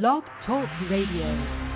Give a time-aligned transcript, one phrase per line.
[0.00, 1.68] Blog Talk Radio.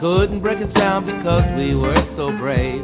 [0.00, 2.81] couldn't break us down because we were brave.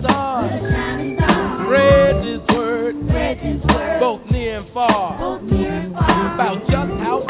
[0.00, 0.50] stars.
[1.64, 2.94] Spread this word,
[4.00, 5.14] both near and far,
[6.34, 7.22] about just how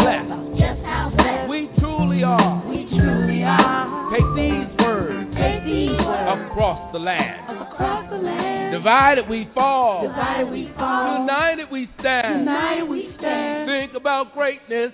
[1.51, 2.63] we truly are.
[4.11, 5.31] Take these words
[6.45, 7.47] across the land.
[8.73, 10.03] Divided we fall.
[11.21, 12.47] United we stand.
[13.69, 14.93] Think about greatness.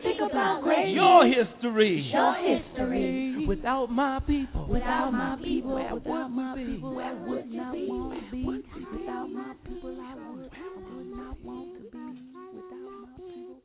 [2.12, 3.54] Your history be?
[3.54, 4.66] Without my people.
[4.68, 5.74] Without my people.
[5.74, 6.94] Where would my people?
[6.94, 7.88] Where would you be?
[7.88, 8.44] Without be?
[8.44, 11.88] Without my people, I would not want to be.
[11.88, 13.56] Without my people.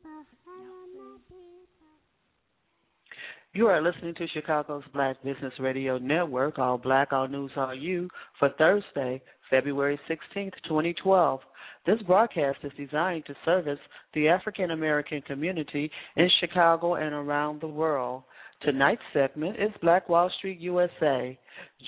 [3.54, 8.08] You are listening to Chicago's Black Business Radio Network, All Black, All News, All You,
[8.38, 9.20] for Thursday,
[9.50, 11.40] February sixteenth, 2012.
[11.84, 13.78] This broadcast is designed to service
[14.14, 18.22] the African American community in Chicago and around the world.
[18.64, 21.38] Tonight's segment is Black Wall Street USA.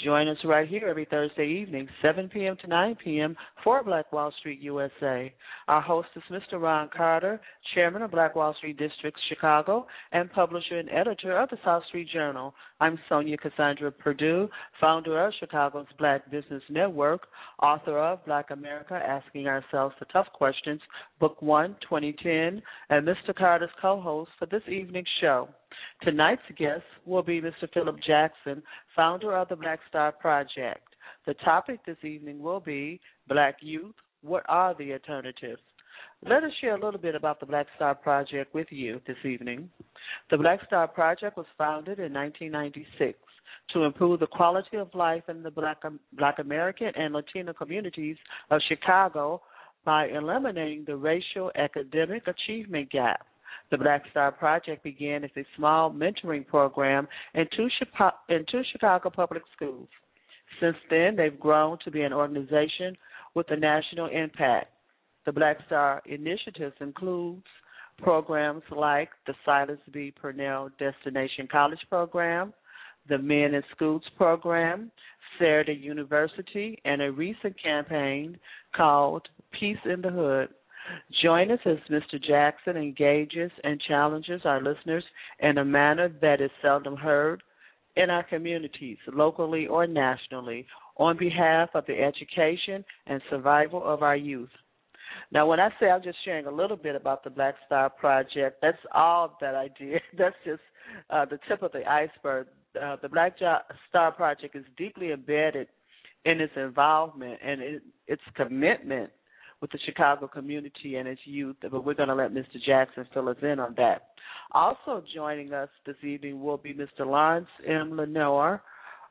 [0.05, 2.57] Join us right here every Thursday evening, 7 p.m.
[2.61, 3.37] to 9 p.m.
[3.63, 5.33] for Black Wall Street USA.
[5.69, 6.61] Our host is Mr.
[6.61, 7.41] Ron Carter,
[7.75, 12.09] Chairman of Black Wall Street District Chicago and publisher and editor of the South Street
[12.13, 12.55] Journal.
[12.81, 14.49] I'm Sonja Cassandra Perdue,
[14.81, 17.29] founder of Chicago's Black Business Network,
[17.63, 20.81] author of Black America Asking Ourselves the Tough Questions,
[21.21, 22.61] Book 1, 2010,
[22.91, 23.35] and Mr.
[23.35, 25.49] Carter's co host for this evening's show.
[26.03, 27.73] Tonight's guest will be Mr.
[27.73, 28.63] Phillip Jackson,
[28.95, 30.87] founder of the Black Star Project.
[31.27, 35.61] The topic this evening will be Black Youth What Are the Alternatives?
[36.27, 39.69] Let us share a little bit about the Black Star Project with you this evening.
[40.31, 43.19] The Black Star Project was founded in 1996
[43.73, 48.17] to improve the quality of life in the Black, Black American and Latino communities
[48.51, 49.43] of Chicago
[49.85, 53.27] by eliminating the racial academic achievement gap.
[53.71, 58.63] The Black Star Project began as a small mentoring program in two, Chicago, in two
[58.73, 59.89] Chicago public schools.
[60.61, 62.97] Since then, they've grown to be an organization
[63.35, 64.69] with a national impact.
[65.27, 67.47] The Black Star initiatives includes
[67.99, 70.13] programs like the Silas B.
[70.21, 72.53] Purnell Destination College Program,
[73.09, 74.91] the Men in Schools Program,
[75.39, 78.39] Saturday University, and a recent campaign
[78.75, 79.27] called
[79.59, 80.49] Peace in the Hood.
[81.23, 82.23] Join us as Mr.
[82.23, 85.05] Jackson engages and challenges our listeners
[85.41, 87.43] in a manner that is seldom heard
[87.97, 90.67] in our communities, locally or nationally,
[90.97, 94.51] on behalf of the education and survival of our youth.
[95.33, 98.59] Now, when I say I'm just sharing a little bit about the Black Star Project,
[98.61, 100.01] that's all that I did.
[100.19, 100.61] That's just
[101.11, 102.49] uh, the tip of the iceberg.
[102.81, 103.37] Uh, the Black
[103.89, 105.69] Star Project is deeply embedded
[106.25, 109.11] in its involvement and it, its commitment
[109.65, 112.63] with the Chicago community and its youth, but we're going to let Mr.
[112.67, 114.09] Jackson fill us in on that.
[114.53, 117.07] Also joining us this evening will be Mr.
[117.07, 117.93] Lawrence M.
[117.93, 118.61] LeNoir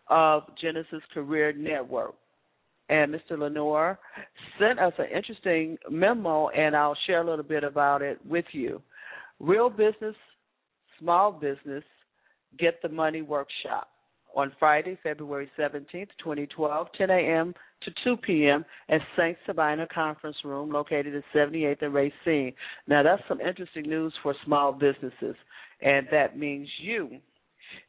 [0.09, 2.13] of Genesis Career Network.
[2.87, 3.31] And Mr.
[3.31, 3.97] LeNoir
[4.59, 8.79] sent us an interesting memo, and I'll share a little bit about it with you.
[9.39, 10.15] Real business,
[10.99, 11.83] small business,
[12.59, 13.87] get the money workshop
[14.35, 17.53] on Friday, February 17th, 2012, 10 a.m.
[17.83, 18.65] to 2 p.m.
[18.89, 19.37] at St.
[19.45, 22.53] Sabina Conference Room located at 78th and Racine.
[22.87, 25.35] Now, that's some interesting news for small businesses,
[25.81, 27.19] and that means you.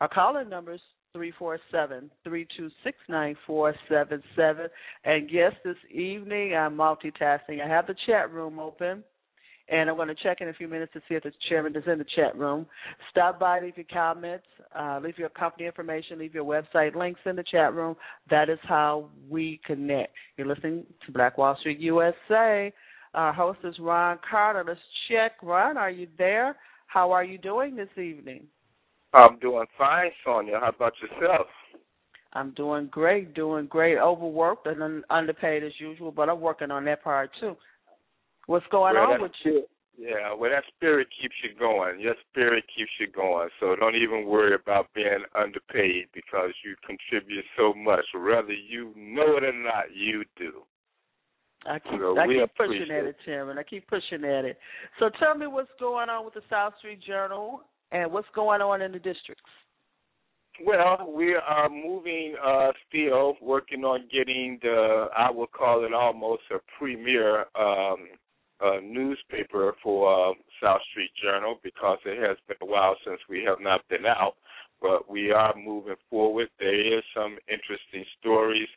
[0.00, 0.80] Our calling number is
[1.12, 4.68] three four seven three two six nine four seven seven.
[5.04, 7.64] And yes, this evening I'm multitasking.
[7.64, 9.04] I have the chat room open.
[9.70, 11.82] And I'm going to check in a few minutes to see if the chairman is
[11.86, 12.66] in the chat room.
[13.10, 17.36] Stop by, leave your comments, uh, leave your company information, leave your website links in
[17.36, 17.94] the chat room.
[18.30, 20.14] That is how we connect.
[20.38, 22.72] You're listening to Black Wall Street USA.
[23.12, 24.64] Our host is Ron Carter.
[24.66, 24.80] Let's
[25.10, 25.32] check.
[25.42, 26.56] Ron, are you there?
[26.86, 28.46] How are you doing this evening?
[29.14, 30.60] I'm doing fine, Sonja.
[30.60, 31.46] How about yourself?
[32.34, 33.98] I'm doing great, doing great.
[33.98, 37.56] Overworked and un- underpaid as usual, but I'm working on that part too.
[38.46, 39.64] What's going well, on with you?
[39.98, 42.00] Yeah, well, that spirit keeps you going.
[42.00, 43.48] Your spirit keeps you going.
[43.58, 48.04] So don't even worry about being underpaid because you contribute so much.
[48.14, 50.62] Whether you know it or not, you do.
[51.66, 53.58] I keep, So I keep pushing at it, Chairman.
[53.58, 54.58] I keep pushing at it.
[55.00, 58.82] So tell me what's going on with the South Street Journal and what's going on
[58.82, 59.50] in the districts.
[60.64, 66.42] Well, we are moving uh still working on getting the I would call it almost
[66.50, 68.08] a premier um
[68.60, 73.44] uh newspaper for uh, South Street Journal because it has been a while since we
[73.46, 74.34] have not been out.
[74.82, 76.48] But we are moving forward.
[76.58, 78.68] There is some interesting stories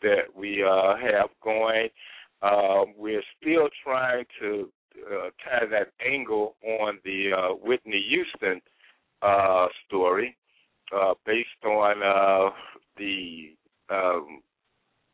[0.00, 1.88] that we uh have going.
[2.40, 4.70] Um we're still trying to
[5.06, 8.60] uh, tie that angle on the uh Whitney Houston
[9.22, 10.36] uh story
[10.94, 12.50] uh, based on uh,
[12.96, 13.54] the
[13.90, 14.42] um,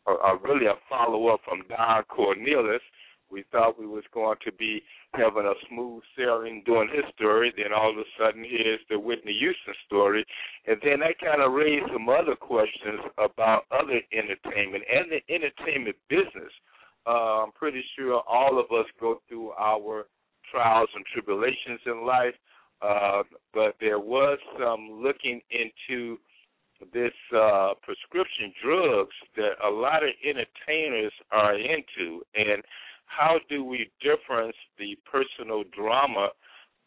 [0.06, 2.82] a, a really a follow up from Don Cornelius.
[3.30, 4.82] We thought we was going to be
[5.14, 7.52] having a smooth sailing doing his story.
[7.56, 10.24] Then all of a sudden, here's the Whitney Houston story,
[10.66, 15.96] and then that kind of raised some other questions about other entertainment and the entertainment
[16.08, 16.52] business.
[17.10, 20.06] I'm pretty sure all of us go through our
[20.50, 22.34] trials and tribulations in life,
[22.82, 26.18] uh, but there was some looking into
[26.92, 32.62] this uh, prescription drugs that a lot of entertainers are into, and
[33.06, 36.28] how do we difference the personal drama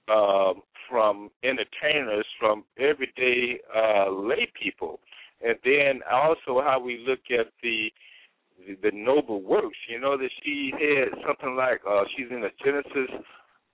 [0.09, 4.99] um, from entertainers from everyday uh, lay people,
[5.41, 7.91] and then also how we look at the
[8.57, 9.77] the, the noble works.
[9.89, 12.85] You know that she had something like uh, she's in the Guinness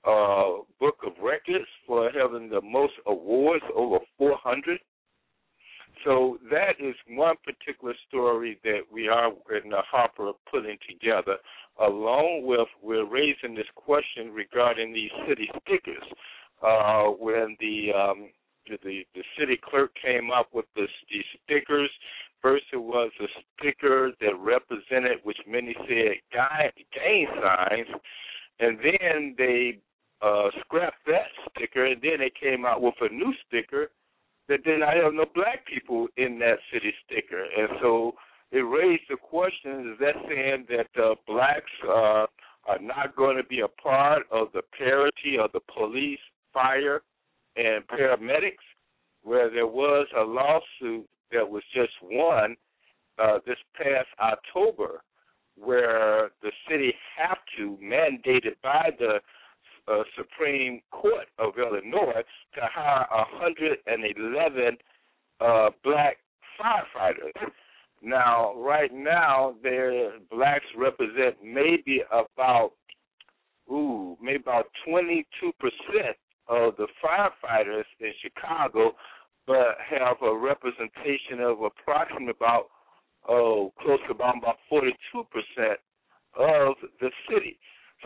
[0.05, 4.79] uh, book of records for having the most awards, over 400.
[6.03, 11.37] So that is one particular story that we are in the Harper putting together,
[11.79, 16.03] along with we're raising this question regarding these city stickers.
[16.61, 18.29] Uh, when the um,
[18.67, 21.89] the the city clerk came up with this, these stickers,
[22.43, 23.25] first it was a
[23.57, 27.87] sticker that represented, which many said, gang signs,
[28.59, 29.79] and then they
[30.21, 33.89] uh, scrapped that sticker, and then they came out with a new sticker
[34.49, 38.13] that then I have no black people in that city sticker, and so
[38.51, 42.27] it raised the question: Is that saying that uh, blacks uh,
[42.67, 46.19] are not going to be a part of the parity of the police,
[46.53, 47.01] fire,
[47.55, 48.67] and paramedics?
[49.23, 52.55] Where there was a lawsuit that was just won
[53.19, 55.03] uh, this past October,
[55.55, 59.19] where the city have to mandated by the
[59.87, 62.23] uh, Supreme Court of Illinois
[62.55, 64.77] to hire 111
[65.41, 66.17] uh, black
[66.59, 67.51] firefighters.
[68.01, 72.71] Now, right now, their blacks represent maybe about,
[73.71, 78.91] ooh, maybe about 22 percent of the firefighters in Chicago,
[79.47, 82.67] but have a representation approximately about,
[83.27, 85.79] oh, close to about, about 42 percent
[86.35, 87.59] of the city.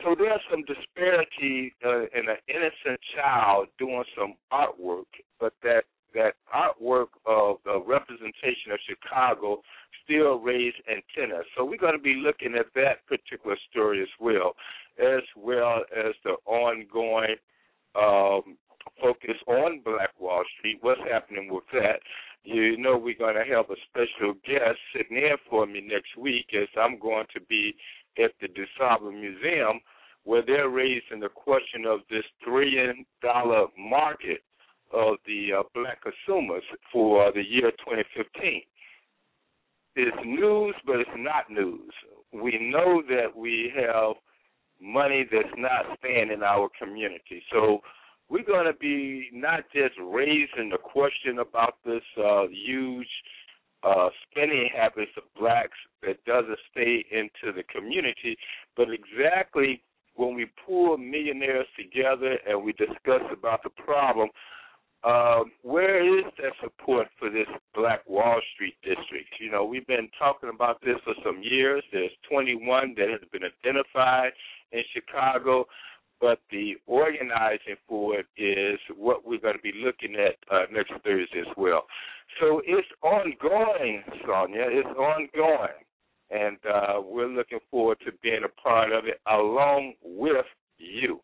[0.03, 5.09] So there's some disparity uh, in an innocent child doing some artwork,
[5.39, 5.83] but that
[6.13, 9.61] that artwork of the representation of Chicago
[10.03, 11.45] still raised antennas.
[11.55, 14.55] So we're going to be looking at that particular story as well,
[14.99, 17.35] as well as the ongoing
[17.95, 18.57] um,
[19.01, 20.77] focus on Black Wall Street.
[20.81, 21.99] What's happening with that?
[22.43, 26.47] You know, we're going to have a special guest sitting in for me next week,
[26.53, 27.75] as I'm going to be
[28.17, 28.31] at
[29.11, 29.79] Museum,
[30.23, 34.41] where they're raising the question of this trillion dollar market
[34.93, 38.61] of the uh, black consumers for uh, the year 2015.
[39.95, 41.91] It's news, but it's not news.
[42.31, 44.15] We know that we have
[44.81, 47.41] money that's not staying in our community.
[47.51, 47.79] So
[48.29, 53.07] we're going to be not just raising the question about this uh, huge
[53.87, 58.37] uh, spending habits of blacks that doesn't stay into the community,
[58.75, 59.81] but exactly
[60.15, 64.29] when we pull millionaires together and we discuss about the problem,
[65.03, 69.29] uh, where is that support for this Black Wall Street district?
[69.39, 71.83] You know, we've been talking about this for some years.
[71.93, 74.31] There's 21 that has been identified
[74.71, 75.65] in Chicago,
[76.19, 80.91] but the organizing for it is what we're going to be looking at uh, next
[81.03, 81.83] Thursday as well.
[82.39, 84.67] So it's ongoing, Sonja.
[84.69, 85.77] It's ongoing.
[86.29, 90.45] And uh, we're looking forward to being a part of it along with
[90.77, 91.21] you.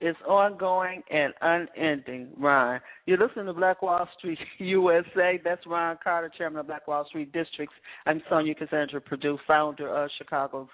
[0.00, 2.80] It's ongoing and unending, Ron.
[3.06, 5.40] You're listening to Black Wall Street USA.
[5.44, 7.74] That's Ron Carter, chairman of Black Wall Street Districts.
[8.06, 10.66] I'm Sonja Cassandra Perdue, founder of Chicago's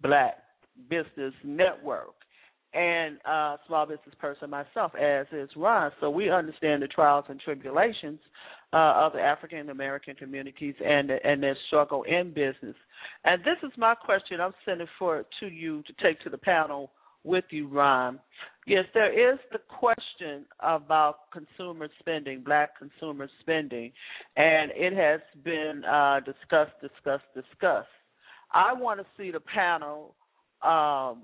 [0.00, 0.38] Black
[0.88, 2.14] Business Network
[2.72, 5.90] and uh, small business person myself, as is Ron.
[6.00, 8.20] So we understand the trials and tribulations
[8.72, 12.76] uh, of the African American communities and and their struggle in business.
[13.24, 14.40] And this is my question.
[14.40, 16.90] I'm sending for to you to take to the panel
[17.24, 18.20] with you, Ron.
[18.66, 23.90] Yes, there is the question about consumer spending, black consumer spending,
[24.36, 27.88] and it has been uh, discussed, discussed, discussed.
[28.52, 30.14] I want to see the panel
[30.62, 31.22] um,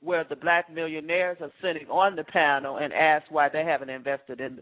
[0.00, 4.40] where the black millionaires are sitting on the panel and ask why they haven't invested
[4.40, 4.60] in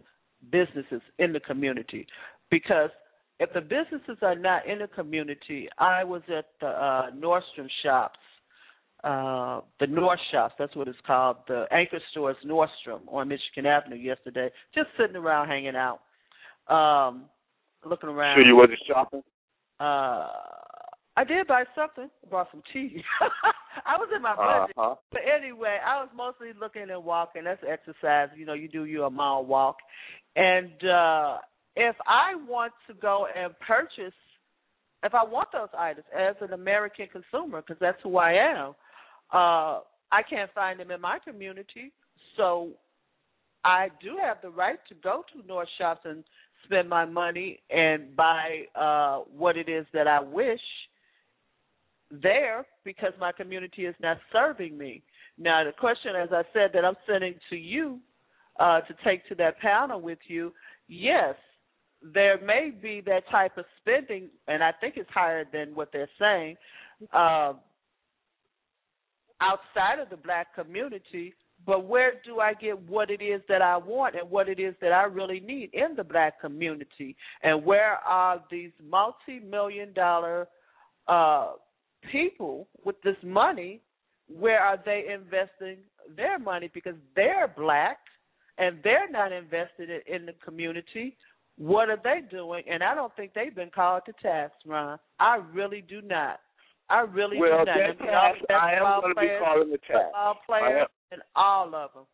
[0.51, 2.07] businesses in the community.
[2.51, 2.91] Because
[3.39, 8.19] if the businesses are not in the community, I was at the uh, Nordstrom shops
[9.05, 13.97] uh, the North Shops, that's what it's called, the anchor stores Nordstrom on Michigan Avenue
[13.97, 16.01] yesterday, just sitting around hanging out,
[16.69, 17.27] um,
[17.85, 18.37] looking around.
[18.37, 19.23] Sure you wasn't shopping?
[19.79, 20.29] Uh,
[21.17, 22.11] I did buy something.
[22.25, 23.03] I bought some tea.
[23.85, 24.77] I was in my budget.
[24.77, 24.95] Uh-huh.
[25.13, 27.45] But anyway, I was mostly looking and walking.
[27.45, 28.29] That's exercise.
[28.37, 29.77] You know, you do your mile walk.
[30.35, 31.39] And uh
[31.77, 34.15] if I want to go and purchase,
[35.03, 38.69] if I want those items as an American consumer, because that's who I am,
[39.31, 39.81] uh,
[40.11, 41.93] I can't find them in my community.
[42.39, 42.71] So
[43.63, 46.25] I do have the right to go to North Shops and
[46.65, 50.61] spend my money and buy uh what it is that I wish
[52.11, 55.03] there because my community is not serving me.
[55.39, 58.01] Now the question as I said that I'm sending to you
[58.59, 60.53] uh to take to that panel with you,
[60.89, 61.35] yes,
[62.03, 66.09] there may be that type of spending and I think it's higher than what they're
[66.19, 66.57] saying.
[67.13, 67.55] Uh,
[69.41, 71.35] outside of the black community,
[71.65, 74.75] but where do I get what it is that I want and what it is
[74.81, 77.17] that I really need in the black community?
[77.43, 80.49] And where are these multi million dollar
[81.09, 81.53] uh,
[82.13, 83.81] people with this money?
[84.29, 85.79] Where are they investing
[86.17, 86.71] their money?
[86.73, 87.99] Because they're black
[88.59, 91.17] and they're not invested in, in the community.
[91.59, 92.65] What are they doing?
[92.71, 94.99] And I don't think they've been called to task, Ron.
[95.21, 96.41] I really do not.
[96.91, 97.67] I really well, do not.
[97.67, 100.05] that And we all task, I am going to be calling the task.
[100.05, 102.05] football players, and all of them.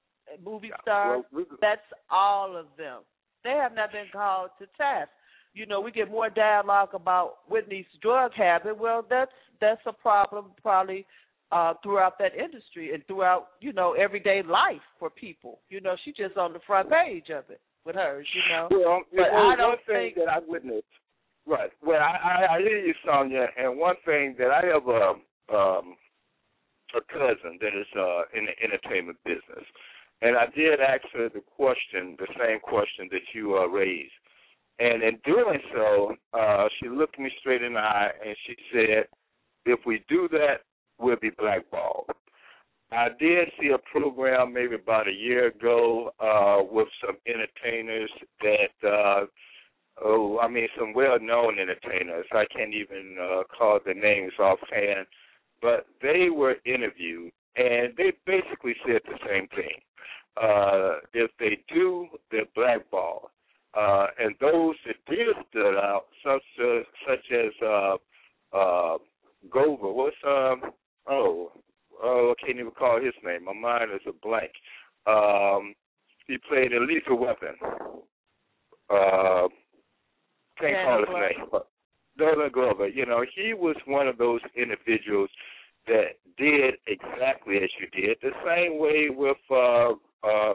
[0.44, 1.80] Movie stars, Well, we- that's
[2.11, 3.00] all of them.
[3.44, 5.11] They have not been called to task.
[5.54, 8.78] You know, we get more dialogue about Whitney's drug habit.
[8.78, 9.32] Well, that's
[9.62, 11.07] that's a problem probably
[11.52, 15.61] uh throughout that industry and throughout, you know, everyday life for people.
[15.71, 18.69] You know, she's just on the front page of it with hers, you know.
[18.71, 20.85] Well, But I don't one thing think- that I witnessed.
[21.45, 21.73] Right.
[21.85, 25.04] Well, I, I, I hear you, Sonja, and one thing that I have a
[25.52, 25.97] um,
[26.95, 29.64] a cousin that is uh, in the entertainment business,
[30.21, 34.12] and I did ask her the question, the same question that you uh, raised,
[34.78, 39.04] and in doing so, uh, she looked me straight in the eye and she said,
[39.64, 40.62] "If we do that,
[40.99, 42.11] we'll be blackballed."
[42.92, 48.11] I did see a program maybe about a year ago uh, with some entertainers
[48.42, 49.25] that, uh,
[50.04, 52.26] oh, I mean, some well-known entertainers.
[52.33, 55.07] I can't even uh, call the names offhand,
[55.62, 59.81] but they were interviewed, and they basically said the same thing.
[60.37, 63.28] Uh, if they do, they're blackballed.
[63.75, 67.97] Uh, and those that did stood out, such as, such as uh,
[68.54, 68.99] uh,
[69.49, 70.72] Gover, what's um,
[71.08, 71.52] oh,
[72.02, 73.44] oh, I can't even call his name.
[73.44, 74.52] My mind is a blank.
[75.06, 75.75] Um,
[76.26, 77.54] he played a lethal weapon.
[78.90, 79.49] Uh,
[80.58, 81.28] can't Danny call his Glover.
[81.28, 81.49] name.
[81.50, 85.30] But Glover, you know, he was one of those individuals
[85.87, 88.17] that did exactly as you did.
[88.23, 90.54] The same way with uh, uh,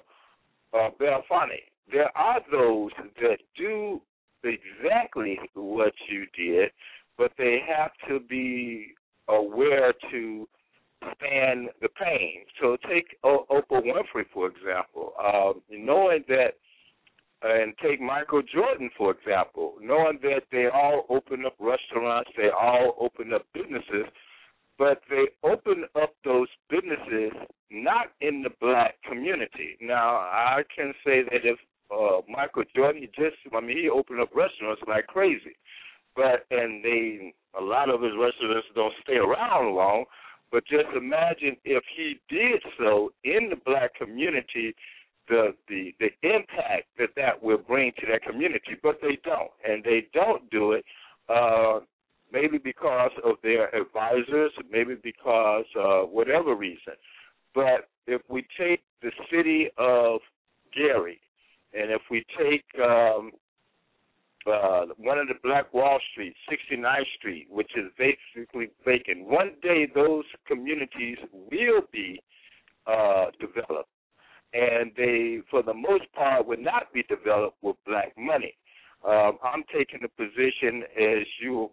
[0.73, 1.63] uh, Belafonte.
[1.91, 4.01] There are those that do
[4.43, 6.69] exactly what you did,
[7.17, 8.93] but they have to be
[9.27, 10.47] aware to
[11.15, 12.43] stand the pain.
[12.61, 15.13] So take o- Oprah Winfrey, for example.
[15.23, 16.53] Um, knowing that,
[17.43, 22.95] and take Michael Jordan, for example, knowing that they all open up restaurants, they all
[22.99, 24.05] open up businesses,
[24.79, 27.31] but they open up those businesses
[27.69, 29.77] not in the black community.
[29.81, 31.59] Now, I can say that if
[31.91, 35.55] uh, Michael Jordan, just, I mean, he opened up restaurants like crazy,
[36.17, 40.05] but and they, a lot of his restaurants don't stay around long.
[40.51, 44.73] But just imagine if he did so in the black community,
[45.29, 48.75] the the the impact that that will bring to that community.
[48.81, 50.85] But they don't, and they don't do it.
[51.29, 51.81] Uh,
[52.31, 56.93] maybe because of their advisors, maybe because uh, whatever reason.
[57.53, 60.21] But if we take the city of
[60.73, 61.19] Gary,
[61.73, 63.31] and if we take um,
[64.47, 69.87] uh, one of the Black Wall Street, 69th Street, which is basically vacant, one day
[69.93, 72.21] those communities will be
[72.85, 73.89] uh, developed,
[74.53, 78.55] and they, for the most part, would not be developed with black money.
[79.07, 81.69] Um, I'm taking the position as you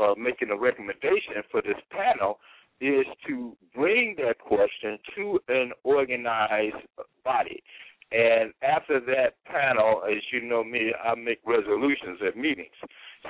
[0.00, 2.38] uh, making a recommendation for this panel
[2.80, 6.76] is to bring that question to an organized
[7.24, 7.62] body.
[8.10, 12.74] And after that panel, as you know me, I make resolutions at meetings.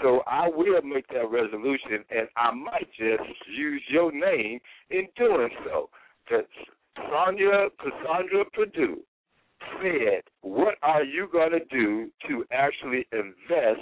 [0.03, 4.61] So I will make that resolution, and I might just use your name
[4.91, 5.91] in doing so.
[6.31, 6.47] That
[6.97, 9.03] Sonja Cassandra Perdue
[9.83, 13.81] said, "What are you going to do to actually invest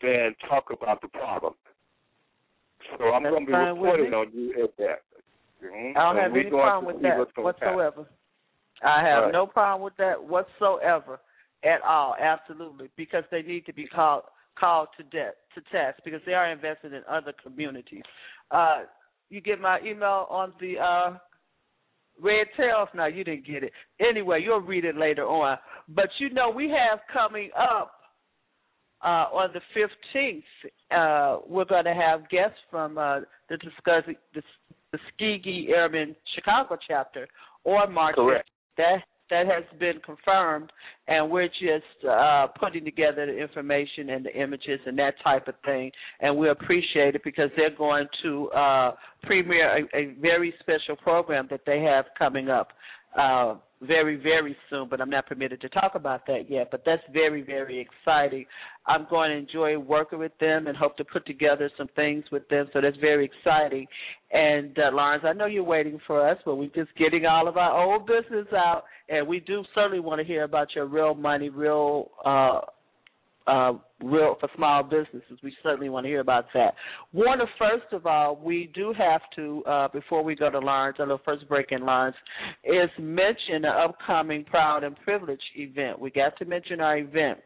[0.00, 1.54] than talk about the problem?"
[2.96, 5.02] So I'm going to be reporting on you at that.
[5.62, 5.96] Mhm.
[5.96, 8.06] I don't And have any problem with that what's gonna happen.
[8.82, 9.32] I have Right.
[9.32, 11.20] no problem with that whatsoever
[11.64, 14.24] at all, absolutely, because they need to be called
[14.56, 18.02] called to debt to task because they are invested in other communities.
[18.50, 18.82] Uh,
[19.30, 21.16] you get my email on the uh,
[22.20, 22.88] Red Tails.
[22.92, 23.72] No, you didn't get it.
[24.00, 25.58] Anyway, you'll read it later on.
[25.88, 27.92] But you know, we have coming up
[29.04, 29.60] uh, on the
[30.16, 30.42] 15th,
[30.90, 34.42] uh, we're going to have guests from uh, the discussing, dis-
[34.90, 37.28] Tuskegee Airmen Chicago chapter
[37.64, 38.48] or March Correct.
[38.78, 40.72] That that has been confirmed,
[41.06, 45.54] and we're just uh, putting together the information and the images and that type of
[45.64, 48.92] thing, and we appreciate it because they're going to uh,
[49.24, 52.68] premiere a, a very special program that they have coming up.
[53.18, 56.68] Uh, very, very soon, but I'm not permitted to talk about that yet.
[56.70, 58.44] But that's very, very exciting.
[58.86, 62.48] I'm going to enjoy working with them and hope to put together some things with
[62.48, 62.66] them.
[62.72, 63.86] So that's very exciting.
[64.32, 67.56] And uh, Lawrence, I know you're waiting for us, but we're just getting all of
[67.56, 71.48] our old business out, and we do certainly want to hear about your real money,
[71.48, 72.10] real.
[72.24, 72.60] Uh,
[73.48, 75.38] uh, real for small businesses.
[75.42, 76.74] We certainly want to hear about that.
[77.12, 81.02] Warner, first of all, we do have to uh, before we go to Lawrence, a
[81.02, 82.16] little first break in Lawrence,
[82.64, 85.98] is mention the upcoming Proud and Privileged event.
[85.98, 87.38] We got to mention our event,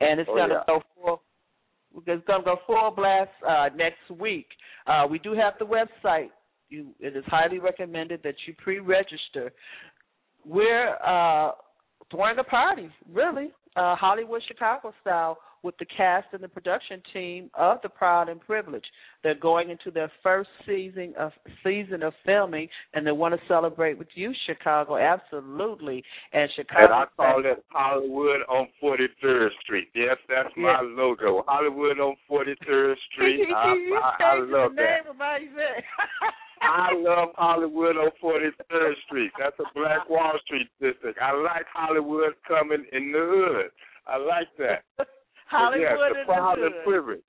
[0.00, 0.62] and it's Oh, going to yeah.
[0.66, 1.22] go full.
[2.06, 4.46] It's going to go full blast uh, next week.
[4.86, 6.28] Uh, we do have the website.
[6.68, 9.52] You, it is highly recommended that you pre-register.
[10.44, 11.52] We're uh,
[12.10, 17.50] throwing a party, really, uh, Hollywood Chicago style, with the cast and the production team
[17.54, 18.86] of The Proud and Privileged.
[19.22, 21.32] They're going into their first season of
[21.64, 24.96] season of filming, and they want to celebrate with you, Chicago.
[24.96, 26.84] Absolutely, and Chicago.
[26.84, 29.88] And I call it Hollywood on 43rd Street.
[29.94, 31.44] Yes, that's my logo.
[31.46, 33.40] Hollywood on 43rd Street.
[33.54, 35.00] I, you I, I love that.
[36.60, 37.08] name of my event.
[37.08, 39.30] I love Hollywood on 43rd Street.
[39.38, 41.18] That's a Black Wall Street district.
[41.20, 43.70] I like Hollywood coming in the hood.
[44.06, 44.84] I like that.
[45.50, 46.84] But Hollywood the in proud the and hood.
[46.84, 47.22] privileged.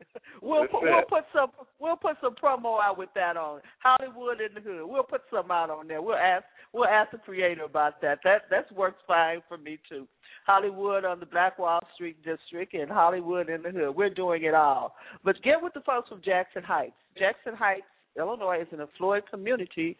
[0.42, 4.40] We'll That's put, we'll put some we'll put some promo out with that on Hollywood
[4.40, 4.86] in the hood.
[4.86, 6.02] We'll put some out on there.
[6.02, 8.18] We'll ask we'll ask the creator about that.
[8.22, 10.06] That that works fine for me too.
[10.46, 13.96] Hollywood on the Black Wall Street district and Hollywood in the hood.
[13.96, 14.94] We're doing it all.
[15.24, 16.96] But get with the folks from Jackson Heights.
[17.18, 19.96] Jackson Heights, Illinois, is an affluent community,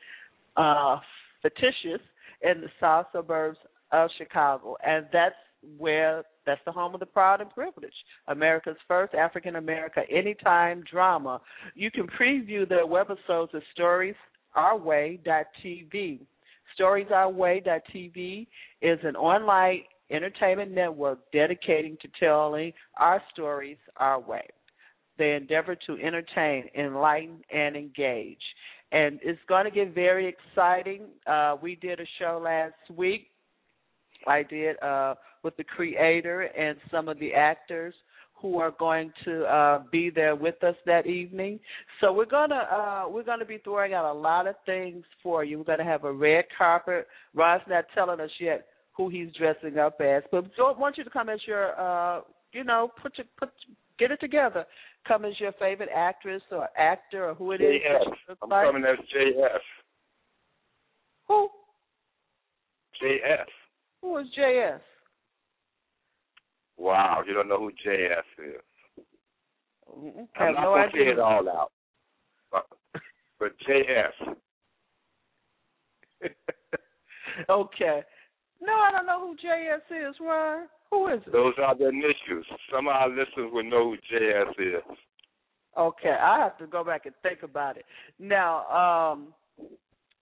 [0.56, 0.98] uh,
[1.42, 2.00] fictitious
[2.42, 3.58] in the south suburbs
[3.92, 5.34] of Chicago, and that's
[5.76, 7.96] where that's the home of the proud and privileged.
[8.28, 11.40] America's first African American anytime drama.
[11.74, 16.20] You can preview their webisodes at storiesourway.tv.
[16.78, 18.46] Storiesourway.tv
[18.82, 24.46] is an online entertainment network dedicating to telling our stories our way.
[25.18, 28.38] They endeavor to entertain, enlighten, and engage.
[28.92, 31.02] And it's going to get very exciting.
[31.26, 33.28] Uh, we did a show last week.
[34.26, 37.94] I did uh, with the creator and some of the actors
[38.40, 41.58] who are going to uh, be there with us that evening.
[42.00, 45.58] So we're gonna uh, we're gonna be throwing out a lot of things for you.
[45.58, 47.08] We're gonna have a red carpet.
[47.34, 51.10] Rod's not telling us yet who he's dressing up as, but I want you to
[51.10, 52.20] come as your uh,
[52.52, 53.50] you know put your put
[53.98, 54.64] get it together.
[55.06, 57.82] Come as your favorite actress or actor or who it is.
[57.82, 58.14] that you JS.
[58.28, 58.66] look I'm like.
[58.66, 59.58] coming as JS.
[61.28, 61.48] Who
[63.02, 63.44] JS.
[64.02, 64.80] who is JS?
[66.76, 68.62] Wow, you don't know who JS is.
[69.90, 71.72] I'm have not no gonna say it all out.
[72.52, 72.66] But,
[73.38, 74.36] but JS.
[77.50, 78.02] okay.
[78.60, 80.66] No, I don't know who JS is, Ron.
[80.90, 81.32] Who is it?
[81.32, 82.46] Those are the initials.
[82.72, 84.96] Some of our listeners will know who JS is.
[85.76, 87.84] Okay, I have to go back and think about it.
[88.18, 89.28] Now, um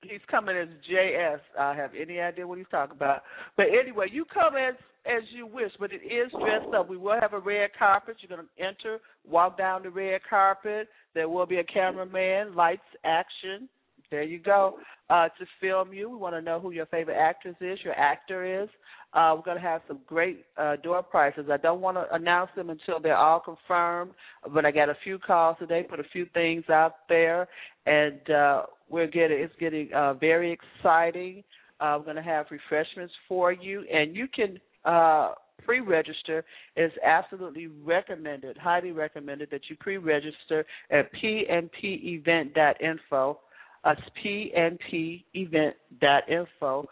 [0.03, 1.41] he's coming as JS.
[1.59, 3.23] I have any idea what he's talking about.
[3.57, 4.75] But anyway, you come as
[5.07, 6.89] as you wish, but it is dressed up.
[6.89, 8.17] We will have a red carpet.
[8.21, 10.89] You're gonna enter, walk down the red carpet.
[11.15, 13.69] There will be a cameraman, lights, action.
[14.11, 14.79] There you go.
[15.09, 18.63] Uh, to film you, we want to know who your favorite actress is, your actor
[18.63, 18.69] is.
[19.13, 21.47] Uh, we're going to have some great uh, door prizes.
[21.51, 24.13] I don't want to announce them until they're all confirmed,
[24.53, 27.49] but I got a few calls today, put a few things out there,
[27.87, 31.45] and uh, we're getting it's getting uh, very exciting.
[31.81, 35.33] Uh, we're going to have refreshments for you, and you can uh,
[35.65, 36.45] pre-register.
[36.77, 43.39] is absolutely recommended, highly recommended that you pre-register at pnpevent.info.
[43.87, 46.89] That's pnpevent.info.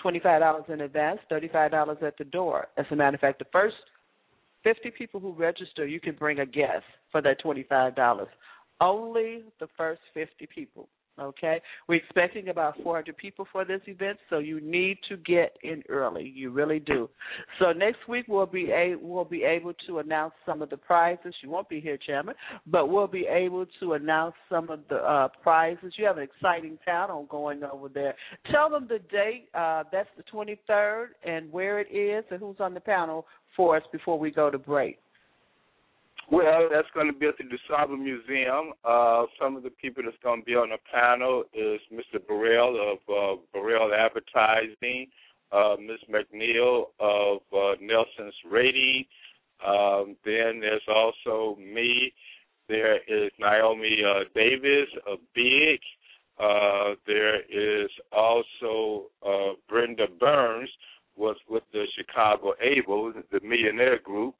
[0.00, 2.68] Twenty-five dollars in advance, thirty-five dollars at the door.
[2.76, 3.74] As a matter of fact, the first
[4.62, 8.28] fifty people who register, you can bring a guest for that twenty-five dollars.
[8.80, 10.88] Only the first fifty people.
[11.18, 15.82] Okay, we're expecting about 400 people for this event, so you need to get in
[15.88, 16.30] early.
[16.34, 17.08] You really do.
[17.58, 21.34] So next week we'll be a, we'll be able to announce some of the prizes.
[21.42, 22.34] You won't be here, Chairman,
[22.66, 25.94] but we'll be able to announce some of the uh, prizes.
[25.96, 28.14] You have an exciting panel going over there.
[28.52, 29.48] Tell them the date.
[29.54, 33.26] Uh, that's the 23rd, and where it is, and who's on the panel
[33.56, 34.98] for us before we go to break.
[36.28, 38.72] Well, that's going to be at the DuSable Museum.
[38.84, 42.18] Uh, some of the people that's going to be on the panel is Mr.
[42.26, 45.06] Burrell of uh, Burrell Advertising,
[45.52, 46.00] uh, Ms.
[46.10, 49.04] McNeil of uh, Nielsen's Rating.
[49.64, 52.12] Um, then there's also me.
[52.68, 55.78] There is Naomi uh, Davis of Big.
[56.40, 60.70] Uh, there is also uh, Brenda Burns
[61.14, 64.34] was with the Chicago Able, the millionaire group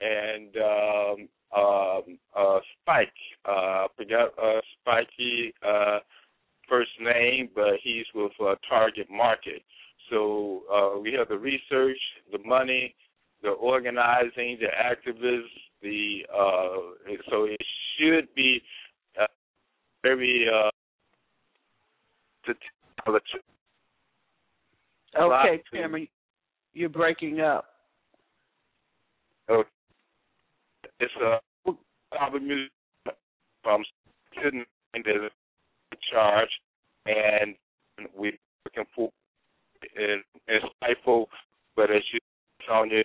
[0.00, 3.12] and um, um, uh, Spike.
[3.44, 5.98] Uh, forgot uh, Spikey uh,
[6.68, 9.62] first name, but he's with uh, Target Market.
[10.10, 11.98] So uh, we have the research,
[12.32, 12.94] the money,
[13.42, 15.42] the organizing, the activists.
[15.82, 17.60] The uh, so it
[17.98, 18.62] should be
[19.20, 19.26] uh,
[20.02, 20.46] very.
[20.48, 20.70] Uh,
[25.18, 26.08] Okay, Cameron,
[26.72, 27.66] you're breaking up.
[29.48, 29.68] Okay
[31.00, 31.40] it's a
[32.18, 32.70] album music
[33.62, 33.82] from
[34.34, 35.28] sitting in the
[36.12, 36.48] charge,
[37.06, 37.54] and
[38.16, 39.10] we looking for
[39.96, 41.26] and insightful,
[41.76, 42.20] but as you
[42.68, 43.02] Sonja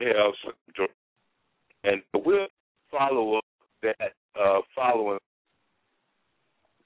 [0.00, 0.34] have
[1.84, 2.46] and we'll
[2.90, 3.44] follow up
[3.82, 5.18] that uh, following.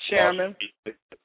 [0.08, 0.56] Chairman,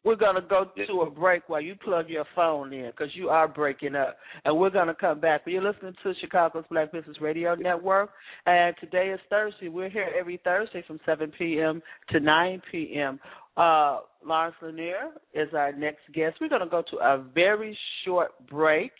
[0.04, 3.30] we're going to go to a break while you plug your phone in because you
[3.30, 4.18] are breaking up.
[4.44, 5.42] And we're going to come back.
[5.46, 8.10] You're listening to Chicago's Black Business Radio Network.
[8.46, 9.70] And today is Thursday.
[9.70, 11.82] We're here every Thursday from 7 p.m.
[12.10, 13.20] to 9 p.m.
[13.56, 16.38] Uh, Lawrence LeNoir is our next guest.
[16.42, 18.92] We're going to go to a very short break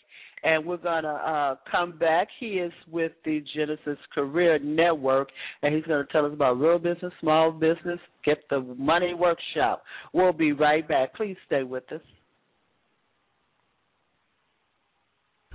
[0.44, 2.28] and we're going to uh, come back.
[2.38, 5.28] He is with the Genesis Career Network,
[5.62, 9.82] and he's going to tell us about real business, small business, get the money workshop.
[10.12, 11.14] We'll be right back.
[11.14, 12.00] Please stay with us.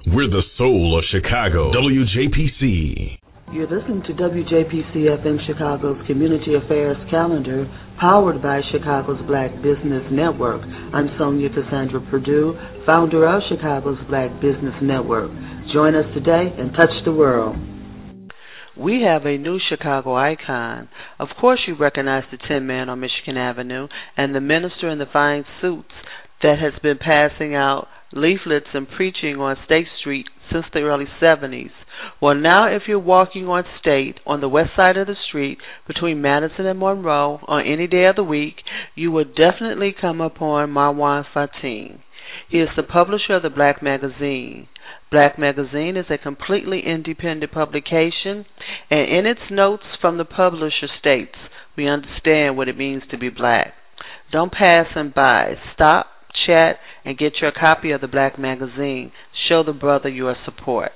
[0.08, 3.20] We're the soul of Chicago, WJPC.
[3.52, 7.66] You're listening to WJPC FM Chicago's Community Affairs Calendar,
[8.00, 10.62] powered by Chicago's Black Business Network.
[10.94, 12.54] I'm Sonja Cassandra Perdue,
[12.86, 15.32] founder of Chicago's Black Business Network.
[15.74, 17.58] Join us today and touch the world.
[18.78, 20.88] We have a new Chicago icon.
[21.18, 25.10] Of course, you recognize the Tin Man on Michigan Avenue and the minister in the
[25.12, 25.90] fine suits
[26.44, 31.72] that has been passing out leaflets and preaching on State Street since the early 70s.
[32.22, 35.58] Well, now if you're walking on State on the west side of the street
[35.88, 38.56] between Madison and Monroe on any day of the week,
[38.96, 42.02] you will definitely come upon Marwan Fatin.
[42.50, 44.68] He is the publisher of the Black Magazine.
[45.12, 48.46] Black Magazine is a completely independent publication,
[48.90, 51.36] and in its notes from the publisher states,
[51.76, 53.74] we understand what it means to be black.
[54.32, 55.56] Don't pass him by.
[55.74, 56.08] Stop,
[56.46, 59.12] chat, and get your copy of the Black Magazine.
[59.48, 60.92] Show the brother your support.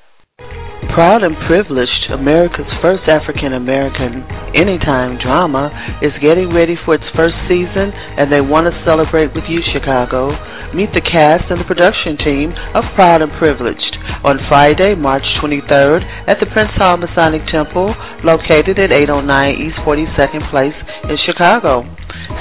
[0.91, 7.35] Proud and Privileged, America's first African American anytime drama, is getting ready for its first
[7.47, 10.35] season and they want to celebrate with you, Chicago.
[10.73, 13.93] Meet the cast and the production team of Proud and Privileged
[14.23, 17.93] on Friday, March 23rd at the Prince Hall Masonic Temple,
[18.23, 19.23] located at 809
[19.55, 20.77] East 42nd Place
[21.09, 21.85] in Chicago,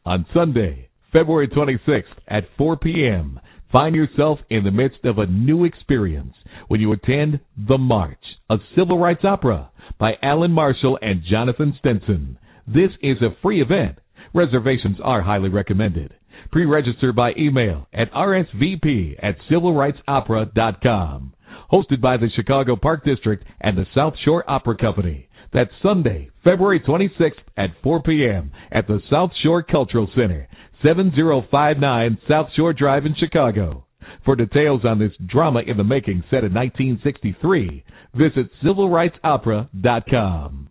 [0.04, 3.40] On Sunday, February 26th at 4 p.m.,
[3.72, 6.34] find yourself in the midst of a new experience
[6.68, 12.38] when you attend The March, a civil rights opera by Alan Marshall and Jonathan Stenson.
[12.66, 13.98] This is a free event.
[14.34, 16.14] Reservations are highly recommended.
[16.50, 21.34] Pre-register by email at rsvp at civilrightsopera.com.
[21.72, 25.28] hosted by the Chicago Park District and the South Shore Opera Company.
[25.52, 28.52] That's Sunday, February 26th at 4 p.m.
[28.70, 30.48] at the South Shore Cultural Center,
[30.82, 33.84] 7059 South Shore Drive in Chicago.
[34.24, 37.84] For details on this drama in the making set in 1963,
[38.14, 40.68] visit civilrightsopera.com.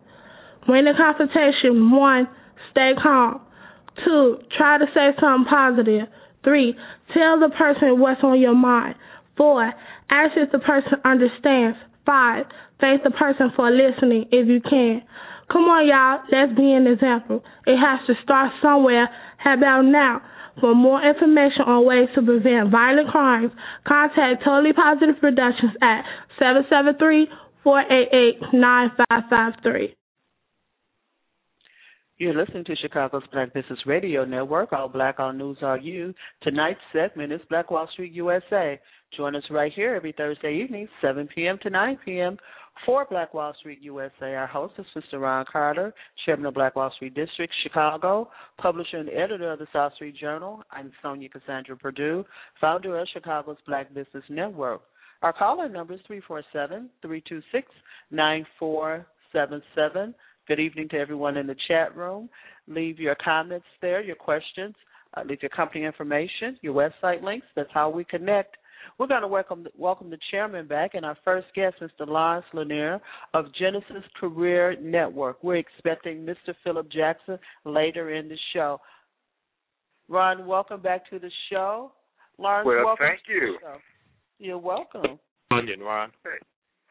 [0.70, 2.28] Win the confrontation, one,
[2.70, 3.42] stay calm.
[4.06, 6.08] Two, try to say something positive.
[6.44, 6.76] Three,
[7.12, 8.94] tell the person what's on your mind.
[9.36, 9.74] Four,
[10.12, 11.76] ask if the person understands.
[12.06, 12.46] Five,
[12.80, 15.02] thank the person for listening if you can.
[15.52, 17.44] Come on, y'all, let's be an example.
[17.66, 19.10] It has to start somewhere.
[19.38, 20.22] How about now?
[20.62, 23.52] For more information on ways to prevent violent crimes,
[23.88, 26.04] contact Totally Positive Productions at
[27.66, 29.99] 773-488-9553.
[32.20, 34.74] You're listening to Chicago's Black Business Radio Network.
[34.74, 36.14] All Black, all news, all you.
[36.42, 38.78] Tonight's segment is Black Wall Street USA.
[39.16, 41.58] Join us right here every Thursday evening, 7 p.m.
[41.64, 42.36] to 9 p.m.
[42.86, 44.36] for Black Wall Street USA.
[44.36, 45.22] Our host is Mr.
[45.22, 45.94] Ron Carter,
[46.26, 48.30] Chairman of Black Wall Street District, Chicago,
[48.62, 50.62] publisher and editor of the South Street Journal.
[50.72, 52.26] I'm Sonja Cassandra Perdue,
[52.60, 54.82] founder of Chicago's Black Business Network.
[55.22, 57.66] Our caller number is 347 326
[58.12, 60.14] 9477.
[60.50, 62.28] Good evening to everyone in the chat room.
[62.68, 64.74] Leave your comments there, your questions,
[65.16, 67.46] uh, leave your company information, your website links.
[67.56, 68.58] That's how we connect.
[68.98, 72.08] We're going to welcome welcome the chairman back and our first guest, Mr.
[72.08, 73.00] Lawrence LeNoir
[73.36, 75.44] of Genesis Career Network.
[75.44, 76.56] We're expecting Mr.
[76.64, 78.82] Phillip Jackson later in the show.
[80.08, 81.92] Ron, welcome back to the show.
[82.40, 83.58] Lawrence, Well, welcome thank to you.
[83.62, 83.78] the show.
[84.40, 85.20] You're welcome.
[85.52, 86.12] Onion, Ron.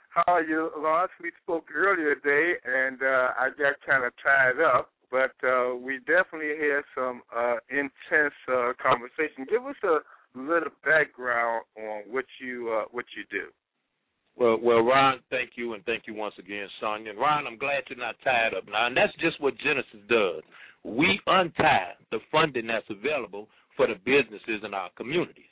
[0.08, 1.12] How are you, Lawrence?
[1.22, 5.98] We spoke earlier today, and uh, I got kind of tied up, but uh, we
[6.00, 9.46] definitely had some uh, intense uh, conversation.
[9.48, 9.98] Give us a
[10.34, 13.48] little background on what you uh, what you do.
[14.36, 17.10] Well, well, Ron, thank you, and thank you once again, Sonja.
[17.10, 20.42] And Ron, I'm glad you're not tied up now, and that's just what Genesis does.
[20.84, 25.44] We untie the funding that's available for the businesses in our communities.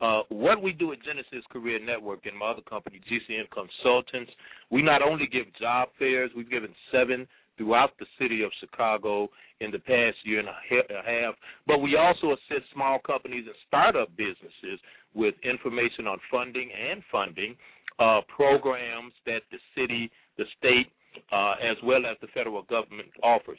[0.00, 4.30] Uh, what we do at Genesis Career Network and my other company, GCN Consultants,
[4.70, 9.28] we not only give job fairs, we've given seven throughout the city of Chicago
[9.60, 11.34] in the past year and a half,
[11.66, 14.78] but we also assist small companies and startup businesses
[15.14, 17.56] with information on funding and funding,
[17.98, 20.86] uh, programs that the city, the state,
[21.32, 23.58] uh, as well as the federal government offers.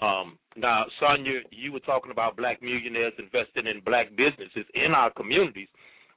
[0.00, 5.12] Um, now, Sonja, you were talking about black millionaires investing in black businesses in our
[5.12, 5.68] communities.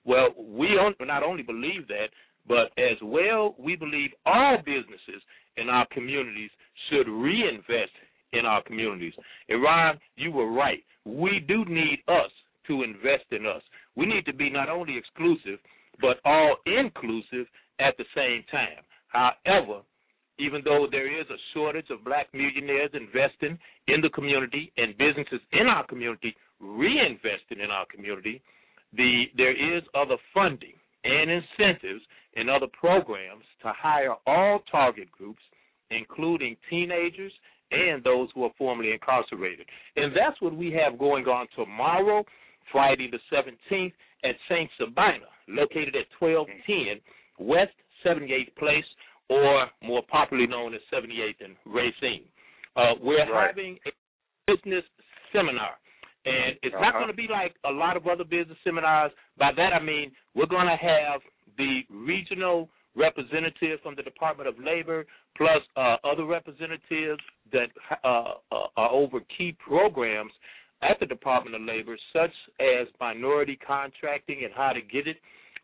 [0.05, 0.69] Well, we
[1.01, 2.07] not only believe that,
[2.47, 5.21] but as well, we believe all businesses
[5.57, 6.49] in our communities
[6.89, 7.91] should reinvest
[8.33, 9.13] in our communities.
[9.49, 10.83] And you were right.
[11.05, 12.31] We do need us
[12.67, 13.61] to invest in us.
[13.95, 15.59] We need to be not only exclusive,
[16.01, 17.47] but all inclusive
[17.79, 18.83] at the same time.
[19.07, 19.81] However,
[20.39, 25.39] even though there is a shortage of black millionaires investing in the community and businesses
[25.51, 28.41] in our community reinvesting in our community,
[28.95, 30.73] the there is other funding
[31.03, 32.03] and incentives
[32.35, 35.41] and other programs to hire all target groups,
[35.91, 37.31] including teenagers
[37.71, 39.65] and those who are formerly incarcerated.
[39.95, 42.23] And that's what we have going on tomorrow.
[42.71, 44.69] Friday the 17th at St.
[44.79, 47.01] Sabina, located at 1210
[47.45, 47.73] West
[48.05, 48.85] 78th Place,
[49.33, 52.25] or more popularly known as 78th and Racine.
[52.75, 53.47] Uh, we're Right.
[53.47, 53.91] having a
[54.47, 54.83] business
[55.31, 55.77] seminar.
[56.25, 56.99] And it's not Uh-huh.
[56.99, 59.11] going to be like a lot of other business seminars.
[59.37, 61.21] By that I mean we're going to have
[61.57, 65.05] the regional representative from the Department of Labor,
[65.35, 67.21] plus uh, other representatives
[67.51, 67.69] that
[68.03, 70.31] uh, uh, are over key programs
[70.83, 75.17] at the Department of Labor, such as minority contracting and how to get it.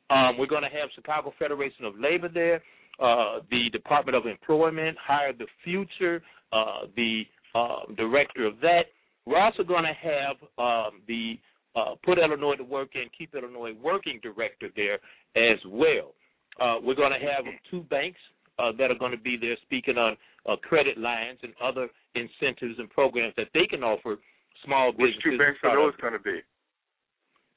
[0.10, 2.64] Um, we're going to have Chicago Federation of Labor there,
[3.02, 6.22] uh, the Department of Employment, Hire the Future,
[6.52, 7.24] uh, the
[7.56, 8.84] uh, director of that.
[9.26, 11.40] We're also going to have um, the
[11.76, 15.00] uh, Put Illinois to Work and Keep Illinois Working director there
[15.36, 16.14] as well.
[16.60, 18.20] Uh, we're going to have two banks
[18.58, 22.80] uh, that are going to be there speaking on uh, credit lines and other incentives
[22.80, 24.18] and programs that they can offer
[24.66, 25.16] small businesses.
[25.16, 26.40] Which two banks are those going to be?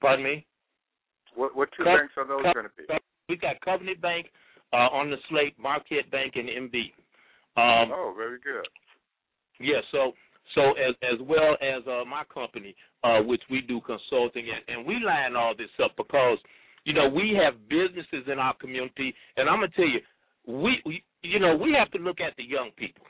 [0.00, 0.46] Pardon me?
[1.34, 2.84] What what two Co- banks are those co- going to be?
[3.28, 4.26] We've got Covenant Bank
[4.72, 6.74] uh, on the slate, Marquette Bank, and MB.
[7.56, 8.66] Um, oh, very good.
[9.60, 10.12] Yeah, so
[10.54, 14.86] so as as well as uh, my company, uh, which we do consulting, and, and
[14.86, 16.38] we line all this up because
[16.84, 20.00] you know we have businesses in our community, and I'm gonna tell you,
[20.46, 23.04] we, we you know we have to look at the young people.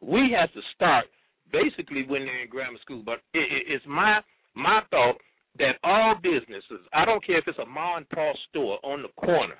[0.00, 1.06] We have to start
[1.52, 4.20] basically when they're in grammar school, but it, it, it's my
[4.54, 5.16] my thought
[5.58, 9.08] that all businesses, I don't care if it's a mom and pop store on the
[9.20, 9.54] corner,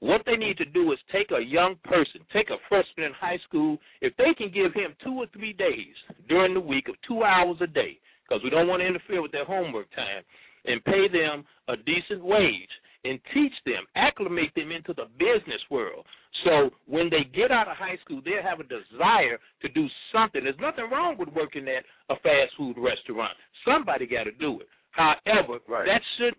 [0.00, 3.38] what they need to do is take a young person, take a freshman in high
[3.48, 5.94] school, if they can give him two or three days
[6.28, 9.32] during the week of two hours a day, because we don't want to interfere with
[9.32, 10.22] their homework time,
[10.66, 12.70] and pay them a decent wage
[13.04, 16.04] and teach them, acclimate them into the business world.
[16.44, 20.42] So when they get out of high school, they'll have a desire to do something.
[20.42, 23.32] There's nothing wrong with working at a fast food restaurant.
[23.64, 24.68] Somebody got to do it.
[24.90, 25.86] However, Right.
[25.86, 26.34] that should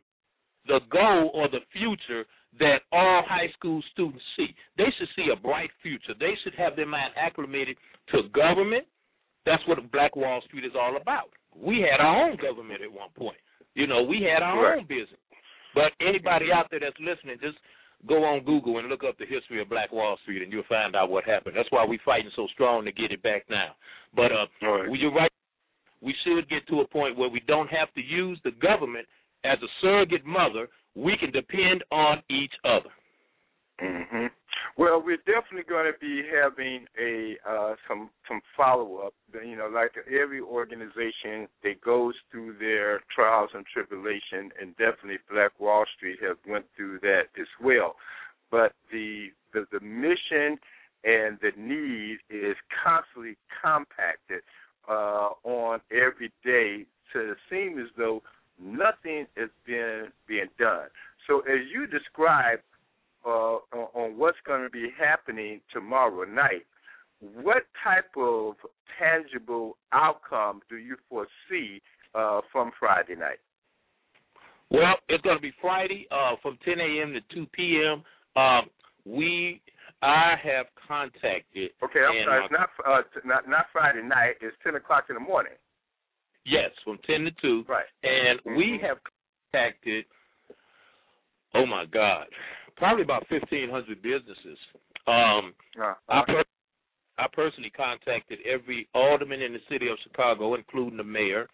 [0.67, 2.25] the goal or the future
[2.59, 4.47] that all high school students see.
[4.77, 6.13] They should see a bright future.
[6.19, 7.77] They should have their mind acclimated
[8.11, 8.85] to government.
[9.45, 11.29] That's what Black Wall Street is all about.
[11.55, 13.37] We had our own government at one point.
[13.75, 14.79] You know, we had our Right.
[14.79, 15.19] own business.
[15.73, 17.57] But anybody out there that's listening, just
[18.07, 20.95] go on Google and look up the history of Black Wall Street, and you'll find
[20.95, 21.55] out what happened.
[21.55, 23.75] That's why we're fighting so strong to get it back now.
[24.15, 24.89] But uh, right.
[24.99, 25.31] you're right.
[26.01, 29.07] We should get to a point where we don't have to use the government
[29.43, 30.67] as a surrogate mother.
[30.95, 32.89] We can depend on each other.
[33.79, 34.27] hmm
[34.77, 39.13] Well, we're definitely going to be having a uh, some some follow up.
[39.33, 45.59] You know, like every organization that goes through their trials and tribulation, and definitely Black
[45.59, 47.95] Wall Street has went through that as well.
[48.49, 50.57] But the the, the mission
[51.03, 54.41] and the need is constantly compacted
[54.89, 58.21] uh, on every day to seem as though
[58.59, 60.87] nothing is being being done.
[61.27, 62.59] So as you describe
[63.25, 65.61] uh, on, on what's going to be happening
[66.09, 66.65] tomorrow night,
[67.19, 68.55] what type of
[68.99, 71.81] tangible outcome do you foresee
[72.15, 73.39] uh, from Friday night?
[74.69, 77.13] Well, it's going to be Friday uh, from 10 a.m.
[77.13, 78.03] to 2 p.m.
[78.41, 78.69] Um,
[79.05, 79.61] we,
[80.01, 81.71] I have contacted.
[81.83, 84.35] Okay, I'm sorry, it's not uh, t- not not Friday night.
[84.41, 85.53] It's ten o'clock in the morning.
[86.45, 87.65] Yes, from 10 to 2.
[87.67, 87.85] Right.
[88.03, 88.81] And we Mhm.
[88.81, 88.99] have
[89.51, 90.05] contacted,
[91.55, 92.27] oh my God,
[92.77, 94.57] probably about 1,500 businesses.
[95.07, 95.53] Um,
[96.09, 96.43] Uh, I, per-
[97.17, 101.47] I personally contacted every alderman in the city of Chicago, including the mayor.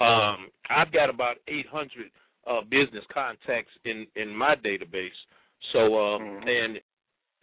[0.00, 2.10] Um, I've got about 800
[2.46, 5.18] uh, business contacts in, in my database.
[5.72, 6.48] So, um, Mhm.
[6.48, 6.80] and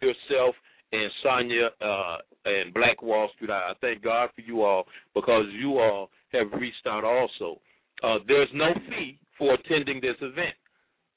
[0.00, 0.54] yourself
[0.92, 5.46] and Sonja uh, and Black Wall Street, I, I thank God for you all because
[5.52, 7.60] you all have reached out also.
[8.02, 10.54] Uh, there's no fee for attending this event.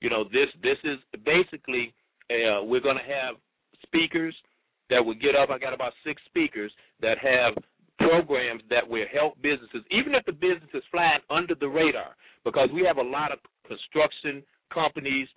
[0.02, 1.94] You know, this this is basically
[2.32, 3.36] uh, we're going to have
[3.88, 4.36] speakers
[4.90, 5.50] that will get up.
[5.50, 6.72] I got about six speakers
[7.02, 7.54] that have
[8.00, 12.70] programs that will help businesses, even if the business is flying under the radar, because
[12.74, 15.28] we have a lot of construction companies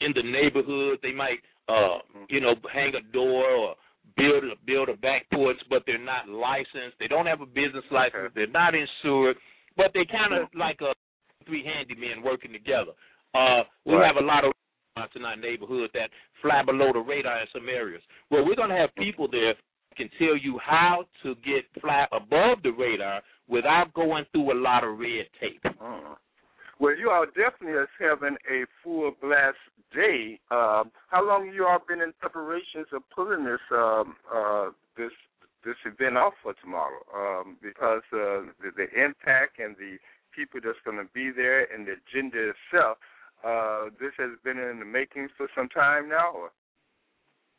[0.00, 0.98] in the neighborhood.
[1.02, 1.38] They might,
[1.68, 1.98] uh,
[2.28, 3.74] you know, hang a door or
[4.16, 6.98] build a build a back porch, but they're not licensed.
[6.98, 8.32] They don't have a business license.
[8.34, 9.36] They're not insured,
[9.76, 10.92] but they kind of like a
[11.46, 12.92] three handymen working together.
[13.34, 14.06] Uh, we Right.
[14.06, 14.52] have a lot of
[15.14, 16.10] in our neighborhood that
[16.42, 18.02] fly below the radar in some areas.
[18.30, 19.54] Well, we're going to have people there
[19.96, 24.84] can tell you how to get fly above the radar without going through a lot
[24.84, 25.60] of red tape.
[25.64, 26.14] Uh,
[26.80, 29.56] well, you all definitely is having a full blast
[29.92, 30.38] day.
[30.50, 35.10] Um, how long you all been in preparations of pulling this um, uh, this
[35.64, 37.02] this event off for tomorrow?
[37.12, 39.98] Um, because uh, the, the impact and the
[40.34, 42.98] people that's going to be there and the agenda itself.
[43.44, 46.50] Uh, this has been in the making for some time now.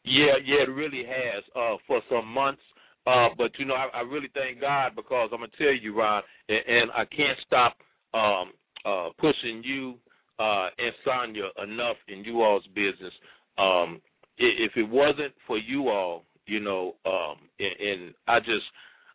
[0.03, 2.61] Yeah, yeah, it really has uh, for some months.
[3.05, 6.21] Uh, but you know, I, I really thank God because I'm gonna tell you, Ron,
[6.47, 7.75] and, and I can't stop
[8.13, 8.51] um,
[8.85, 9.95] uh, pushing you
[10.39, 13.13] uh, and Sonja enough in you all's business.
[13.57, 14.01] Um,
[14.37, 18.63] if it wasn't for you all, you know, um, and, and I just,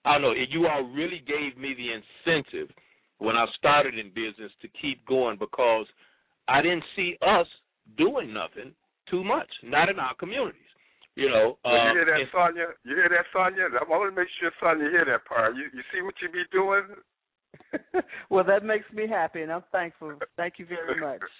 [0.05, 2.69] I don't know, you all really gave me the incentive
[3.19, 5.87] when I started in business to keep going because
[6.49, 7.47] I didn't see us
[7.97, 8.73] doing nothing
[9.11, 10.61] too much, not in our communities.
[11.17, 12.67] You know, well, uh, you hear that, Sonja?
[12.85, 13.69] You hear that, Sonja?
[13.81, 15.55] I want to make sure Sonja hear that part.
[15.55, 16.83] You you see what you be doing?
[18.31, 20.15] well, that makes me happy, and I'm thankful.
[20.37, 21.21] Thank you very much.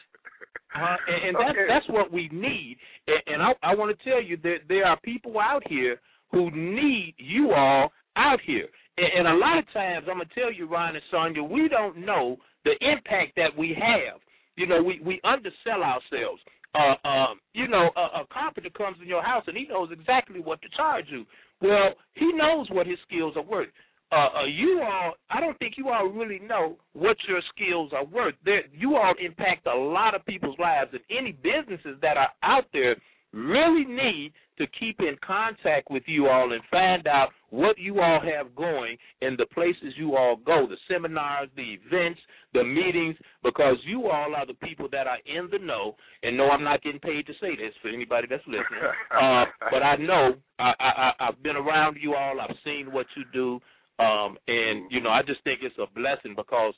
[0.75, 1.67] Uh, and, and that's Okay.
[1.69, 2.77] that's what we need.
[3.07, 6.01] And, and I, I want to tell you that there are people out here
[6.33, 8.67] who need you all out here.
[8.99, 11.99] And, and a lot of times, I'm gonna tell you, Ryan and Sonja, we don't
[12.05, 14.21] know the impact that we have.
[14.57, 16.41] You know, we we undersell ourselves.
[16.75, 20.41] Uh, um, you know, a, a carpenter comes in your house and he knows exactly
[20.41, 21.25] what to charge you.
[21.63, 23.69] Well, he knows what his skills are worth.
[24.11, 28.05] Uh, uh, you all, I don't think you all really know what your skills are
[28.05, 28.35] worth.
[28.45, 32.65] There, you all impact a lot of people's lives, and any businesses that are out
[32.73, 32.97] there
[33.35, 38.21] really need to keep in contact with you all and find out what you all
[38.21, 42.21] have going in the places you all go, the seminars, the events,
[42.53, 45.97] the meetings, because you all are the people that are in the know.
[46.23, 48.81] And no, I'm not getting paid to say this for anybody that's listening,
[49.21, 50.85] uh, but I know I, I,
[51.19, 52.41] I- I've been around you all.
[52.41, 53.61] I've seen what you do,
[54.05, 56.75] um, and you know I just think it's a blessing because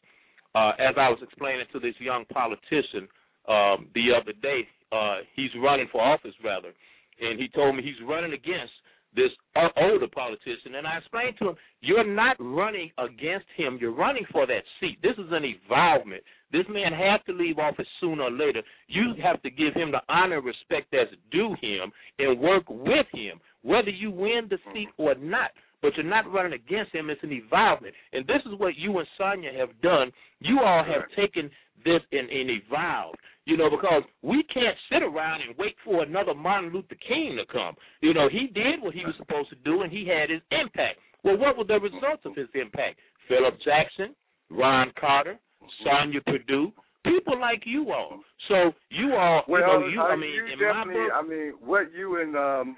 [0.55, 3.09] uh, as I was explaining to this young politician
[3.49, 6.73] um, the other day, uh, he's running for office rather,
[7.21, 8.73] and he told me he's running against
[9.17, 9.31] this
[9.77, 14.47] older politician, and I explained to him, you're not running against him, you're running for
[14.47, 14.99] that seat.
[15.03, 16.23] This is an involvement.
[16.53, 18.63] This man has to leave office sooner or later.
[18.89, 23.07] You have to give him the honor and respect that's due him and work with
[23.13, 25.51] him, whether you win the seat or not.
[25.83, 27.11] But you're not running against him.
[27.11, 27.95] It's an involvement.
[28.13, 30.11] And this is what you and Sonja have done.
[30.41, 31.51] You all have taken
[31.85, 33.19] this and, and evolved.
[33.45, 37.53] You know, because we can't sit around and wait for another Martin Luther King to
[37.53, 37.77] come.
[38.01, 40.99] You know, he did what he was supposed to do and he had his impact.
[41.23, 42.99] Well, what were the results of his impact?
[43.29, 44.17] Phillip Jackson,
[44.51, 45.39] Ron Carter,
[45.85, 46.73] Sonja Perdue,
[47.05, 48.21] people like you all.
[48.49, 51.23] So you all, Well, you know, you, uh, I mean, you in my book, I
[51.23, 52.77] mean, what you and um,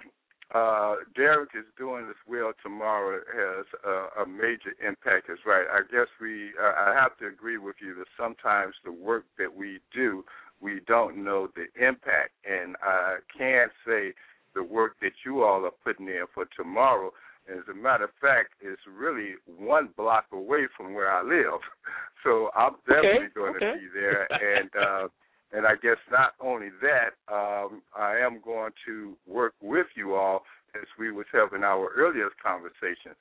[0.55, 5.28] uh, Derek is doing as well tomorrow has uh, a major impact.
[5.28, 5.66] Is right.
[5.70, 6.51] I guess we.
[6.61, 10.24] Uh, I have to agree with you that sometimes the work that we do,
[10.61, 14.14] we don't know the impact, and I can't say
[14.55, 17.12] the work that you all are putting in for tomorrow.
[17.51, 21.61] As a matter of fact, it's really one block away from where I live,
[22.24, 23.80] so I'm definitely going to okay.
[23.80, 24.28] be there.
[24.30, 25.09] And uh,
[25.53, 30.42] and I guess not only that, um, I am going to work with you all
[30.74, 33.12] as we was having our earliest conversation.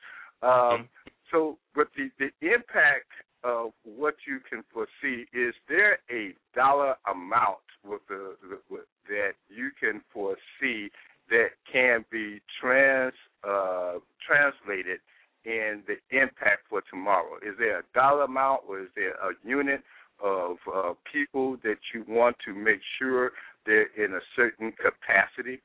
[0.42, 0.90] Um,
[1.32, 3.12] so, but the the impact
[3.44, 8.36] of what you can foresee is there a dollar amount with the
[8.70, 10.90] with, that you can foresee
[11.30, 13.14] that can be trans
[13.48, 15.00] uh, translated
[15.46, 17.38] in the impact for tomorrow?
[17.38, 19.82] Is there a dollar amount, or is there a unit
[20.24, 23.32] of uh, people that you want to make sure
[23.66, 25.62] they're in a certain capacity?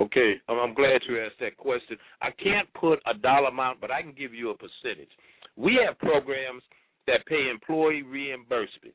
[0.00, 1.96] Okay, I'm glad you asked that question.
[2.20, 5.10] I can't put a dollar amount, but I can give you a percentage.
[5.56, 6.62] We have programs
[7.06, 8.94] that pay employee reimbursement.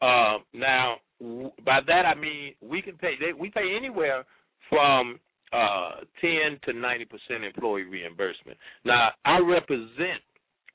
[0.00, 0.96] Um, now,
[1.64, 3.14] by that I mean we can pay.
[3.18, 4.24] They, we pay anywhere
[4.68, 5.18] from
[5.52, 6.30] uh, 10
[6.64, 8.58] to 90 percent employee reimbursement.
[8.84, 10.20] Now, I represent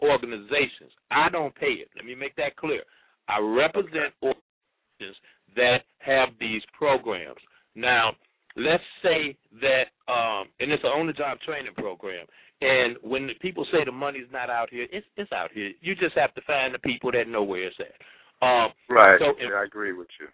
[0.02, 0.92] organizations.
[1.12, 1.90] I don't pay it.
[1.96, 2.84] Let me make that clear.
[3.28, 5.18] I represent organizations
[5.56, 7.40] that have these programs.
[7.76, 8.12] Now,
[8.56, 12.26] let's say that, um, and it's an on-the-job training program.
[12.62, 15.72] And when the people say the money's not out here, it's it's out here.
[15.82, 18.48] You just have to find the people that know where it's at.
[18.48, 19.20] Um, Right.
[19.20, 20.28] So yeah, I agree with you.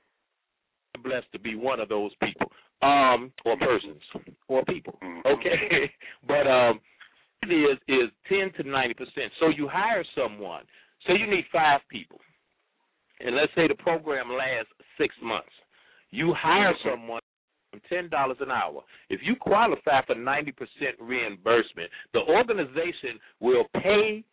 [0.96, 2.52] I'm blessed to be one of those people,
[2.82, 4.02] um, or persons,
[4.48, 4.98] or people.
[5.02, 5.26] Mhm.
[5.26, 5.92] Okay,
[6.28, 6.82] but um,
[7.44, 9.32] it is is ten to ninety percent.
[9.40, 10.64] So you hire someone.
[11.08, 12.20] Say you need five people,
[13.20, 15.52] and let's say the program lasts six months.
[16.12, 17.22] You hire someone
[17.72, 18.84] from ten dollars an hour.
[19.10, 24.24] If you qualify for ninety percent reimbursement, the organization will pay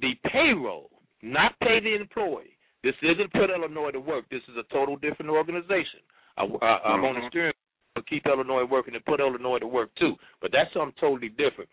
[0.00, 0.90] the payroll,
[1.22, 2.56] not pay the employee.
[2.84, 4.24] This isn't put Illinois to work.
[4.30, 6.00] This is a total different organization.
[6.36, 7.28] I, I, I'm on the Mhm.
[7.30, 7.52] steering
[7.96, 10.14] to keep Illinois working and put Illinois to work too.
[10.40, 11.68] But that's something totally different.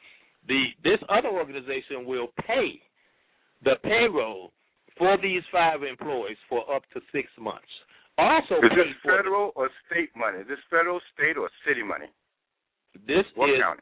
[0.48, 2.80] The this other organization will pay
[3.64, 4.52] the payroll
[4.98, 7.68] for these five employees for up to six months.
[8.18, 10.40] Also, Is this federal or state money?
[10.40, 12.06] Is this federal, state, or city money?
[13.06, 13.82] This What is county?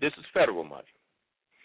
[0.00, 0.88] this is federal money.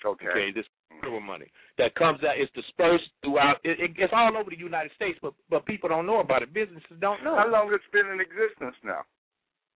[0.03, 0.27] Okay.
[0.27, 0.65] Okay, this
[0.99, 1.45] federal money
[1.77, 3.57] that comes out is dispersed throughout.
[3.63, 6.53] It, it, it's all over the United States, but but people don't know about it.
[6.53, 7.35] Businesses don't know.
[7.37, 9.05] How long it's been in existence now?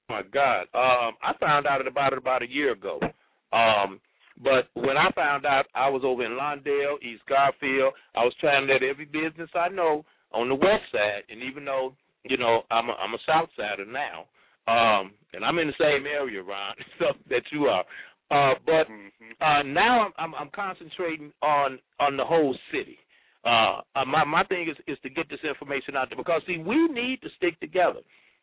[0.09, 2.99] Oh my God, um, I found out about it about a year ago.
[3.53, 4.01] Um,
[4.43, 7.93] but when I found out, I was over in Lawndale, East Garfield.
[8.15, 11.63] I was trying to let every business I know on the west side, and even
[11.65, 14.25] though you know I'm a, I'm a south sider now,
[14.67, 17.85] um, and I'm in the same area, Ron, so that you are.
[18.31, 18.87] Uh, but
[19.45, 22.97] uh, now I'm, I'm I'm concentrating on on the whole city.
[23.45, 26.57] Uh, uh, my my thing is is to get this information out there because see
[26.57, 27.99] we need to stick together.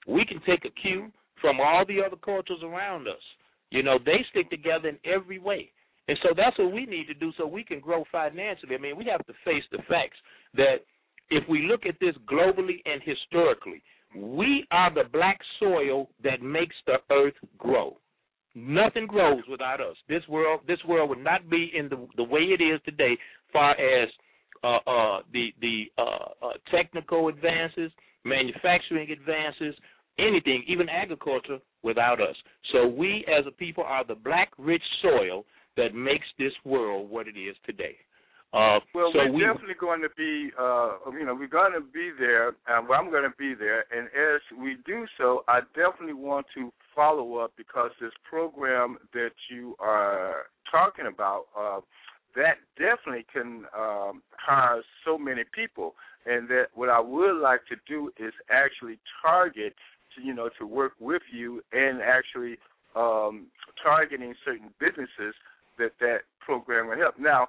[0.07, 3.23] We can take a cue from all the other cultures around us.
[3.71, 5.71] You know they stick together in every way,
[6.09, 8.75] and so that's what we need to do so we can grow financially.
[8.75, 10.19] I mean we have to face the facts
[10.55, 10.85] that
[11.31, 13.83] if we look at this globally and historically,
[14.15, 17.97] we are the black soil that makes the earth grow.
[18.55, 19.97] Nothing grows without us.
[20.09, 23.17] This world, this world would not be in the the way it is today,
[23.51, 24.09] far as
[24.63, 27.91] uh, uh, the the uh, uh, technical advances,
[28.25, 29.75] manufacturing advances,
[30.19, 32.37] anything, even agriculture, without us.
[32.73, 35.47] So we, as a people, are the black rich soil
[35.77, 37.97] that makes this world what it is today.
[38.53, 41.81] Uh, Well, so we're we, definitely going to be, uh, you know, we're going to
[41.81, 43.87] be there, and I'm going to be there.
[43.91, 49.33] And as we do so, I definitely want to follow up because this program that
[49.51, 51.81] you are talking about, uh,
[52.37, 55.95] that definitely can um, hire so many people.
[56.27, 59.75] And that what I would like to do is actually target,
[60.15, 62.59] to, you know, to work with you and actually
[62.95, 63.47] um,
[63.83, 65.35] targeting certain businesses
[65.79, 67.19] that that program will help.
[67.19, 67.49] Now,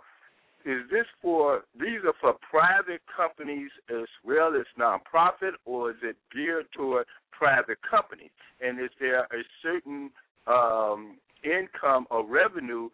[0.65, 6.15] is this for these are for private companies as well as nonprofit, or is it
[6.33, 8.31] geared toward private companies?
[8.61, 10.09] And is there a certain
[10.47, 12.89] um, income or revenue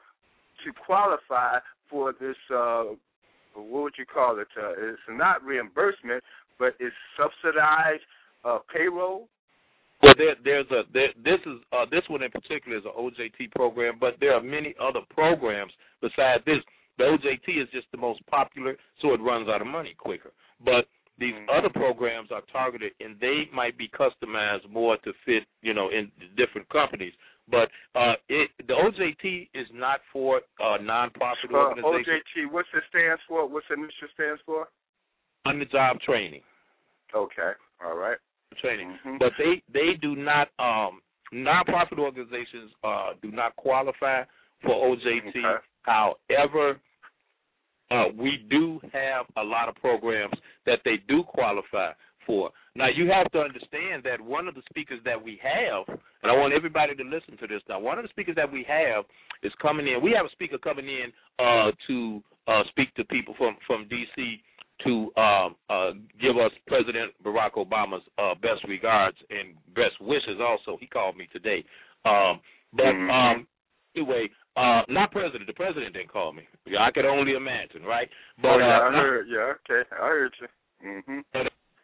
[0.64, 1.60] to qualify
[1.90, 2.36] for this?
[2.54, 2.96] Uh,
[3.54, 4.48] what would you call it?
[4.58, 6.24] Uh, it's not reimbursement,
[6.58, 8.02] but it's subsidized
[8.44, 9.28] uh, payroll.
[10.02, 13.52] Well, there, there's a there, this is uh, this one in particular is an OJT
[13.52, 15.72] program, but there are many other programs
[16.02, 16.58] besides this.
[16.98, 20.32] The OJT is just the most popular, so it runs out of money quicker.
[20.64, 20.88] But
[21.18, 25.90] these other programs are targeted, and they might be customized more to fit, you know,
[25.90, 27.14] in different companies.
[27.50, 32.24] But uh, it, the OJT is not for uh, nonprofit Uh, organizations.
[32.38, 33.48] OJT, what's it stands for?
[33.48, 34.68] What's the initial stands for?
[35.46, 36.42] On the job training.
[37.14, 37.52] Okay,
[37.84, 38.18] all right.
[38.58, 38.98] Training.
[39.06, 39.20] Mhm.
[39.20, 41.02] But they they do not um
[41.34, 44.24] nonprofit organizations uh do not qualify
[44.62, 45.30] for OJT.
[45.38, 45.64] Okay.
[45.84, 46.80] However,
[47.92, 50.34] uh we do have a lot of programs
[50.66, 51.92] that they do qualify
[52.26, 52.52] for.
[52.76, 56.36] Now you have to understand that one of the speakers that we have, and I
[56.36, 59.06] want everybody to listen to this now, one of the speakers that we have
[59.44, 60.02] is coming in.
[60.02, 64.42] We have a speaker coming in uh to uh speak to people from from DC
[64.86, 70.40] to um, uh, give us President Barack Obama's uh, best regards and best wishes.
[70.40, 71.64] Also, he called me today.
[72.06, 72.40] Um,
[72.74, 73.10] but Mhm.
[73.10, 73.48] um,
[73.96, 75.48] anyway, uh, not president.
[75.48, 76.48] The president didn't call me.
[76.66, 78.10] Yeah, I could only imagine, right?
[78.42, 79.28] But oh, yeah, uh, I heard.
[79.28, 80.48] Yeah, okay, I heard you.
[80.82, 81.20] hmm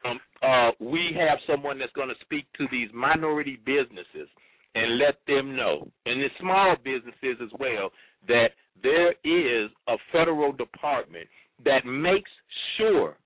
[0.05, 4.29] um, uh, we have someone that's going to speak to these minority businesses
[4.75, 7.91] and let them know, and the small businesses as well,
[8.27, 8.49] that
[8.83, 11.27] there is a federal department
[11.63, 12.29] that makes
[12.77, 13.17] sure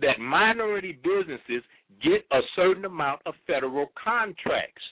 [0.00, 1.62] that minority businesses
[2.02, 4.82] get a certain amount of federal contracts.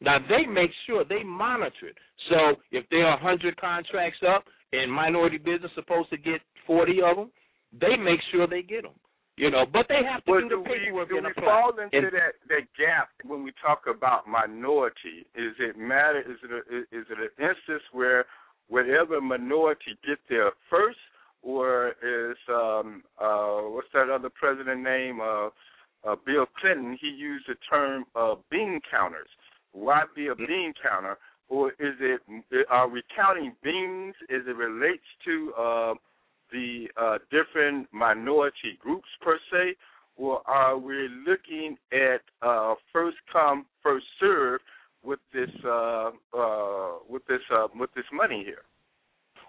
[0.00, 1.96] Now they make sure they monitor it.
[2.28, 7.16] So if there are 100 contracts up and minority business supposed to get 40 of
[7.16, 7.30] them,
[7.72, 8.92] they make sure they get them.
[9.36, 11.30] You know, but they have to Well, do do the we, paperwork do and we
[11.30, 11.44] apply.
[11.44, 15.26] fall into And- that that gap when we talk about minority?
[15.34, 16.20] Is it matter?
[16.20, 16.58] Is it a,
[16.96, 18.26] is it an instance where
[18.66, 20.98] whatever minority get there first,
[21.42, 25.20] or is um uh what's that other president name?
[25.20, 25.48] Uh,
[26.06, 26.96] uh Bill Clinton.
[27.00, 29.28] He used the term uh bean counters.
[29.72, 31.18] Why be a bean counter?
[31.48, 32.20] Or is it
[32.68, 35.94] are we counting beans as it relates to uh
[36.52, 39.74] the uh, different minority groups per se,
[40.16, 44.60] or are we looking at uh, first come first serve
[45.02, 48.62] with this uh, uh, with this uh, with this money here?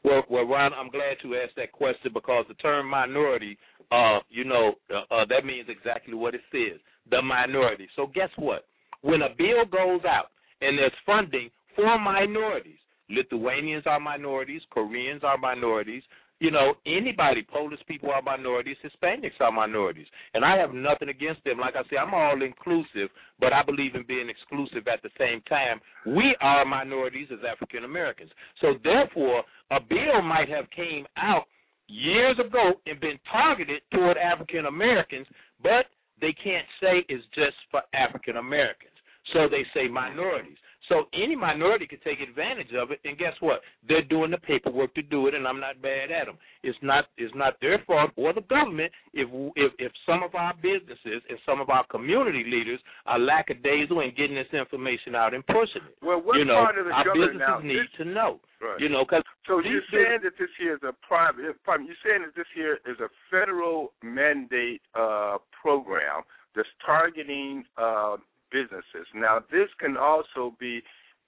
[0.04, 3.58] Well, well, Ron, I'm glad you asked that question because the term minority,
[3.92, 6.80] uh, you know, uh, uh, that means exactly what it says,
[7.10, 7.88] the minority.
[7.96, 8.66] So guess what?
[9.02, 10.32] When a bill goes out
[10.62, 12.80] and there's funding for minorities,
[13.10, 16.04] Lithuanians are minorities, Koreans are minorities,
[16.40, 20.08] You know, anybody, Polish people are minorities, Hispanics are minorities.
[20.34, 21.60] And I have nothing against them.
[21.60, 23.10] Like I say, I'm all inclusive,
[23.40, 25.82] but I believe in being exclusive at the same time.
[26.06, 28.32] We are minorities as African Americans.
[28.62, 31.44] So therefore, a bill might have came out
[31.90, 35.28] years ago and been targeted toward African Americans,
[35.62, 35.86] but
[36.22, 38.94] they can't say it's just for African Americans.
[39.34, 40.58] So they say minorities.
[40.90, 43.62] So any minority could take advantage of it, and guess what?
[43.88, 46.38] They're doing the paperwork to do it, and I'm not bad at them.
[46.64, 50.54] It's not it's not their fault or the government if if if some of our
[50.56, 55.46] businesses and some of our community leaders are lackadaisical in getting this information out and
[55.46, 55.96] pushing it.
[56.02, 57.60] Well, what you know, part of the our government businesses now?
[57.60, 58.40] need This- to know.
[58.60, 58.80] Right.
[58.82, 61.44] You know, cause so you're saying that this here is a private.
[61.44, 61.56] You're
[62.04, 66.24] saying that this here is a federal mandate uh, program
[66.56, 68.18] that's targeting uh,
[68.52, 69.08] businesses.
[69.14, 70.82] Now, this can also be,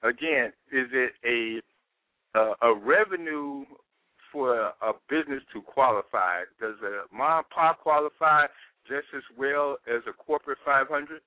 [0.04, 1.62] again, is it a
[2.34, 3.66] uh, a revenue
[4.32, 6.44] for a, a business to qualify?
[6.60, 8.46] Does a mom and pop qualify
[8.88, 11.22] just as well as a corporate 500?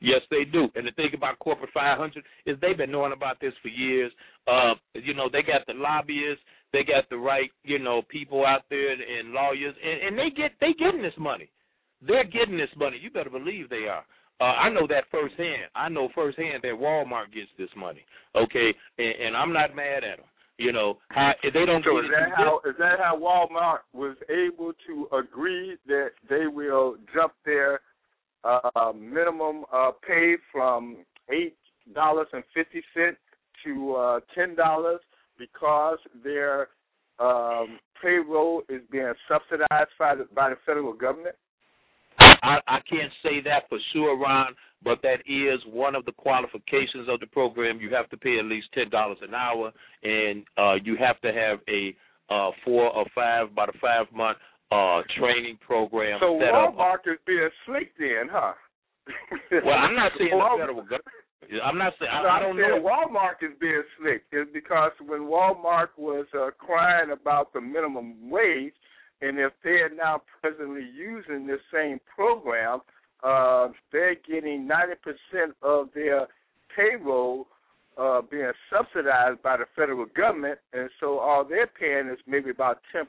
[0.00, 0.68] Yes, they do.
[0.74, 4.12] And the thing about Corporate 500 is they've been knowing about this for years.
[4.46, 8.62] Uh, you know, they got the lobbyists, they got the right, you know, people out
[8.68, 11.50] there and lawyers, and, and they get they getting this money.
[12.06, 12.98] They're getting this money.
[13.00, 14.04] You better believe they are.
[14.40, 15.70] Uh, I know that firsthand.
[15.74, 18.04] I know firsthand that Walmart gets this money.
[18.36, 20.26] Okay, and, and I'm not mad at them.
[20.58, 23.80] You know, how, if they don't So get is that how is that how Walmart
[23.92, 27.80] was able to agree that they will jump their
[28.44, 30.98] uh, minimum uh, pay from
[31.30, 31.56] eight
[31.94, 33.16] dollars and fifty cent
[33.64, 35.00] to uh, ten dollars
[35.38, 36.68] because their
[37.18, 41.36] um, payroll is being subsidized by the by the federal government?
[42.46, 47.08] I, I can't say that for sure, Ron, but that is one of the qualifications
[47.08, 47.80] of the program.
[47.80, 49.72] You have to pay at least ten dollars an hour,
[50.02, 51.96] and uh, you have to have a
[52.32, 54.38] uh, four or five, about a five month
[54.70, 56.76] uh, training program So set up.
[56.76, 58.52] Walmart is being slick then, huh?
[59.64, 61.62] Well, I'm not saying the federal government.
[61.62, 62.10] I'm not saying.
[62.12, 62.82] No, I, I I'm don't know.
[62.82, 68.74] Walmart is being slick is because when Walmart was uh, crying about the minimum wage,
[69.22, 72.80] and if they are now presently using this same program,
[73.22, 76.26] uh, they're getting 90% of their
[76.74, 77.46] payroll
[77.98, 82.78] uh, being subsidized by the federal government, and so all they're paying is maybe about
[82.94, 83.04] 10%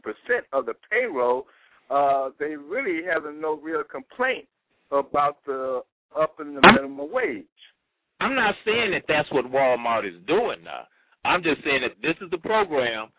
[0.53, 1.45] of the payroll.
[1.89, 4.45] Uh, they really having no real complaint
[4.91, 5.81] about the
[6.17, 7.45] up in the minimum wage.
[8.21, 10.87] I'm not saying that that's what Walmart is doing now.
[11.25, 13.09] I'm just saying that this is the program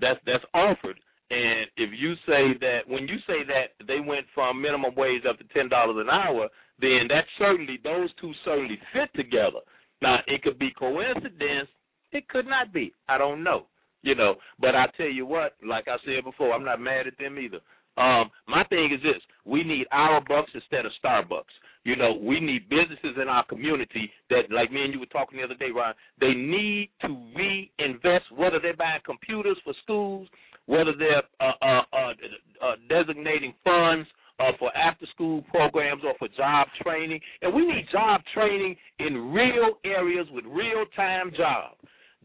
[0.00, 0.98] that's that's offered.
[1.30, 5.38] And if you say that when you say that they went from minimum wage up
[5.38, 6.48] to ten dollars an hour,
[6.80, 9.60] then that certainly those two certainly fit together.
[10.02, 11.68] Now it could be coincidence,
[12.12, 12.92] it could not be.
[13.08, 13.66] I don't know.
[14.02, 17.16] You know, but I tell you what, like I said before, I'm not mad at
[17.16, 17.60] them either.
[17.96, 21.54] Um, my thing is this: we need our bucks instead of Starbucks.
[21.84, 25.38] You know, we need businesses in our community that, like me and you were talking
[25.38, 25.94] the other day, Ron.
[26.18, 30.28] They need to reinvest, whether they're buying computers for schools,
[30.66, 32.12] whether they're uh, uh, uh,
[32.62, 34.08] uh, designating funds
[34.40, 39.78] uh, for after-school programs or for job training, and we need job training in real
[39.84, 41.76] areas with real-time jobs.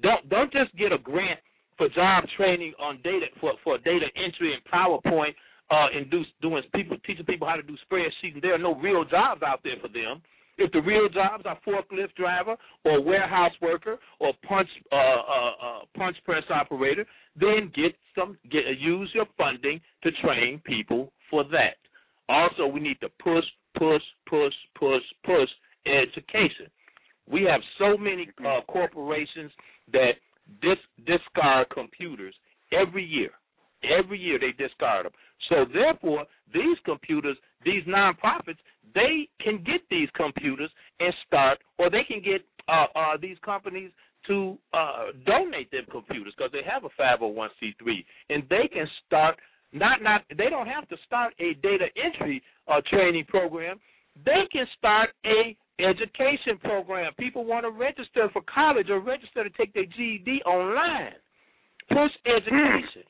[0.01, 1.39] Don't don't just get a grant
[1.77, 5.35] for job training on data for for data entry and PowerPoint
[5.71, 8.33] uh, and do, doing people teaching people how to do spreadsheets.
[8.33, 10.21] And there are no real jobs out there for them.
[10.59, 15.79] If the real jobs are forklift driver or warehouse worker or punch uh, uh, uh,
[15.97, 17.05] punch press operator,
[17.39, 21.77] then get some get use your funding to train people for that.
[22.27, 23.45] Also, we need to push,
[23.77, 25.49] push, push, push, push
[25.85, 26.67] education.
[27.31, 29.51] We have so many uh, corporations
[29.93, 30.13] that
[30.61, 32.35] dis- discard computers
[32.73, 33.29] every year.
[33.81, 35.13] Every year they discard them.
[35.47, 38.59] So therefore, these computers, these nonprofits,
[38.93, 40.69] they can get these computers
[40.99, 43.91] and start, or they can get uh, uh, these companies
[44.27, 49.37] to uh, donate them computers because they have a 501c3, and they can start.
[49.71, 53.79] Not not they don't have to start a data entry uh, training program.
[54.25, 57.13] They can start a education program.
[57.19, 61.13] People want to register for college or register to take their GED online.
[61.89, 63.03] Push education.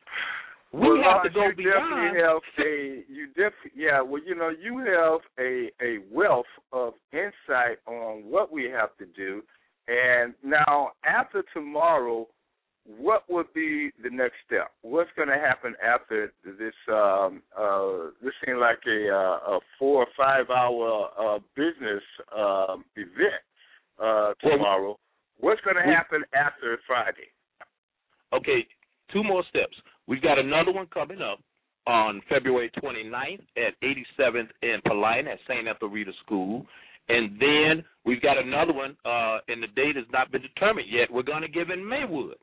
[0.71, 1.89] We well, have to go you beyond.
[1.89, 4.01] definitely have a you def yeah.
[4.01, 9.05] Well, you know, you have a a wealth of insight on what we have to
[9.05, 9.41] do,
[9.87, 12.27] and now after tomorrow,
[12.97, 14.71] what would be the next step?
[14.81, 16.73] What's going to happen after this?
[16.87, 22.03] Um, uh, this seems like a, uh, a four or five hour uh, business
[22.35, 23.41] um, event
[24.01, 24.97] uh, tomorrow.
[25.39, 27.29] What's going to happen after Friday?
[28.33, 28.67] Okay,
[29.11, 29.75] two more steps.
[30.09, 31.39] We've got another one coming up
[31.87, 35.67] on February 29th at 87th in Paulina at St.
[35.67, 36.65] Ethelreda School.
[37.07, 41.11] And then we've got another one, uh, and the date has not been determined yet.
[41.11, 42.35] We're going to give in Maywood.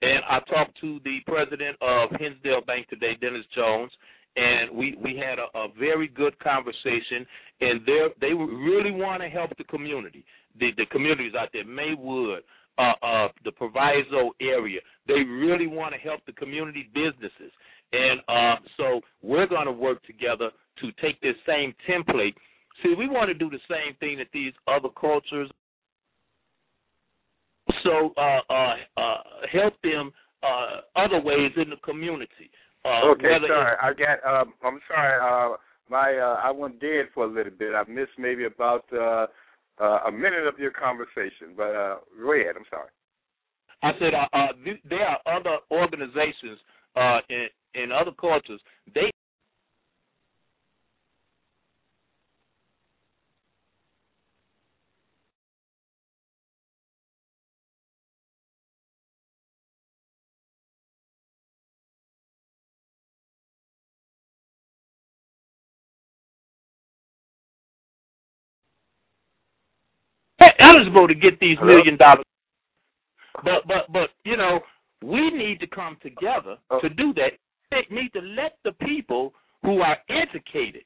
[0.00, 3.90] And I talked to the president of Hinsdale Bank today, Dennis Jones,
[4.36, 7.26] and we we had a, a very good conversation.
[7.60, 10.24] And they they really want to help the community,
[10.58, 12.42] the the communities out there, Maywood,
[12.78, 14.80] uh, uh, the Proviso area.
[15.06, 17.52] They really want to help the community businesses,
[17.92, 20.50] and uh, so we're going to work together
[20.80, 22.34] to take this same template.
[22.82, 25.50] See, we want to do the same thing that these other cultures.
[27.82, 29.16] So uh, uh, uh,
[29.52, 30.12] help them
[30.42, 32.50] uh, other ways in the community.
[32.84, 33.76] Uh, okay, sorry.
[33.82, 34.40] I got.
[34.40, 35.20] Um, I'm sorry.
[35.20, 35.56] Uh,
[35.90, 37.74] my uh, I went dead for a little bit.
[37.74, 39.26] I missed maybe about uh,
[39.80, 41.54] uh, a minute of your conversation.
[41.56, 42.56] But uh, go ahead.
[42.56, 42.90] I'm sorry.
[43.82, 46.58] I said uh, uh, th- there are other organizations
[46.96, 48.60] uh, in in other cultures.
[48.94, 49.10] They
[70.58, 71.76] eligible to get these Hello?
[71.76, 72.24] million dollars.
[73.44, 74.60] But but but you know
[75.02, 76.80] we need to come together Oh.
[76.80, 77.32] to do that.
[77.70, 80.82] We need to let the people who are educated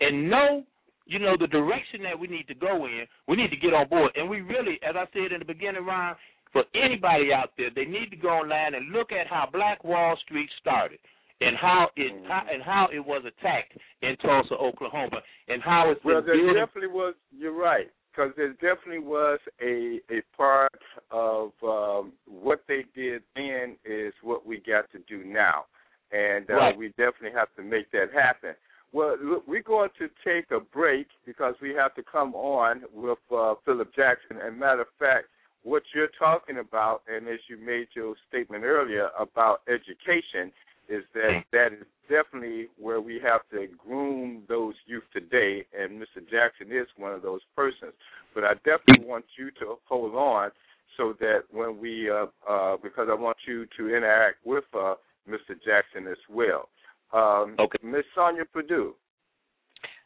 [0.00, 0.64] and know
[1.06, 3.04] you know the direction that we need to go in.
[3.28, 5.84] We need to get on board, and we really, as I said in the beginning,
[5.84, 6.14] Ryan,
[6.52, 10.16] for anybody out there, they need to go online and look at how Black Wall
[10.24, 10.98] Street started.
[11.42, 12.26] And how it Mm-hmm.
[12.30, 16.36] how, and how it was attacked in Tulsa, Oklahoma, and how it's Well, been there
[16.36, 17.14] building definitely was.
[17.34, 20.80] You're right, because there definitely was a a part
[21.10, 25.66] of um, what they did then is what we got to do now,
[26.12, 26.76] and uh, Right.
[26.76, 28.54] we definitely have to make that happen.
[28.92, 33.18] Well, look, we're going to take a break because we have to come on with
[33.30, 34.38] uh, Phillip Jackson.
[34.42, 35.28] And matter of fact,
[35.62, 40.50] what you're talking about, and as you made your statement earlier about education,
[40.90, 46.20] is that that is definitely where we have to groom those youth today, and Mr.
[46.28, 47.92] Jackson is one of those persons.
[48.34, 50.50] But I definitely want you to hold on
[50.96, 54.94] so that when we, uh, uh, because I want you to interact with uh,
[55.28, 55.54] Mr.
[55.64, 56.68] Jackson as well.
[57.12, 57.78] Um, Okay.
[57.82, 58.94] Miss Sonja Perdue.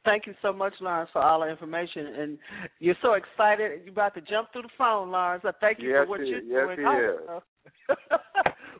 [0.04, 2.06] Thank you so much, Lawrence, for all the information.
[2.06, 2.38] And
[2.78, 3.80] you're so excited.
[3.84, 5.44] You're about to jump through the phone, Lawrence.
[5.46, 6.78] I thank you Yes, for what you're yes, doing.
[6.78, 7.40] he Oh,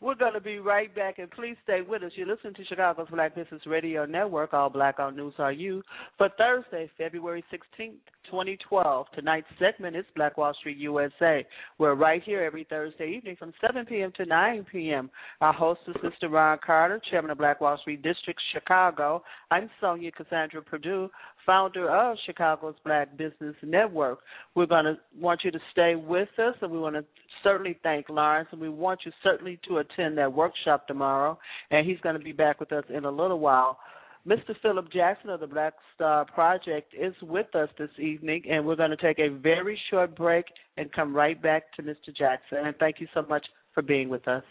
[0.05, 2.12] We're going to be right back, and please stay with us.
[2.14, 4.52] You're listening to Chicago's Black Business Radio Network.
[4.52, 5.82] All Black on News are you
[6.18, 7.94] for Thursday, February 16th,
[8.30, 9.07] 2012.
[9.14, 11.46] Tonight's segment is Black Wall Street USA.
[11.78, 14.12] We're right here every Thursday evening from 7 p.m.
[14.18, 15.09] to 9 p.m.
[15.40, 16.30] Our host is Mr.
[16.30, 19.22] Ron Carter, Chairman of Black Wall Street District, Chicago.
[19.50, 21.09] I'm Sonja Cassandra Perdue,
[21.47, 24.20] founder of Chicago's Black Business Network.
[24.55, 27.05] We're going to want you to stay with us, and we want to
[27.42, 31.38] certainly thank Lawrence, and we want you certainly to attend that workshop tomorrow,
[31.70, 33.78] and he's going to be back with us in a little while.
[34.26, 34.55] Mr.
[34.62, 38.90] Phillip Jackson of the Black Star Project is with us this evening, and we're going
[38.90, 40.47] to take a very short break
[40.78, 42.16] and come right back to Mr.
[42.16, 42.59] Jackson.
[42.64, 44.42] And thank you so much for being with us.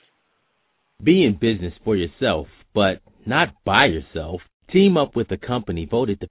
[1.04, 4.41] Be in business for yourself, but not by yourself.
[4.74, 6.28] Team up with a company voted the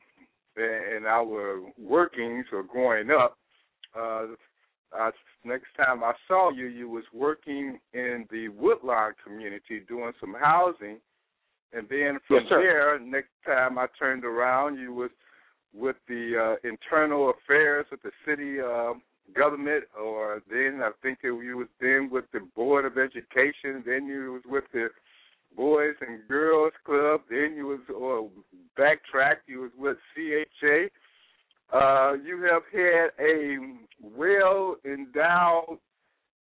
[0.56, 3.36] in our workings or growing up.
[3.94, 4.26] Uh,
[4.92, 5.10] I,
[5.44, 10.98] next time I saw you, you was working in the Woodlawn community doing some housing,
[11.76, 15.10] and then from yes, there, next time I turned around, you was
[15.74, 18.94] with the uh, internal affairs with the city uh,
[19.34, 23.82] government, or then I think it, you was then with the board of education.
[23.84, 24.88] Then you was with the
[25.56, 27.20] Boys and Girls Club.
[27.28, 28.30] Then you was or
[28.78, 29.36] backtrack.
[29.46, 30.88] You was with CHA.
[31.76, 33.56] Uh, you have had a
[34.00, 35.78] well endowed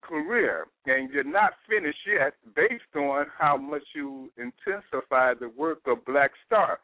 [0.03, 6.05] career, and you're not finished yet, based on how much you intensify the work of
[6.05, 6.79] Black Star.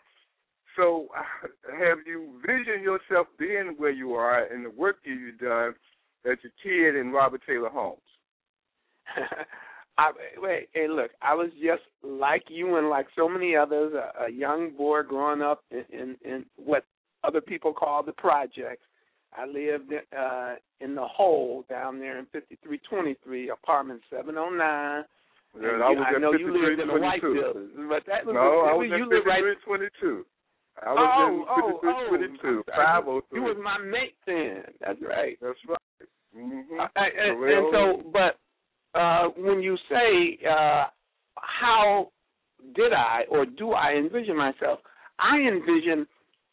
[0.76, 1.48] So, uh,
[1.78, 5.74] have you visioned yourself being where you are and the work that you've done
[6.24, 7.98] as a kid in Robert Taylor Homes?
[9.98, 14.26] I, wait, hey, look, I was just like you and like so many others, a,
[14.26, 16.84] a young boy growing up in, in, in what
[17.24, 18.84] other people call the projects.
[19.36, 25.04] I lived uh, in the hole down there in 5323, apartment 709.
[25.56, 27.42] Yeah, and I, you, was I know you lived in a white 5322.
[27.42, 30.24] building, but that was No, I was you at lived right 5322.
[30.78, 31.80] I was oh, in oh,
[32.38, 33.40] 5322, oh, I'm 503.
[33.40, 34.62] You was my mate then.
[34.80, 35.34] That's right.
[35.42, 36.08] That's right.
[36.36, 36.78] Mm-hmm.
[36.78, 37.80] Uh, and, and so,
[38.12, 38.38] but
[38.98, 40.84] uh, when you say uh,
[41.34, 42.12] how
[42.74, 44.80] did I or do I envision myself,
[45.18, 46.06] I envision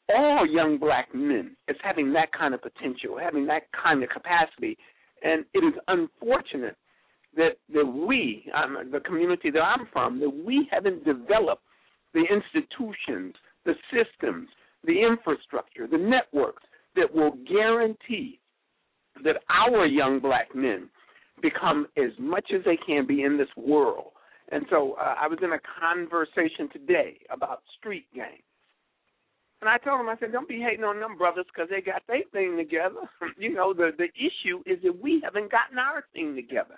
[0.10, 4.78] all young black men as having that kind of potential, having that kind of capacity,
[5.24, 6.76] and it is unfortunate
[7.36, 11.64] that that we, um, the community that I'm from, that we haven't developed
[12.14, 13.36] the institutions,
[13.66, 14.48] the systems,
[14.86, 16.64] the infrastructure, the networks
[16.96, 18.40] that will guarantee
[19.24, 20.90] that our young black men
[21.42, 24.12] become as much as they can be in this world.
[24.52, 28.44] And so uh, I was in a conversation today about street gangs.
[29.66, 32.04] And I told him, I said, don't be hating on them brothers because they got
[32.08, 33.02] their thing together.
[33.40, 36.78] you know, the, the issue is that we haven't gotten our thing together.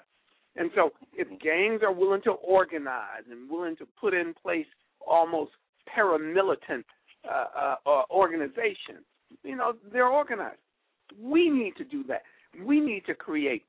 [0.56, 4.66] And so if gangs are willing to organize and willing to put in place
[5.06, 5.52] almost
[5.94, 6.86] paramilitant
[7.30, 9.04] uh, uh, uh, organizations,
[9.44, 10.62] you know, they're organized.
[11.22, 12.22] We need to do that.
[12.64, 13.66] We need to create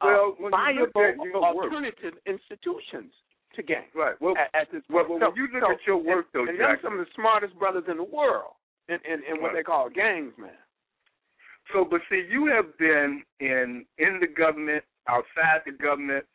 [0.00, 3.10] uh, Well, when you look viable at your work- alternative institutions
[3.54, 3.62] to.
[3.94, 4.14] Right.
[4.20, 6.40] Well, at, at this well, well, So- when you look so- at your work, though,
[6.40, 8.54] and, and them Jackson- some of the smartest brothers in the world
[8.88, 9.56] in, in, in what Right.
[9.56, 10.50] they call gangs, man.
[11.72, 16.26] So, but see, you have been in in the government, outside the government,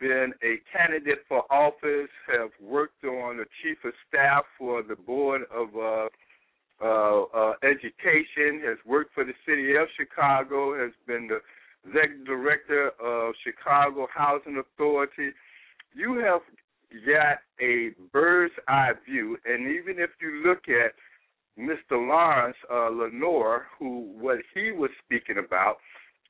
[0.00, 5.42] been a candidate for office, have worked on the chief of staff for the board
[5.52, 6.08] of uh,
[6.82, 11.40] uh, uh, education, has worked for the city of Chicago, has been the
[11.86, 15.30] executive director of Chicago Housing Authority.
[15.94, 16.40] You have
[17.06, 20.92] got a bird's eye view, and even if you look at
[21.58, 21.92] Mr.
[21.92, 25.76] Lawrence uh, LeNoir, who what he was speaking about,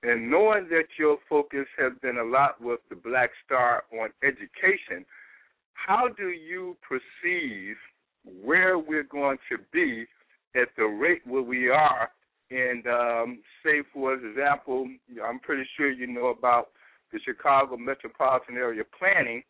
[0.02, 5.06] and knowing that your focus has been a lot with the Black Star on education,
[5.72, 7.76] how do you perceive
[8.42, 10.04] where we're going to be
[10.54, 12.10] at the rate where we are?
[12.50, 14.86] And um, say, for example,
[15.26, 16.68] I'm pretty sure you know about
[17.12, 19.42] the Chicago metropolitan area planning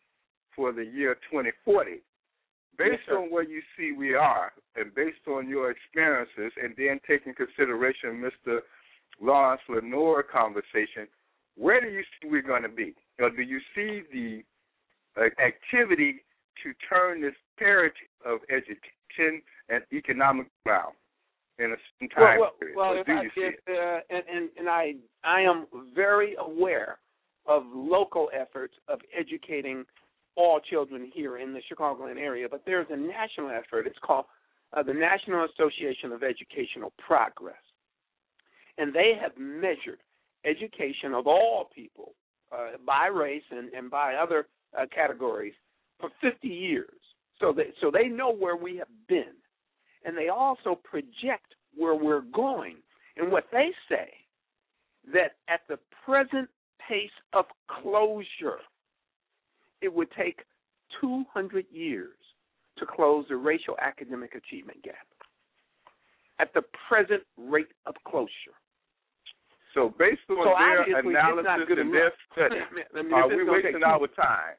[0.55, 2.01] for the year 2040.
[2.77, 6.99] Based Yes, on where you see we are, and based on your experiences, and then
[7.07, 8.59] taking consideration Mr.
[9.21, 11.07] Lawrence LeNoir conversation,
[11.55, 12.93] where do you see we're going to be?
[13.19, 14.43] Or do you see the
[15.17, 16.23] uh, activity
[16.63, 17.95] to turn this parity
[18.25, 20.93] of education and economic around
[21.59, 22.77] in a certain time well, period?
[22.77, 26.35] well, if do I, you see if, uh, and, and and I I am very
[26.37, 26.97] aware
[27.45, 29.85] of local efforts of educating
[30.35, 33.87] all children here in the Chicagoland area, but there's a national effort.
[33.87, 34.25] It's called
[34.73, 37.55] uh, the National Association of Educational Progress,
[38.77, 39.99] and they have measured
[40.45, 42.13] education of all people
[42.51, 45.53] uh, by race and, and by other uh, categories
[45.99, 46.89] for 50 years.
[47.39, 49.33] So they so they know where we have been,
[50.03, 52.77] and they also project where we're going.
[53.17, 54.09] And what they say
[55.13, 56.49] that at the present
[56.87, 58.59] pace of closure,
[59.85, 60.39] it would take
[60.99, 62.17] 200 years
[62.77, 65.07] to close the racial academic achievement gap.
[66.39, 68.57] At the present rate of closure.
[69.73, 73.27] So based on So their obviously, it's not analysis and their study, I mean, are
[73.27, 74.55] we wasting our time?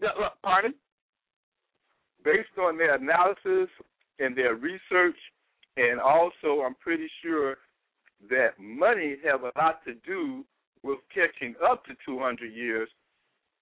[0.00, 0.74] No, uh, Pardon?
[2.24, 3.70] Based on their analysis
[4.18, 5.16] and their research,
[5.76, 7.56] and also I'm pretty sure
[8.30, 10.44] that money have a lot to do
[10.82, 12.88] with catching up to 200 years.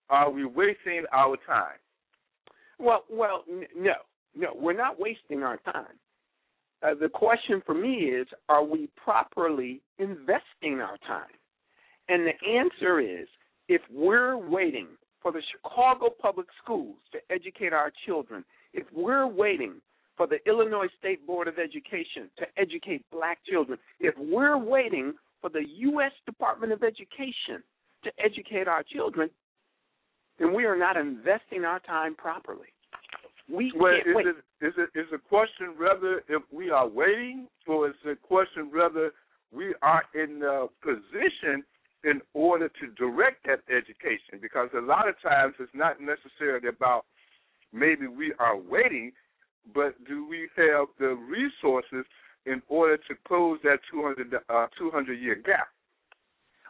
[0.09, 1.79] Are we wasting our time?
[2.79, 3.95] Well, well, n- no,
[4.35, 5.99] no, we're not wasting our time.
[6.83, 11.33] Uh, the question for me is, are we properly investing our time?
[12.09, 13.27] And the answer is,
[13.69, 14.87] if we're waiting
[15.23, 19.81] for the Chicago Public Schools to educate our children, if we're waiting
[20.17, 25.51] for the Illinois State Board of Education to educate black children, if we're waiting for
[25.51, 26.13] the U.S.
[26.27, 27.63] Department of Education
[28.05, 29.29] to educate our children,
[30.39, 32.69] then we are not investing our time properly.
[33.49, 34.27] We Well, is wait.
[34.27, 38.71] it is it is the question whether if we are waiting, or is a question
[38.73, 39.13] whether
[39.53, 41.65] we are in the position
[42.05, 44.39] in order to direct that education?
[44.41, 47.05] Because a lot of times it's not necessarily about
[47.73, 49.13] maybe we are waiting,
[49.75, 52.05] but do we have the resources
[52.47, 55.69] in order to close that 200 uh, 200 year gap?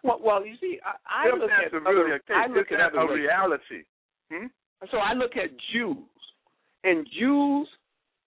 [0.07, 2.94] Well, well, you see, I, I look at a really a case, I look at
[2.94, 3.82] a reality?
[4.30, 4.46] Hmm?
[4.90, 6.07] So I look at Jews,
[6.84, 7.68] and Jews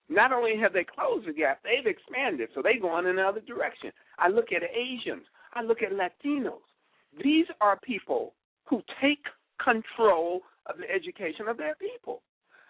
[0.08, 3.92] not only have they closed the gap, they've expanded, so they go in another direction.
[4.18, 5.24] I look at Asians,
[5.54, 6.66] I look at Latinos.
[7.22, 8.34] These are people
[8.68, 9.24] who take
[9.62, 12.22] control of the education of their people.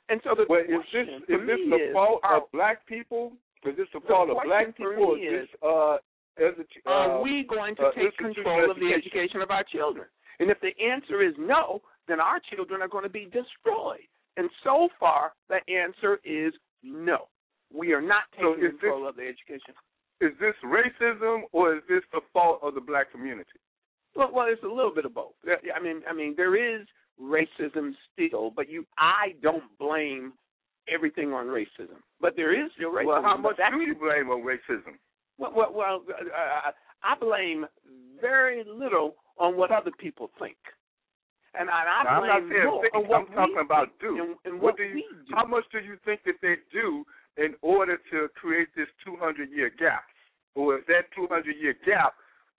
[0.08, 3.32] And so the Well, is this is this the fault of black people?
[3.64, 5.14] Is this the fault of black people?
[5.14, 5.96] Is is, this uh,
[6.38, 9.40] as a, uh, are we going to uh, take control of the education?
[9.42, 10.06] of our children?
[10.38, 14.06] And if the answer is no, then our children are going to be destroyed.
[14.36, 17.28] And so far, the answer is no.
[17.72, 19.74] We are not So taking this- control of the education.
[20.20, 23.58] Is this racism or is this the fault of the black community?
[24.14, 25.32] Well, well, it's a little bit of both.
[25.46, 26.86] I mean, I mean, there is
[27.20, 30.32] racism still, but you, I don't blame
[30.92, 32.00] everything on racism.
[32.20, 33.06] But there is still racism.
[33.06, 34.98] Well, how much do you blame on racism?
[35.40, 36.70] Well, well, well uh,
[37.02, 37.66] I blame
[38.20, 40.56] very little on what other people think,
[41.58, 43.88] and I, I Now, I'm not blame saying more think, on what I'm talking about
[44.00, 44.20] do.
[44.20, 45.34] and, and what what do you, do.
[45.34, 47.04] How much do you think that they do
[47.38, 50.04] in order to create this 200 year gap?
[50.54, 52.14] Or is that 200 year gap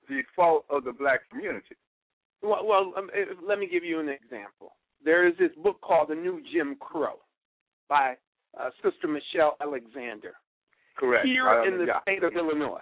[0.09, 1.75] the fault of the black community?
[2.41, 4.73] Well, well um, eh, let me give you an example.
[5.03, 7.19] There is this book called The New Jim Crow
[7.87, 8.15] by
[8.59, 10.33] uh, Sister Michelle Alexander.
[10.97, 11.25] Correct.
[11.25, 12.01] Here I in the yeah.
[12.01, 12.81] state of Illinois,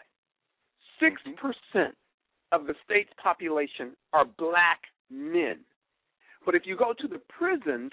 [1.01, 1.31] 6% mm-hmm.
[1.35, 1.95] percent
[2.51, 5.59] of the state's population are black men.
[6.45, 7.91] But if you go to the prisons,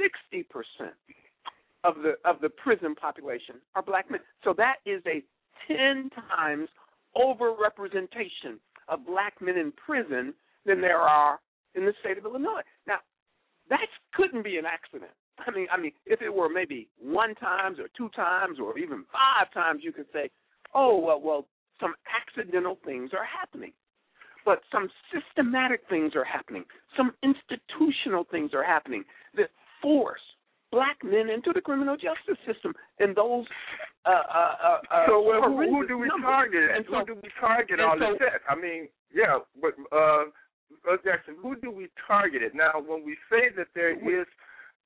[0.00, 0.44] 60%
[1.82, 4.20] of the of the prison population are black men.
[4.42, 5.22] So that is a
[5.68, 6.68] 10 times
[7.16, 8.58] overrepresentation
[8.88, 10.34] of black men in prison
[10.66, 11.40] than there are
[11.74, 12.62] in the state of Illinois.
[12.86, 12.98] Now,
[13.70, 15.10] that couldn't be an accident.
[15.38, 19.04] I mean, I mean, if it were maybe one times or two times or even
[19.12, 20.30] five times, you could say,
[20.74, 21.46] "Oh, well, well,
[21.80, 23.72] some accidental things are happening."
[24.44, 26.64] But some systematic things are happening.
[26.96, 29.04] Some institutional things are happening
[29.36, 29.50] that
[29.80, 30.20] force
[30.70, 33.46] black men into the criminal justice system, and those.
[34.04, 36.28] Uh, uh, uh, uh, so well, who, who do we numbers.
[36.28, 36.70] target?
[36.76, 38.28] And so, who do we target all so- this?
[38.48, 40.24] I mean, yeah, but uh,
[40.90, 42.54] uh, Jackson, who do we target it?
[42.54, 44.26] Now, when we say that there is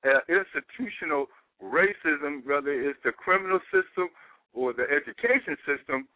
[0.05, 1.25] uh, institutional
[1.61, 4.09] racism, whether it's the criminal system
[4.53, 6.07] or the education system,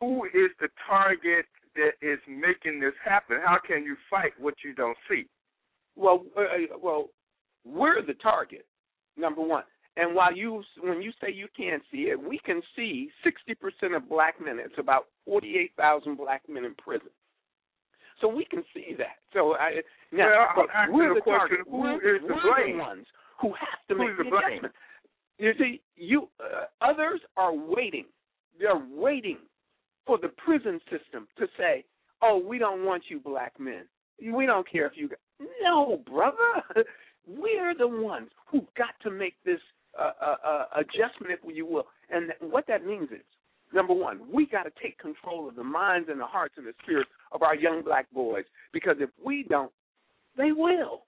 [0.00, 3.38] who is the target that is making this happen?
[3.44, 5.26] How can you fight what you don't see?
[5.96, 7.08] Well, uh, well,
[7.64, 8.66] we're the target,
[9.16, 9.64] number one.
[9.96, 14.08] And while you, when you say you can't see it, we can see 60% of
[14.08, 14.58] black men.
[14.64, 17.08] It's about 48,000 black men in prison.
[18.20, 19.16] So we can see that.
[19.32, 19.80] So I
[20.12, 22.76] now, Well, I'm we're the the question, who we're, is to we're blame?
[22.78, 23.06] the ones
[23.40, 24.34] who have to make the blame?
[24.34, 24.74] adjustment.
[25.38, 28.06] You see, you uh, others are waiting.
[28.58, 29.38] They're waiting
[30.06, 31.84] for the prison system to say,
[32.22, 33.84] "Oh, we don't want you, black men.
[34.32, 35.08] We don't care if you."
[35.62, 36.62] No, brother.
[37.28, 39.60] We're the ones who got to make this
[39.98, 41.86] uh, uh, uh, adjustment, if you will.
[42.10, 43.20] And what that means is,
[43.72, 46.74] number one, we got to take control of the minds and the hearts and the
[46.82, 48.44] spirits of our young black boys.
[48.72, 49.72] Because if we don't,
[50.36, 51.02] they will.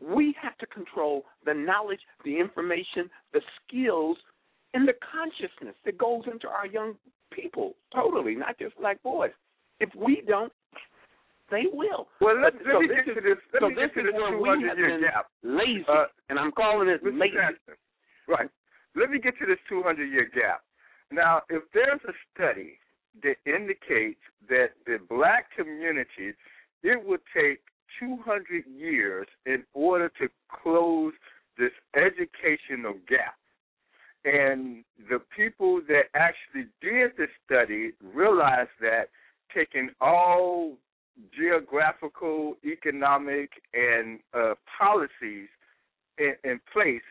[0.00, 4.16] We have to control the knowledge, the information, the skills,
[4.74, 6.94] and the consciousness that goes into our young
[7.32, 7.74] people.
[7.92, 9.32] Totally, not just black boys.
[9.80, 10.52] If we don't,
[11.50, 12.08] they will.
[12.20, 13.38] Well, let, let so me this get to is- this.
[13.54, 15.26] Let so me this get to is this where we 200 have year been gap.
[15.42, 17.18] lazy, Uh, and I'm calling it Mr.
[17.18, 17.34] lazy.
[17.34, 17.74] Jackson,
[18.28, 18.50] right.
[18.94, 20.62] Let me get to this 200 year gap.
[21.10, 22.78] Now, if there's a study
[23.22, 26.34] that indicates that the black community,
[26.82, 27.60] it would take
[27.98, 30.28] 200 years in order to
[30.62, 31.12] close
[31.56, 33.36] this educational gap.
[34.24, 39.08] And the people that actually did the study realized that
[39.54, 40.76] taking all
[41.36, 45.48] geographical, economic, and uh, policies
[46.18, 47.02] in, in place,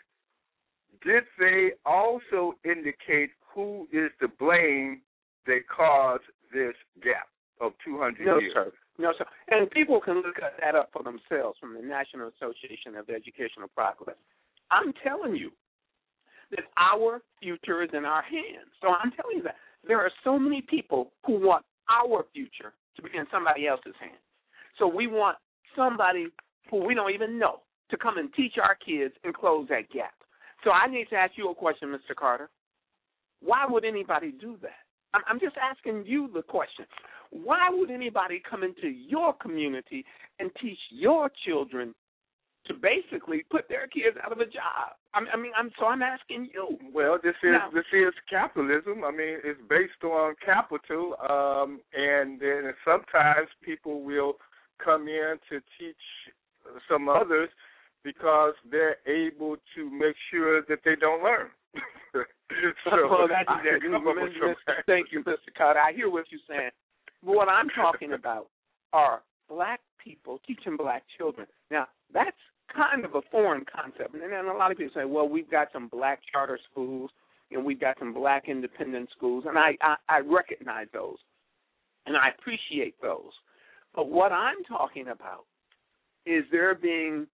[1.04, 5.02] did they also indicate who is to blame
[5.48, 6.22] that caused
[6.54, 7.26] this gap
[7.60, 8.54] of 200 No, years?
[8.54, 8.72] sir.
[9.00, 9.26] No, sir.
[9.50, 14.16] And people can look that up for themselves from the National Association of Educational Progress.
[14.70, 15.50] I'm telling you
[16.52, 18.70] that our future is in our hands.
[18.80, 19.56] So I'm telling you that
[19.88, 24.22] there are so many people who want our future to be in somebody else's hands.
[24.78, 25.38] So we want
[25.76, 26.28] somebody
[26.70, 30.14] who we don't even know to come and teach our kids and close that gap.
[30.64, 32.16] So I need to ask you a question, Mr.
[32.16, 32.50] Carter.
[33.48, 34.84] Why would anybody do that?
[35.14, 36.86] I'm, I'm just asking you the question.
[37.32, 40.04] Why would anybody come into your community
[40.40, 41.96] and teach your children
[42.66, 45.00] to basically put their kids out of a job?
[45.14, 46.78] I mean, I mean I'm so I'm asking you.
[46.94, 49.06] Well, this is Now- this is capitalism.
[49.06, 54.34] I mean, it's based on capital, um, and then sometimes people will
[54.84, 55.96] come in to teach
[56.90, 57.50] some others
[58.04, 61.48] because they're able to make sure that they don't learn.
[62.86, 65.54] so well, that's I can come up with some- Thank you, Mr.
[65.58, 65.80] Carter.
[65.80, 66.72] I hear what you're saying.
[67.24, 68.48] But what I'm talking about
[68.94, 71.48] are black people teaching black children.
[71.72, 72.38] Now, that's
[72.74, 74.14] kind of a foreign concept.
[74.14, 77.10] And then a lot of people say, well, we've got some black charter schools
[77.52, 81.18] and we've got some black independent schools, and I, I, I recognize those
[82.06, 83.32] and I appreciate those.
[83.96, 85.46] But what I'm talking about
[86.26, 87.28] is there being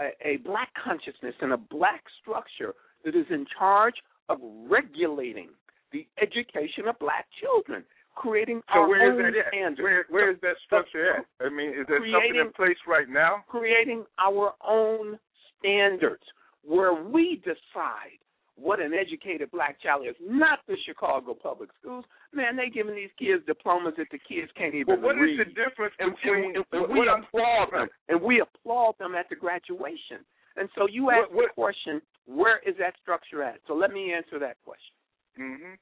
[0.00, 2.74] a, a black consciousness and a black structure
[3.04, 3.94] that is in charge
[4.28, 5.48] of regulating
[5.92, 7.84] the education of black children,
[8.16, 9.82] creating So our where is own that standards.
[9.82, 11.24] Where where is that structure at?
[11.44, 13.44] I mean, is there something in place right now?
[13.48, 15.18] creating our own
[15.58, 16.22] standards
[16.64, 18.18] where we decide
[18.56, 22.04] what an educated black child is, not the Chicago public schools.
[22.32, 25.40] Man, they giving these kids diplomas that the kids can't even But what is read.
[25.40, 29.28] the difference and, between and, and what we applaud them, and we applaud them at
[29.28, 30.22] the graduation.
[30.56, 33.60] And so you ask What- what- the question, where is that structure at?
[33.66, 34.94] So let me answer that question.
[35.38, 35.74] Mm-hmm.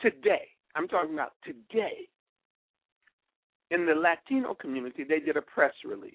[0.00, 2.08] Today, I'm talking about today,
[3.70, 6.14] in the Latino community, they did a press release.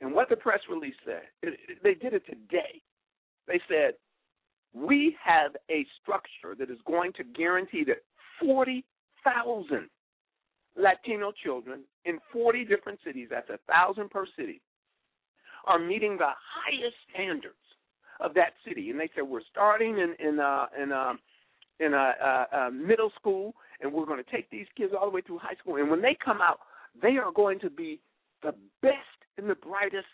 [0.00, 2.82] And what the press release said, it, it- they did it today.
[3.46, 3.94] They said,
[4.72, 8.02] we have a structure that is going to guarantee that
[8.40, 9.88] 40,000
[10.76, 14.60] Latino children in 40 different cities, that's a thousand per city,
[15.66, 17.54] are meeting the highest standards
[18.20, 18.90] of that city.
[18.90, 21.18] And they said we're starting in in uh, in um,
[21.78, 25.38] in a, middle school, and we're going to take these kids all the way through
[25.38, 25.76] high school.
[25.76, 26.60] And when they come out,
[27.00, 28.00] they are going to be
[28.42, 28.94] the best
[29.38, 30.06] and the brightest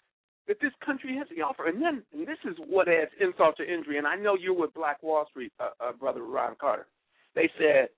[0.46, 1.66] that this country has to offer.
[1.66, 3.98] And then, and this is what adds insult to injury.
[3.98, 6.86] And I know you're with Black Wall Street, uh, uh, brother Ron Carter.
[7.34, 7.88] They said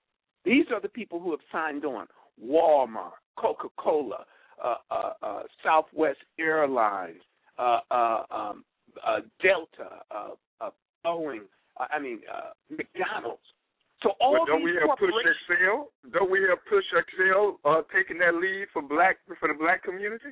[0.44, 2.06] these are the people who have signed on:
[2.43, 4.24] Walmart, Coca-Cola,
[4.62, 7.20] uh, uh, uh, Southwest Airlines,
[7.59, 8.64] uh, uh, um,
[9.07, 10.31] uh, Delta, uh,
[10.61, 10.70] uh,
[11.05, 11.47] Boeing,
[11.79, 13.43] uh, I mean uh, McDonald's.
[14.03, 15.91] So all well, don't these we have Push Excel?
[16.12, 20.31] Don't we have Push Excel uh, taking that lead for black for the black community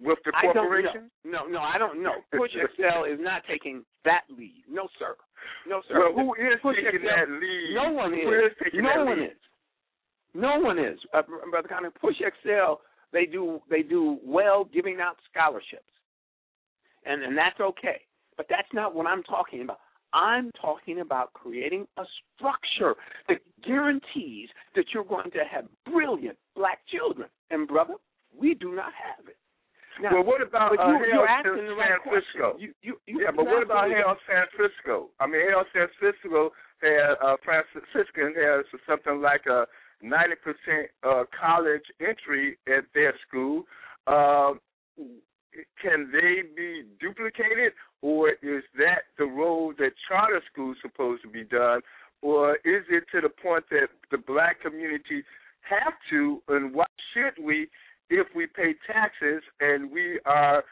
[0.00, 1.10] with the corporation?
[1.24, 2.18] No, no, I don't know.
[2.36, 4.64] Push Excel is not taking that lead.
[4.68, 5.14] No, sir.
[5.68, 6.10] No, sir.
[6.10, 7.14] Well, who is Push taking Excel?
[7.14, 7.74] that lead?
[7.74, 8.20] No one is.
[8.24, 9.26] Who is taking no that one lead?
[9.30, 9.42] is.
[10.34, 10.98] No one is.
[11.14, 12.80] Uh, Brother Connor, Push Excel.
[13.12, 13.60] They do.
[13.70, 15.93] They do well giving out scholarships
[17.04, 18.00] and and that's okay.
[18.36, 19.78] But that's not what I'm talking about.
[20.12, 22.04] I'm talking about creating a
[22.36, 22.94] structure
[23.28, 27.28] that guarantees that you're going to have brilliant black children.
[27.50, 27.94] And brother,
[28.36, 29.36] we do not have it.
[30.00, 32.58] Now, well, what about uh, you, Hale San right Francisco?
[32.58, 35.10] You, you, yeah, but what about Hale San Francisco?
[35.20, 36.50] I mean, Hale San Francisco
[36.82, 39.66] has uh, Franciscan has something like a
[40.02, 43.64] ninety percent uh, college entry at their school.
[44.06, 44.54] Uh,
[45.80, 47.72] can they be duplicated,
[48.02, 51.80] or is that the role that charter schools supposed to be done,
[52.22, 55.22] or is it to the point that the black community
[55.60, 57.68] have to, and why should we,
[58.10, 60.64] if we pay taxes and we are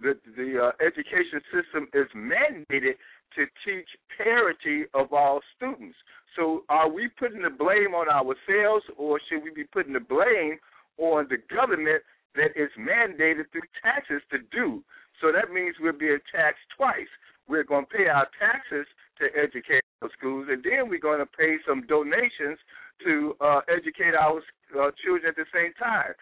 [0.00, 2.94] the the uh, education system is mandated
[3.36, 5.96] to teach parity of all students.
[6.36, 10.58] So, are we putting the blame on ourselves, or should we be putting the blame
[10.98, 12.02] on the government
[12.34, 14.82] that is mandated through taxes to do?
[15.20, 17.10] So that means we're being taxed twice.
[17.48, 18.86] We're going to pay our taxes
[19.18, 22.58] to educate our schools, and then we're going to pay some donations
[23.04, 24.38] to uh, educate our
[24.78, 26.12] uh, children at the same time.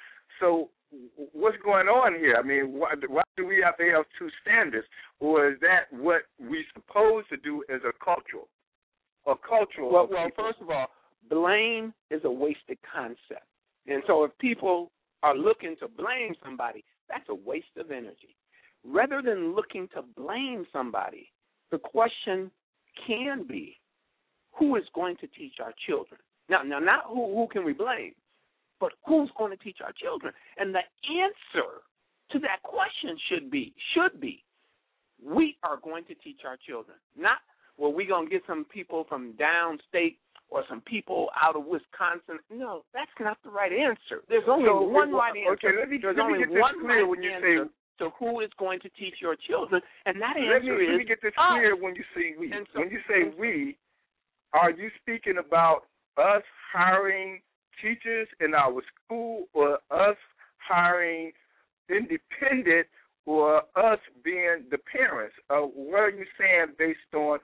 [0.40, 0.70] So
[1.32, 2.36] what's going on here?
[2.38, 4.86] I mean, why, why do we have to have two standards,
[5.20, 8.48] or is that what we supposed to do as a cultural,
[9.26, 9.92] a cultural?
[9.92, 10.44] Well, well, people?
[10.44, 10.86] first of all,
[11.28, 13.46] blame is a wasted concept,
[13.86, 14.90] and so if people
[15.22, 18.36] are looking to blame somebody, that's a waste of energy.
[18.84, 21.30] Rather than looking to blame somebody,
[21.70, 22.50] the question
[23.06, 23.78] can be,
[24.52, 26.20] who is going to teach our children?
[26.48, 28.14] Now, now, not who who can we blame,
[28.80, 30.32] but who's going to teach our children?
[30.58, 30.80] And the
[31.10, 31.82] answer
[32.30, 34.44] to that question should be should be
[35.24, 36.96] we are going to teach our children.
[37.18, 37.38] Not
[37.76, 40.16] well, we're going to get some people from downstate
[40.48, 42.38] or some people out of Wisconsin.
[42.50, 44.22] No, that's not the right answer.
[44.28, 45.52] There's only So, one right answer.
[45.68, 47.64] okay, let me- There's let me only get this one clear right when you answer
[47.66, 50.88] say- to who is going to teach your children, and that let answer me, is
[50.90, 51.48] let me get this us.
[51.58, 52.50] clear when you say we.
[52.50, 53.76] So- when you say we,
[54.52, 55.86] are you speaking about
[56.16, 56.42] us
[56.72, 57.42] hiring
[57.80, 60.16] teachers in our school, or us
[60.58, 61.32] hiring
[61.88, 62.86] independent,
[63.24, 65.34] or us being the parents?
[65.50, 67.38] Uh, what are you saying based on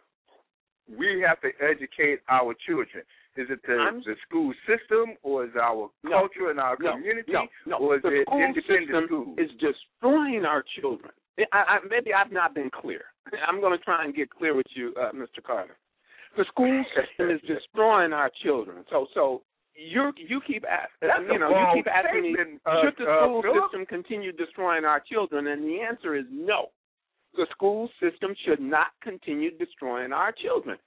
[0.99, 3.05] we have to educate our children?
[3.37, 6.11] Is it the, I'm- the school system, or is it our No.
[6.11, 7.77] culture and our community, no, no.
[7.79, 9.39] or is the it school independent system schools?
[9.39, 11.13] is destroying our children.
[11.53, 13.05] I, I, maybe I've not been clear.
[13.49, 15.43] I'm going to try and get clear with you, uh, Mr.
[15.43, 15.77] Carter.
[16.37, 18.85] The school system is destroying our children.
[18.91, 19.43] So, so
[19.75, 22.37] you you keep asking, That's you know, you keep asking me,
[22.67, 23.65] uh, should the uh, school Phillip?
[23.65, 25.47] system continue destroying our children?
[25.47, 26.69] And the answer is no.
[27.35, 30.79] The school system should not continue destroying our children.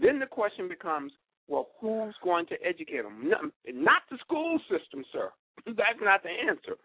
[0.00, 1.12] Then the question becomes,
[1.48, 3.28] well, who's going to educate them?
[3.28, 5.30] No, not the school system, sir.
[5.66, 6.76] That's not the answer.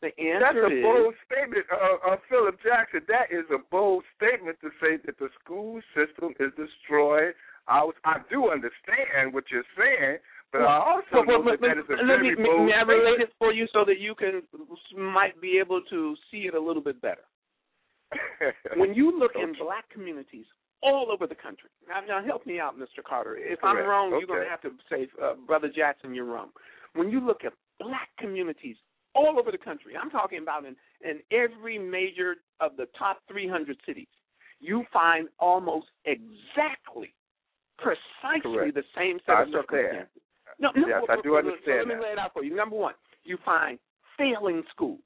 [0.00, 3.02] The answer That's a is bold statement, uh, uh, Phillip Jackson.
[3.06, 7.34] That is a bold statement to say that the school system is destroyed.
[7.68, 10.18] I, was, I do understand what you're saying,
[10.50, 12.74] but I also Well, know well, that that is a let very me, bold may
[12.74, 13.30] I relate statement.
[13.30, 14.42] it for you so that you can
[14.98, 17.22] might be able to see it a little bit better.
[18.76, 20.46] when you look in black communities
[20.82, 23.02] all over the country, now, now help me out, Mr.
[23.06, 23.36] Carter.
[23.36, 23.88] If I'm Correct.
[23.88, 26.50] wrong, you're going to have to say, uh, Brother Jackson, you're wrong.
[26.94, 28.76] When you look at black communities
[29.14, 30.76] all over the country, I'm talking about in,
[31.08, 34.08] in every major of the top 300 cities,
[34.60, 37.14] you find almost exactly,
[37.78, 38.74] precisely Correct.
[38.74, 40.22] the same set I of circumstances.
[40.58, 42.54] No, no, Yes, well, I do understand So let me lay it out for you.
[42.54, 42.94] Number one,
[43.24, 43.78] you find
[44.18, 45.00] failing schools.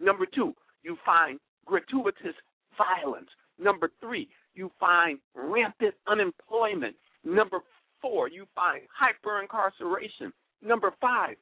[0.00, 2.34] Number two, you find gratuitous
[2.78, 3.28] violence.
[3.58, 6.96] Number three, you find rampant unemployment.
[7.24, 7.58] Number
[8.00, 10.32] four, you find hyper incarceration.
[10.62, 11.36] Number five,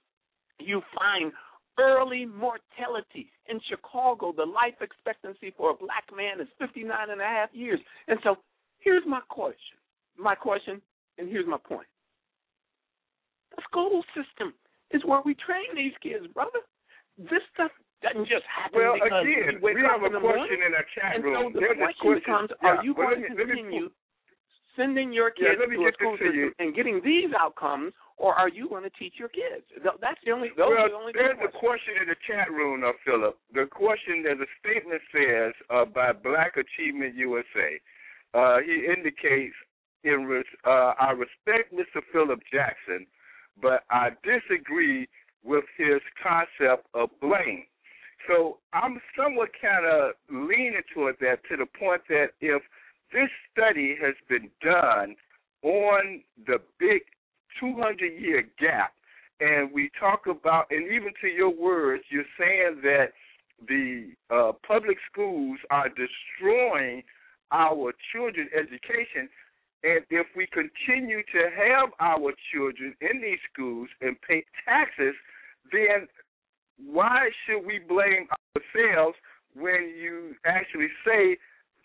[0.58, 1.32] you find
[1.78, 3.30] early mortality.
[3.48, 7.80] In Chicago, the life expectancy for a black man is 59 and a half years.
[8.08, 8.36] And so
[8.78, 9.78] here's my question.
[10.18, 10.80] My question,
[11.18, 11.86] and here's my point.
[13.54, 14.54] The school system
[14.90, 16.60] is where we train these kids, brother.
[17.18, 17.70] This stuff
[18.06, 21.50] doesn't just happen Well, because again, we have a question in our chat and room.
[21.50, 23.86] so the There's a question becomes: yeah, Are you well, going me- to continue
[24.78, 28.68] sending your kids me to a school system and getting these outcomes, or are you
[28.68, 29.64] going to teach your kids?
[29.82, 30.48] That's the only.
[30.56, 33.36] Those well, the only there's a question in the chat room, uh, Phillip.
[33.52, 37.80] The question, there's a statement says uh, by Black Achievement USA.
[38.34, 39.54] Uh, he indicates,
[40.04, 42.02] in res- uh, I respect Mr.
[42.12, 43.06] Phillip Jackson,
[43.62, 45.08] but I disagree
[45.42, 47.64] with his concept of blame.
[48.26, 52.62] So I'm somewhat kind of leaning toward that to the point that if
[53.12, 55.14] this study has been done
[55.62, 57.02] on the big
[57.60, 58.92] 200 year gap,
[59.40, 63.12] and we talk about, and even to your words, you're saying that
[63.68, 67.02] the uh, public schools are destroying
[67.52, 69.28] our children's education.
[69.84, 75.14] And if we continue to have our children in these schools and pay taxes,
[75.70, 76.08] then
[76.84, 79.16] why should we blame ourselves
[79.54, 81.36] when you actually say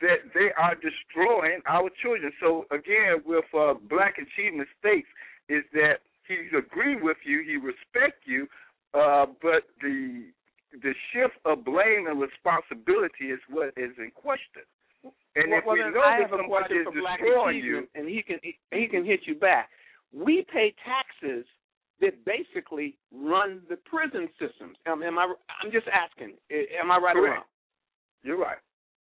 [0.02, 2.32] that they are destroying our children?
[2.42, 5.08] So again, with uh, Black Achievement States,
[5.50, 8.48] is that he's agree with you, he respect you,
[8.94, 10.32] uh, but the
[10.72, 14.64] the shift of blame and responsibility is what is in question.
[15.36, 18.24] And well, if well, we know I that somebody is Black destroying you, and he
[18.24, 19.70] can he, he can hit you back.
[20.14, 21.46] We pay taxes
[22.02, 24.78] that basically run the prison systems.
[24.86, 25.34] Am, am I?
[25.64, 26.36] I'm just asking.
[26.52, 27.44] Am I right or wrong?
[28.24, 28.58] you're right.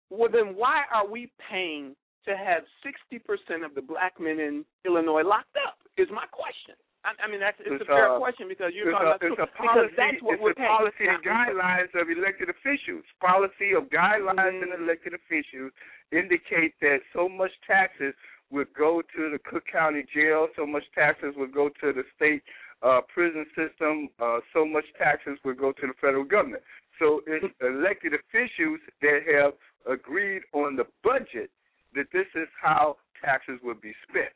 [0.09, 1.95] Well, then why are we paying
[2.25, 5.77] to have 60% of the black men in Illinois locked up?
[5.97, 6.75] Is my question.
[7.03, 9.23] I, I mean, that's it's, It's, a fair uh, question because you're talking a, about
[9.23, 9.95] it's a because policy.
[9.95, 10.67] that's what it's we're a paying.
[10.67, 13.03] policy and guidelines of elected officials.
[13.23, 14.75] Policy of guidelines Mm-hmm.
[14.75, 15.71] and elected officials
[16.11, 18.11] indicate that so much taxes
[18.51, 22.41] would go to the Cook County Jail, so much taxes would go to the state
[22.81, 26.63] uh, prison system, uh, so much taxes would go to the federal government.
[26.97, 29.53] So it's elected officials that have
[29.91, 31.49] agreed on the budget
[31.95, 34.33] that this is how taxes would be spent.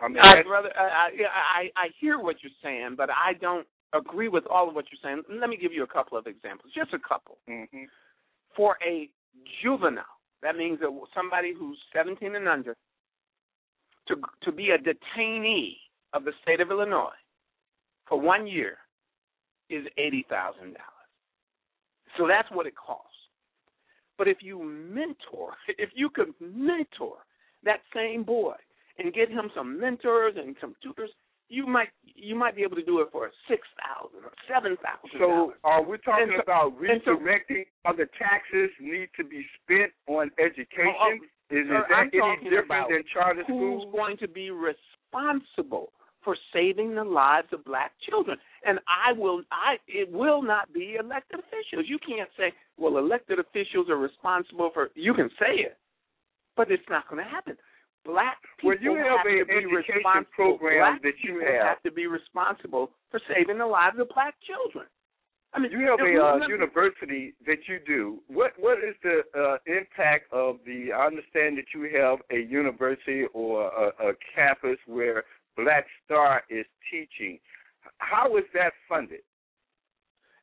[0.00, 4.28] I mean, I, brother, I, I I hear what you're saying, but I don't agree
[4.28, 5.22] with all of what you're saying.
[5.40, 7.38] Let me give you a couple of examples, just a couple.
[7.48, 7.86] Mhm.
[8.56, 9.08] For a
[9.62, 10.04] juvenile,
[10.42, 12.76] that means that somebody who's 17 and under,
[14.08, 15.76] to to be a detainee
[16.14, 17.14] of the state of Illinois
[18.08, 18.78] for one year
[19.70, 21.08] is eighty thousand dollars.
[22.18, 23.08] So that's what it costs.
[24.18, 27.16] But if you mentor, if you could mentor
[27.64, 28.54] that same boy
[28.98, 31.10] and get him some mentors and some tutors,
[31.48, 35.18] you might you might be able to do it for six thousand or seven thousand.
[35.18, 39.44] So uh, are we talking so- about and so- redirecting other taxes need to be
[39.62, 40.94] spent on education?
[41.00, 43.94] Oh, oh, is, is Sir, that I'm any different than charter who's schools?
[43.94, 45.92] going to be responsible
[46.24, 48.38] for saving the lives of black children?
[48.66, 51.86] And I will I it will not be elected officials.
[51.88, 55.76] You can't say, well, elected officials are responsible for you can say it,
[56.56, 57.56] but it's not gonna happen.
[58.04, 60.32] Black people Well, you have have a to be education responsible.
[60.34, 61.82] program black that you people have.
[61.82, 64.86] to be responsible for saving the lives of black children.
[65.54, 68.20] I mean, You have a uh, university that you do.
[68.26, 70.92] What what is the uh, impact of the?
[70.92, 75.24] I understand that you have a university or a, a campus where
[75.56, 77.38] Black Star is teaching.
[77.98, 79.20] How is that funded?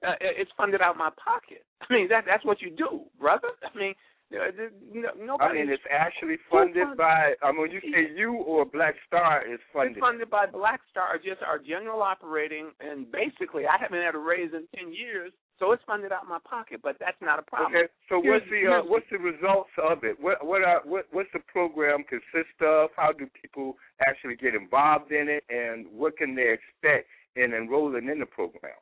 [0.06, 1.66] uh, it's funded out of my pocket.
[1.90, 3.50] I mean, that that's what you do, brother.
[3.64, 3.94] I mean,
[4.32, 5.60] no, nobody.
[5.60, 7.34] I mean, it's actually Who funded by.
[7.44, 9.98] I mean, you say you or Black Star is funded.
[9.98, 14.20] It's funded by Black Star, just our general operating, and basically, I haven't had a
[14.20, 16.80] raise in ten years, so it's funded out of my pocket.
[16.82, 17.76] But that's not a problem.
[17.76, 20.20] Okay, so Here's- what's the uh, what's the results of it?
[20.20, 22.90] What what are what what's the program consist of?
[22.96, 23.78] How do people
[24.08, 28.74] actually get involved in it, and what can they expect in enrolling in the program?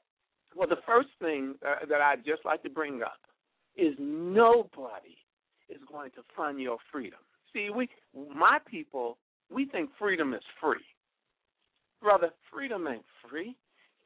[0.56, 3.20] Well, the first thing uh, that I'd just like to bring up
[3.76, 5.18] is nobody
[5.70, 7.20] is going to fund your freedom.
[7.54, 7.90] See, we,
[8.36, 9.18] my people,
[9.52, 10.84] we think freedom is free.
[12.02, 13.56] Brother, freedom ain't free.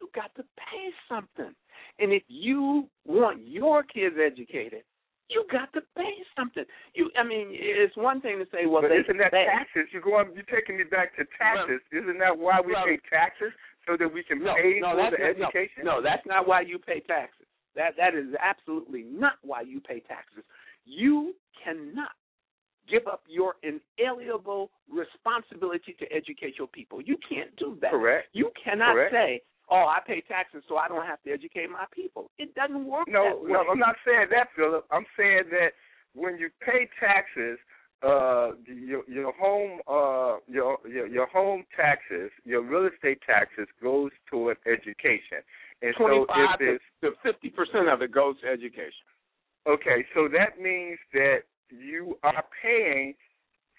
[0.02, 1.54] You got to pay something.
[2.00, 4.84] And if you want your kids educated,
[5.30, 6.66] you got to pay something.
[6.94, 9.88] You, I mean, it's one thing to say, well, but they, isn't that they, taxes?
[9.94, 10.28] You're going.
[10.36, 11.80] You're taking me back to taxes.
[11.92, 13.54] isn't that why we well- pay taxes
[13.88, 15.84] so that we can no, pay no, for the not- no, education?
[15.86, 17.48] No, that's not why you pay taxes.
[17.76, 20.44] That that is absolutely not why you pay taxes.
[20.84, 22.12] You cannot
[22.90, 27.00] give up your inalienable responsibility to educate your people.
[27.02, 27.92] You can't do that.
[27.92, 28.28] Correct.
[28.34, 29.14] You cannot Correct.
[29.14, 29.42] say,
[29.72, 33.08] "Oh, I pay taxes, so I don't have to educate my people." It doesn't work
[33.08, 33.52] No, that way.
[33.54, 34.86] no, I'm not saying that, Phillip.
[34.92, 35.72] I'm saying that
[36.14, 37.58] when you pay taxes,
[38.04, 44.12] uh, your your home uh your your your home taxes, your real estate taxes goes
[44.30, 45.40] toward education,
[45.82, 49.06] and so Twenty-five if it's to fifty percent of it goes to education.
[49.68, 53.14] okay, so that means that you are paying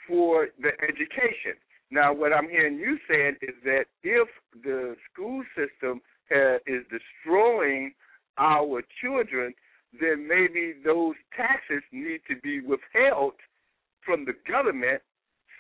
[0.08, 1.58] for the education.
[1.92, 4.26] Now, what I'm hearing you saying is that if
[4.64, 6.00] the school system
[6.32, 7.92] ha is destroying
[8.38, 9.52] our children,
[10.00, 13.34] then maybe those taxes need to be withheld
[14.06, 15.02] from the government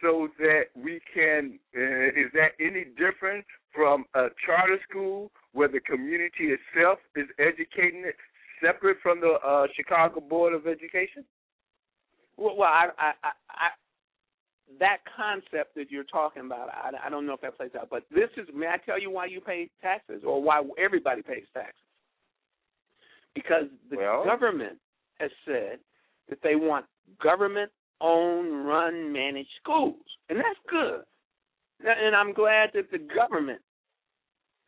[0.00, 1.58] so that we can.
[1.76, 3.44] Uh, is that any different
[3.74, 8.16] from a charter school where the community itself is educating it
[8.64, 11.26] separate from the uh, Chicago Board of Education?
[12.38, 13.12] Well, well I, I,
[13.50, 13.68] I,
[14.78, 17.88] that concept that you're talking about, I, I don't know if that plays out.
[17.90, 21.44] But this is, may I tell you why you pay taxes, or why everybody pays
[21.54, 21.74] taxes?
[23.34, 24.78] Because the Well- government
[25.18, 25.78] has said
[26.28, 26.86] that they want
[27.20, 31.04] government-owned, run, managed schools, and that's good.
[31.84, 33.60] And I'm glad that the government,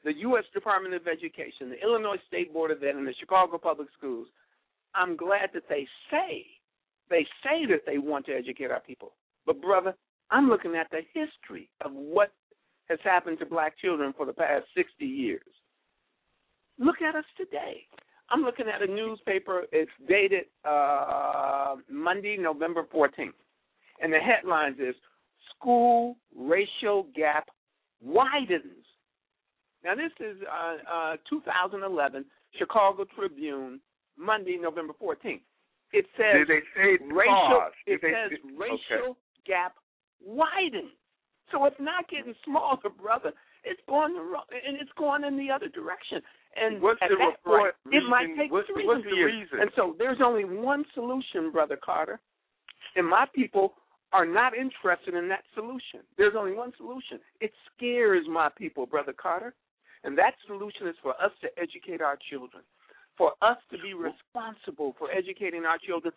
[0.03, 0.45] the U.S.
[0.53, 4.27] Department of Education, the Illinois State Board of Ed, and the Chicago Public Schools,
[4.95, 6.47] I'm glad that they say
[7.11, 9.13] they say that they want to educate our people.
[9.47, 9.95] But brother,
[10.31, 12.33] I'm looking at the history of what
[12.89, 15.43] has happened to black children for the past 60 years.
[16.79, 17.87] Look at us today.
[18.31, 19.63] I'm looking at a newspaper.
[19.71, 23.33] It's dated uh, Monday, November 14th,
[24.03, 24.95] and the headlines is
[25.55, 27.49] "School Racial Gap
[28.03, 28.85] Widens."
[29.85, 32.25] Now this is uh, uh, 2011
[32.59, 33.79] Chicago Tribune,
[34.19, 35.41] Monday, November 14th.
[35.93, 37.35] It says Did they say racial.
[37.35, 37.73] pause?
[37.87, 39.19] It they says say- racial okay.
[39.47, 39.75] Gap
[40.25, 40.91] widens.
[41.53, 43.33] So it's not getting smaller, brother.
[43.65, 46.21] It's going the wrong, and it's going in the other direction.
[46.57, 49.33] And What's at the that report point, it might take what's- three what's the years.
[49.33, 49.61] reason?
[49.61, 52.21] And so there's only one solution, brother Carter,
[52.97, 53.75] and my people
[54.13, 56.01] are not interested in that solution.
[56.17, 57.19] There's only one solution.
[57.41, 59.55] It scares my people, brother Carter,
[60.05, 62.63] and that solution is for us to educate our children,
[63.17, 66.13] for us to be responsible for educating our children,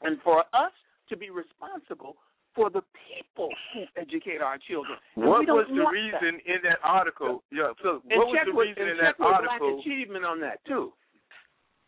[0.00, 0.72] and for us
[1.10, 2.16] to be responsible
[2.58, 4.98] for the people who educate our children.
[5.14, 7.44] What was the reason in that article?
[7.52, 9.78] Yeah, so And what was check the reason and in that article?
[9.78, 10.92] Black Achievement on that too.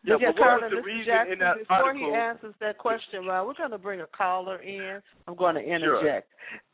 [0.03, 2.07] Yeah, Yeah, but what was the reason Jackson, in that before article?
[2.07, 5.01] he answers that question, Ron, we're going to bring a caller in.
[5.27, 6.31] I'm going to interject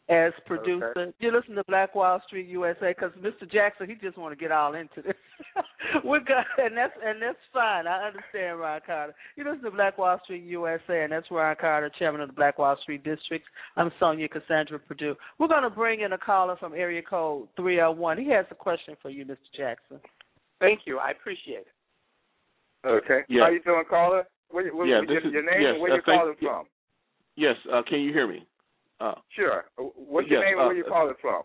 [0.09, 1.13] as producer.
[1.19, 3.49] You listen to Black Wall Street USA because Mr.
[3.51, 5.15] Jackson, he just want to get all into this.
[6.03, 7.87] we're good, and that's and that's fine.
[7.87, 9.15] I understand, Ron Carter.
[9.35, 12.57] You listen to Black Wall Street USA, and that's Ron Carter, chairman of the Black
[12.57, 13.45] Wall Street District.
[13.75, 15.15] I'm Sonja Cassandra Perdue.
[15.39, 18.17] We're going to bring in a caller from area code 301.
[18.17, 19.37] He has a question for you, Mr.
[19.55, 19.99] Jackson.
[20.59, 20.99] Thank you.
[20.99, 22.87] I appreciate it.
[22.87, 23.21] Okay.
[23.27, 23.43] Yeah.
[23.43, 24.23] How you doing, caller?
[24.49, 26.35] Where, where, Yeah, your, this is- your name yes, and where uh, you thank- calling
[26.39, 26.65] from?
[27.35, 28.47] Yes, uh, can you hear me?
[28.99, 29.65] Uh, Sure.
[29.77, 31.43] What's your Yes, name and uh, where you calling from?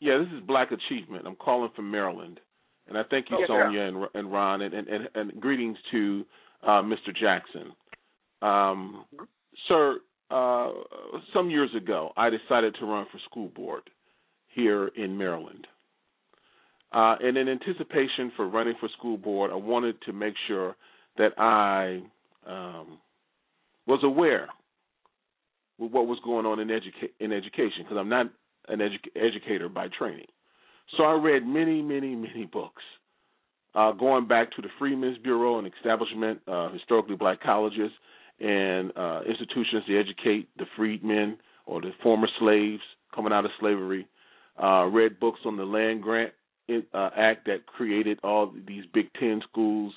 [0.00, 1.26] yeah, this is Black Achievement.
[1.26, 2.40] I'm calling from Maryland,
[2.88, 3.52] and I thank you, sir.
[3.52, 6.24] Sonja and, and Ron, and, and, and, and greetings to
[6.62, 7.14] uh, Mr.
[7.18, 7.72] Jackson.
[8.42, 9.04] Um,
[9.68, 9.98] sir,
[10.30, 10.70] uh,
[11.34, 13.82] some years ago, I decided to run for school board
[14.48, 15.66] here in Maryland.
[16.92, 20.76] Uh, and in anticipation for running for school board, I wanted to make sure
[21.18, 22.02] that I
[22.46, 22.98] um,
[23.86, 24.48] was aware
[25.80, 28.26] with what was going on in, educa- in education because I'm not
[28.68, 30.26] an edu- educator by training.
[30.96, 32.82] So I read many, many, many books,
[33.74, 37.90] uh, going back to the Freedmen's Bureau and establishment, uh, historically black colleges
[38.38, 42.82] and uh, institutions to educate the freedmen or the former slaves
[43.14, 44.06] coming out of slavery.
[44.62, 46.32] Uh, read books on the land grant
[46.92, 49.92] uh, act that created all these Big Ten schools.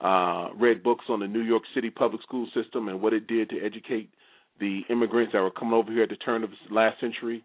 [0.00, 3.50] Uh, read books on the New York City public school system and what it did
[3.50, 4.10] to educate
[4.60, 7.42] the immigrants that were coming over here at the turn of the last century.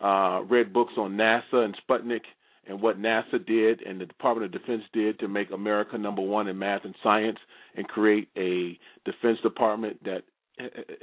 [0.00, 2.22] Uh, read books on NASA and Sputnik
[2.68, 6.48] and what NASA did and the Department of Defense did to make America number one
[6.48, 7.38] in math and science
[7.76, 10.22] and create a Defense Department that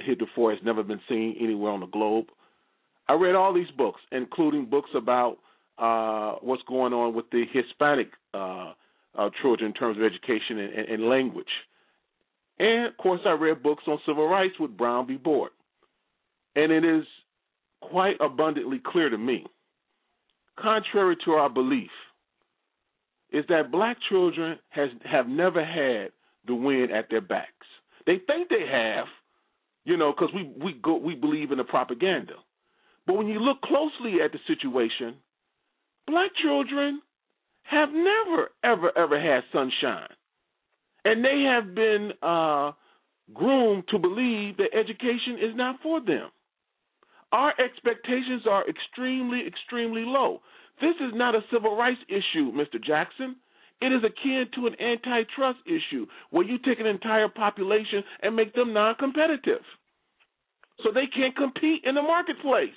[0.00, 2.26] heretofore has never been seen anywhere on the globe.
[3.08, 5.38] I read all these books, including books about
[5.78, 8.72] uh, what's going on with the Hispanic uh,
[9.16, 11.46] uh, children in terms of education and, and, and language.
[12.58, 15.16] And of course, I read books on civil rights with Brown v.
[15.16, 15.50] Board.
[16.56, 17.04] And it is
[17.80, 19.44] quite abundantly clear to me,
[20.58, 21.90] contrary to our belief,
[23.32, 26.12] is that black children has have never had
[26.46, 27.66] the wind at their backs.
[28.06, 29.06] They think they have,
[29.84, 32.34] you know, because we we we believe in the propaganda.
[33.06, 35.16] But when you look closely at the situation,
[36.06, 37.02] black children
[37.64, 40.08] have never ever ever had sunshine,
[41.04, 42.72] and they have been uh,
[43.32, 46.30] groomed to believe that education is not for them.
[47.32, 50.40] Our expectations are extremely, extremely low.
[50.80, 52.82] This is not a civil rights issue, Mr.
[52.82, 53.36] Jackson.
[53.80, 58.54] It is akin to an antitrust issue where you take an entire population and make
[58.54, 59.62] them non competitive.
[60.82, 62.70] So they can't compete in the marketplace.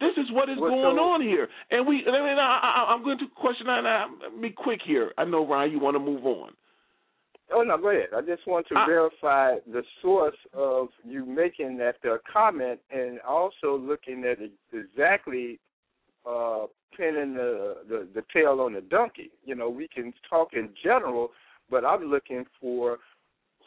[0.00, 1.48] This is what is Well, going so- on here.
[1.70, 4.06] And we, I mean, I, I, I'm going to question, and I,
[4.40, 5.12] be quick here.
[5.18, 6.52] I know, Ryan, you want to move on.
[7.50, 8.08] Oh no, go ahead.
[8.14, 13.20] I just want to I- verify the source of you making that uh, comment, and
[13.20, 14.36] also looking at
[14.72, 15.58] exactly
[16.28, 19.30] uh, pinning the, the the tail on the donkey.
[19.46, 21.30] You know, we can talk in general,
[21.70, 22.98] but I'm looking for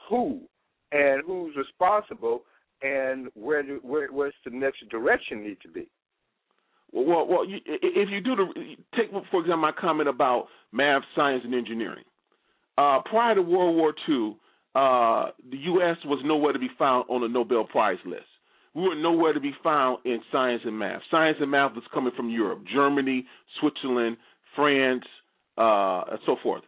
[0.07, 0.41] who
[0.91, 2.43] and who's responsible
[2.83, 5.89] and where do, where where's the next direction need to be.
[6.93, 11.43] Well, well, you, if you do the take for example my comment about math, science,
[11.45, 12.03] and engineering.
[12.77, 14.37] Uh, prior to World War II,
[14.75, 15.97] uh, the U.S.
[16.05, 18.23] was nowhere to be found on the Nobel Prize list.
[18.73, 21.01] We were nowhere to be found in science and math.
[21.11, 23.25] Science and math was coming from Europe, Germany,
[23.59, 24.15] Switzerland,
[24.55, 25.03] France,
[25.57, 26.63] uh, and so forth.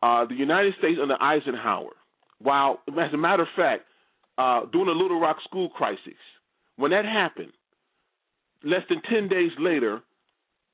[0.00, 1.90] Uh, the United States under Eisenhower,
[2.38, 3.82] while as a matter of fact,
[4.38, 6.14] uh, during the Little Rock school crisis,
[6.76, 7.52] when that happened,
[8.64, 10.02] less than 10 days later,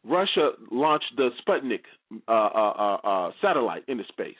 [0.04, 1.82] Russia launched the Sputnik
[2.28, 4.36] uh, uh, uh, satellite into space.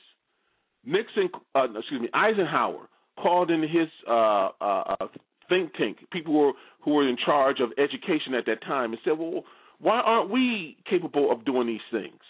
[0.85, 2.89] Nixon, uh, excuse me, Eisenhower
[3.21, 5.07] called in his uh, uh,
[5.49, 6.53] think tank, people who were,
[6.83, 9.45] who were in charge of education at that time, and said, "Well,
[9.79, 12.21] why aren't we capable of doing these things?"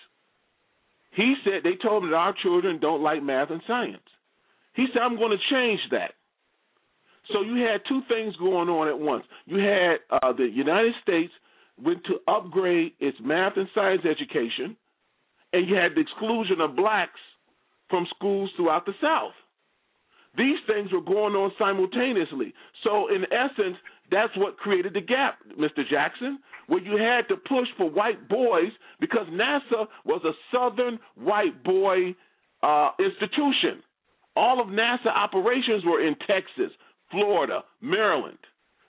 [1.13, 4.07] He said they told him that our children don't like math and science.
[4.75, 6.15] He said, "I'm going to change that."
[7.33, 9.25] So you had two things going on at once.
[9.47, 11.33] You had uh, the United States
[11.83, 14.77] went to upgrade its math and science education,
[15.53, 17.21] and you had the exclusion of blacks
[17.89, 19.33] from schools throughout the South.
[20.37, 22.55] These things were going on simultaneously.
[22.83, 23.77] So, in essence,
[24.11, 25.89] that's what created the gap, Mr.
[25.89, 31.63] Jackson, where you had to push for white boys because NASA was a southern white
[31.63, 32.15] boy
[32.63, 33.83] uh, institution.
[34.37, 36.73] All of NASA operations were in Texas,
[37.15, 38.39] Florida, Maryland,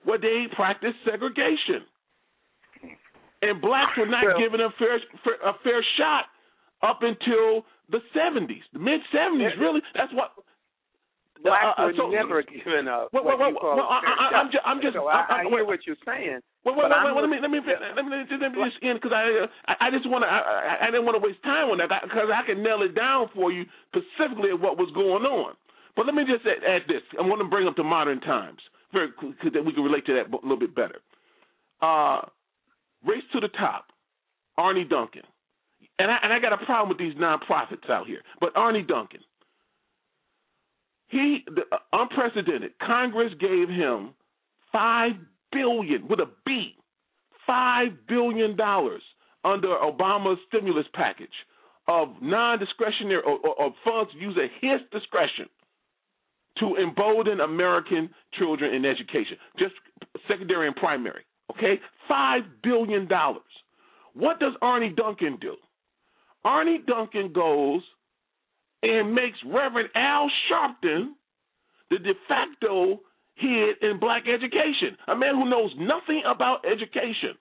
[0.03, 1.85] where they practiced segregation.
[3.41, 4.99] And blacks were not Well- given a fair,
[5.43, 6.25] a fair shot
[6.81, 9.55] up until the 70s, the mid 70s.
[9.59, 10.33] Really, that's what
[11.43, 13.05] Blacks uh, uh, were so- never given a.
[13.13, 14.33] Well, what well, you well, call well, I- fair I- shot.
[14.33, 16.41] I'm ju- I'm just- So I- I, I hear what you're saying.
[16.63, 18.81] Wait, wait, but wait, let me let me let me let me, let me just
[18.83, 21.69] end because I, I I just want to I, I didn't want to waste time
[21.69, 25.25] on that because I can nail it down for you specifically of what was going
[25.25, 25.53] on.
[25.95, 27.01] But let me just add, add this.
[27.17, 28.59] I want to bring up to modern times
[28.93, 29.09] very
[29.53, 30.99] that we can relate to that a little bit better.
[31.81, 32.21] Uh,
[33.05, 33.87] race to the top,
[34.57, 35.23] Arne Duncan,
[35.99, 39.21] and I and I got a problem with these nonprofits out here, but Arne Duncan.
[41.07, 42.71] He the, uh, unprecedented.
[42.79, 44.13] Congress gave him
[44.71, 45.11] five
[45.51, 46.75] billion with a B,
[47.45, 49.01] five billion dollars
[49.43, 51.29] under Obama's stimulus package
[51.87, 55.45] of non-discretionary or, or, or funds used at his discretion
[56.59, 59.73] to embolden American children in education, just
[60.27, 61.23] secondary and primary.
[61.51, 63.41] Okay, five billion dollars.
[64.13, 65.55] What does Arne Duncan do?
[66.43, 67.81] Arne Duncan goes
[68.83, 71.13] and makes Reverend Al Sharpton
[71.89, 72.99] the de facto
[73.35, 77.35] head in black education, a man who knows nothing about education.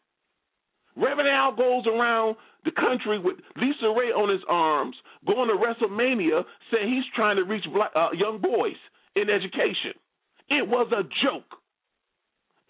[0.96, 4.96] Reverend Al goes around the country with Lisa Ray on his arms,
[5.26, 8.76] going to WrestleMania, saying he's trying to reach black, uh, young boys
[9.16, 9.94] in education.
[10.48, 11.58] It was a joke.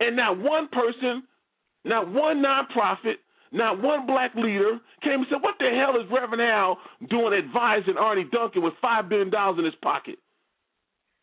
[0.01, 1.23] And not one person,
[1.85, 3.17] not one nonprofit,
[3.53, 7.97] not one black leader came and said, What the hell is Reverend Al doing advising
[7.99, 10.19] Arne Duncan with $5 billion in his pocket?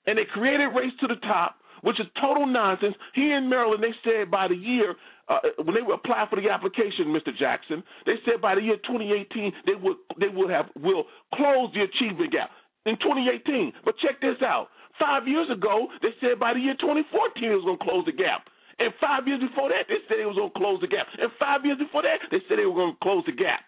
[0.07, 2.95] And they created Race to the Top, which is total nonsense.
[3.14, 4.95] Here in Maryland, they said by the year,
[5.27, 7.35] uh, when they apply for the application, Mr.
[7.38, 11.84] Jackson, they said by the year 2018 they would they would have will close the
[11.84, 12.49] achievement gap
[12.85, 13.73] in 2018.
[13.85, 14.68] But check this out:
[14.99, 17.07] five years ago, they said by the year 2014
[17.43, 18.47] it was going to close the gap.
[18.80, 21.05] And five years before that, they said they was going to close the gap.
[21.19, 23.61] And five years before that, they said they were going to close the gap.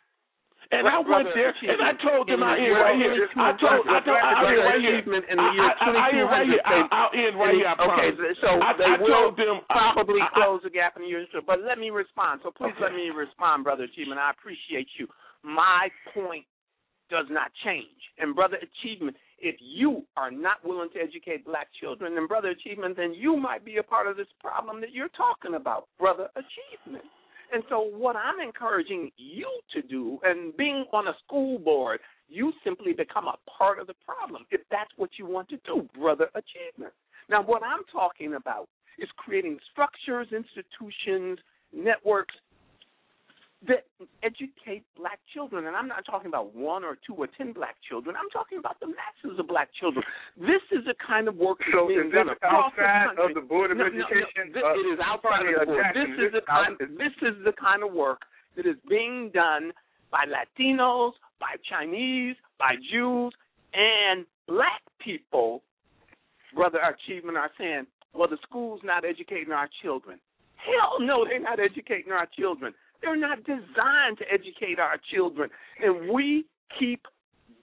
[0.73, 3.13] And I went there and I told them I end right here.
[3.37, 4.97] I told I told I end right here.
[5.05, 6.63] In the year I, I, I end right here.
[6.65, 7.69] I, I'll end right here.
[7.69, 8.09] I okay,
[8.41, 11.27] so I, they I will told them probably I, close the gap in the year.
[11.45, 12.41] But let me respond.
[12.41, 12.89] So please Okay.
[12.89, 14.17] let me respond, Brother Achievement.
[14.17, 15.05] I appreciate you.
[15.43, 16.45] My point
[17.11, 17.99] does not change.
[18.17, 22.95] And Brother Achievement, if you are not willing to educate black children, and Brother Achievement,
[22.95, 27.03] then you might be a part of this problem that you're talking about, Brother Achievement.
[27.53, 32.51] And so, what I'm encouraging you to do, and being on a school board, you
[32.63, 36.29] simply become a part of the problem if that's what you want to do, brother
[36.33, 36.93] achievement.
[37.29, 41.37] Now, what I'm talking about is creating structures, institutions,
[41.71, 42.35] networks
[43.67, 43.85] that
[44.23, 45.67] educate black children.
[45.67, 48.15] And I'm not talking about one or two or ten black children.
[48.19, 50.03] I'm talking about the masses of black children.
[50.35, 53.15] This is the kind of work that's So being is this done across the outside
[53.15, 53.25] country.
[53.25, 54.05] of the Board of No, no, no.
[54.05, 54.51] Education?
[54.51, 55.85] This- Uh, it is outside of the board.
[55.95, 56.75] This is the kind.
[56.79, 58.21] This is the kind of work
[58.55, 59.71] that is being done
[60.11, 63.33] by Latinos, by Chinese, by Jews,
[63.73, 65.63] and black people.
[66.53, 70.19] Brother Achievement are saying, "Well, the school's not educating our children."
[70.57, 72.73] Hell no, they're not educating our children.
[73.03, 75.49] They're not designed to educate our children.
[75.83, 76.45] And we
[76.79, 77.01] keep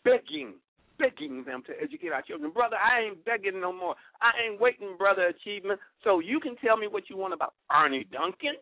[0.05, 0.55] begging,
[0.99, 2.53] begging them to educate our children.
[2.53, 3.95] Brother, I ain't begging no more.
[4.21, 5.81] I ain't waiting, brother, achievement.
[6.05, 8.55] So you can tell me what you want about Arne Duncan.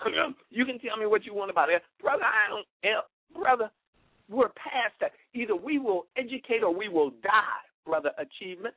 [0.50, 1.82] you can tell me what you want about it.
[2.00, 3.70] Brother, I don't, eh, brother,
[4.30, 5.10] we're past that.
[5.34, 8.74] Either we will educate or we will die, brother, achievement.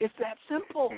[0.00, 0.90] It's that simple.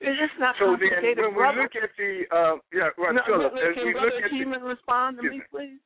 [0.00, 3.52] It's not So then, complicated, when we look at the, uh, yeah, right, No, Phillip,
[3.54, 5.78] no, as can we brother look at the, respond to me, please?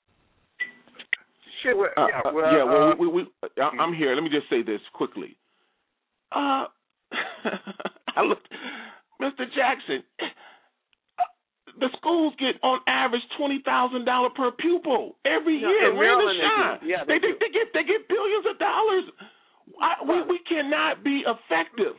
[1.62, 3.26] Shit, well, Uh, yeah, uh, well, yeah, well, uh, we, we,
[3.56, 4.14] I, I'm here.
[4.14, 5.36] Let me just say this quickly.
[6.30, 6.66] Uh,
[8.16, 8.48] I looked,
[9.20, 9.48] Mr.
[9.55, 10.02] Jackson.
[11.80, 15.90] The schools get on average twenty thousand dollar per pupil every Yeah, year.
[15.90, 16.78] in Rain Maryland and they shine.
[16.84, 19.05] Yeah, they, they they, they get they get billions of dollars.
[19.80, 21.97] I, we we cannot be effective.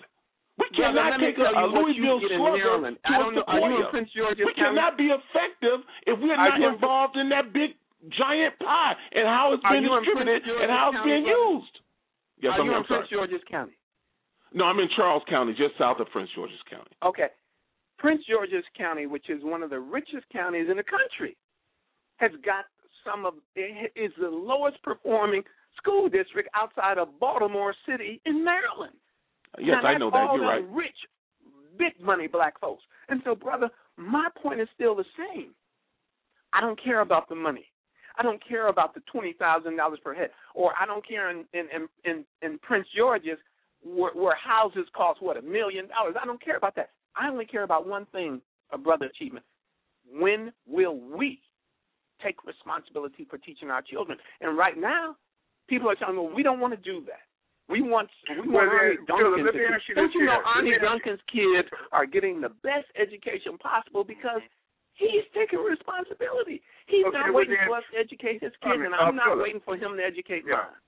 [0.57, 2.97] We cannot take a, a you what you Louisville get in slugger Maryland.
[3.01, 3.89] to I a don't know- are you in Sequoia.
[3.89, 4.61] Prince George's we County?
[4.77, 7.73] cannot be effective if we're not in- involved in that big
[8.13, 11.25] giant pie and how it's being you in Prince distributed and how it's County, being
[11.25, 11.75] used.
[12.43, 13.17] Yes, Are I'm, you I'm in Prince sorry.
[13.17, 13.73] George's County?
[14.53, 16.93] No, I'm in Charles County, just south of Prince George's County.
[17.01, 17.29] Okay.
[17.97, 21.35] Prince George's County, which is one of the richest counties in the country,
[22.17, 22.65] has got
[23.03, 25.41] some of it is the lowest performing
[25.77, 28.93] school district outside of Baltimore City in Maryland.
[29.59, 30.29] Yes, now, I know that.
[30.33, 30.65] You're right.
[30.69, 30.97] Rich,
[31.77, 32.83] big money black folks.
[33.09, 35.51] And so, brother, my point is still the same.
[36.53, 37.65] I don't care about the money.
[38.17, 41.45] I don't care about the twenty thousand dollars per head, or I don't care in
[41.53, 43.37] in in in, in Prince George's
[43.83, 46.15] where, where houses cost what a million dollars.
[46.21, 46.91] I don't care about that.
[47.15, 49.45] I only care about one thing, a brother achievement.
[50.11, 51.39] When will we
[52.23, 54.17] take responsibility for teaching our children?
[54.41, 55.15] And right now,
[55.67, 57.21] people are telling me well, we don't want to do that.
[57.69, 60.25] We want we want then, Arne Phillip, Duncan let to me ask you Don't you
[60.25, 60.53] know here.
[60.55, 64.41] Let me Arne Duncan's kids are getting the best education possible because
[64.99, 66.61] he's taking responsibility.
[66.87, 69.07] He's Okay, not waiting then- for us to educate his I kids, mean, and uh,
[69.07, 69.43] I'm not Phillip.
[69.47, 70.55] waiting for him to educate Yeah.
[70.67, 70.81] mine.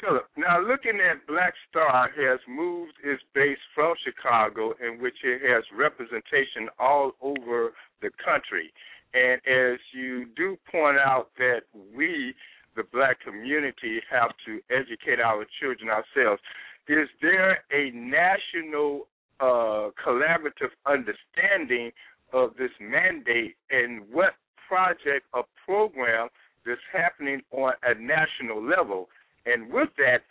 [0.00, 5.40] Phillip, now looking at Black Star has moved its base from Chicago, in which it
[5.48, 8.70] has representation all over the country.
[9.14, 12.34] And as you do point out that we,
[12.76, 16.40] the black community, have to educate our children ourselves,
[16.88, 19.08] is there a national
[19.40, 21.90] uh, collaborative understanding
[22.32, 24.34] of this mandate and what
[24.68, 26.28] project or program
[26.64, 29.08] that's happening on a national level?
[29.46, 30.22] And with that,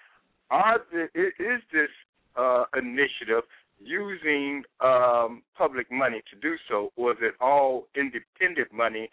[0.50, 1.90] are the, is this
[2.36, 3.44] uh, initiative
[3.84, 9.10] using um, public money to do so, or is it all independent money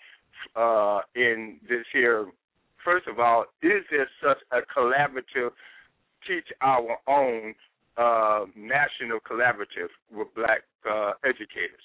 [0.56, 2.26] uh, in this here?
[2.92, 5.50] First of all, is there such a collaborative
[6.28, 7.54] teach our own
[7.96, 11.80] uh, national collaborative with black uh, educators?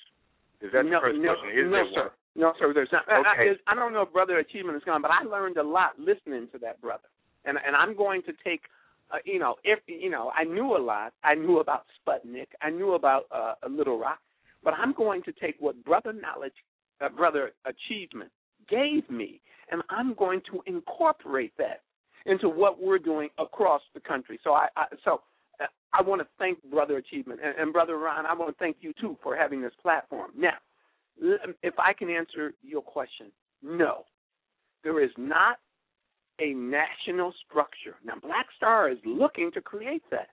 [0.59, 1.49] Is that no, the first no, question?
[1.57, 2.01] Is no, there sir.
[2.01, 2.09] one?
[2.35, 2.73] No, sir.
[2.73, 3.03] There's not.
[3.07, 3.55] I- Okay.
[3.65, 6.49] I, I don't know if Brother Achievement is gone, but I learned a lot listening
[6.51, 7.07] to that brother,
[7.45, 8.61] and and I'm going to take.
[9.09, 11.13] Uh, you know, if you know, I knew a lot.
[11.23, 12.47] I knew about Sputnik.
[12.61, 14.19] I knew about uh, Little Rock,
[14.61, 16.57] but I'm going to take what Brother Knowledge,
[16.99, 18.31] uh, Brother Achievement
[18.69, 19.39] gave me,
[19.71, 21.81] and I'm going to incorporate that
[22.25, 24.39] into what we're doing across the country.
[24.43, 25.21] So I, I so
[25.61, 28.25] uh, I want to thank Brother Achievement and, and Brother Ron.
[28.25, 30.31] I want to thank you too for having this platform.
[30.37, 30.53] Now,
[31.63, 33.27] if I can answer your question,
[33.63, 34.03] no,
[34.83, 35.57] there is not
[36.39, 37.95] a national structure.
[38.05, 40.27] Now, Black Star is looking to create that,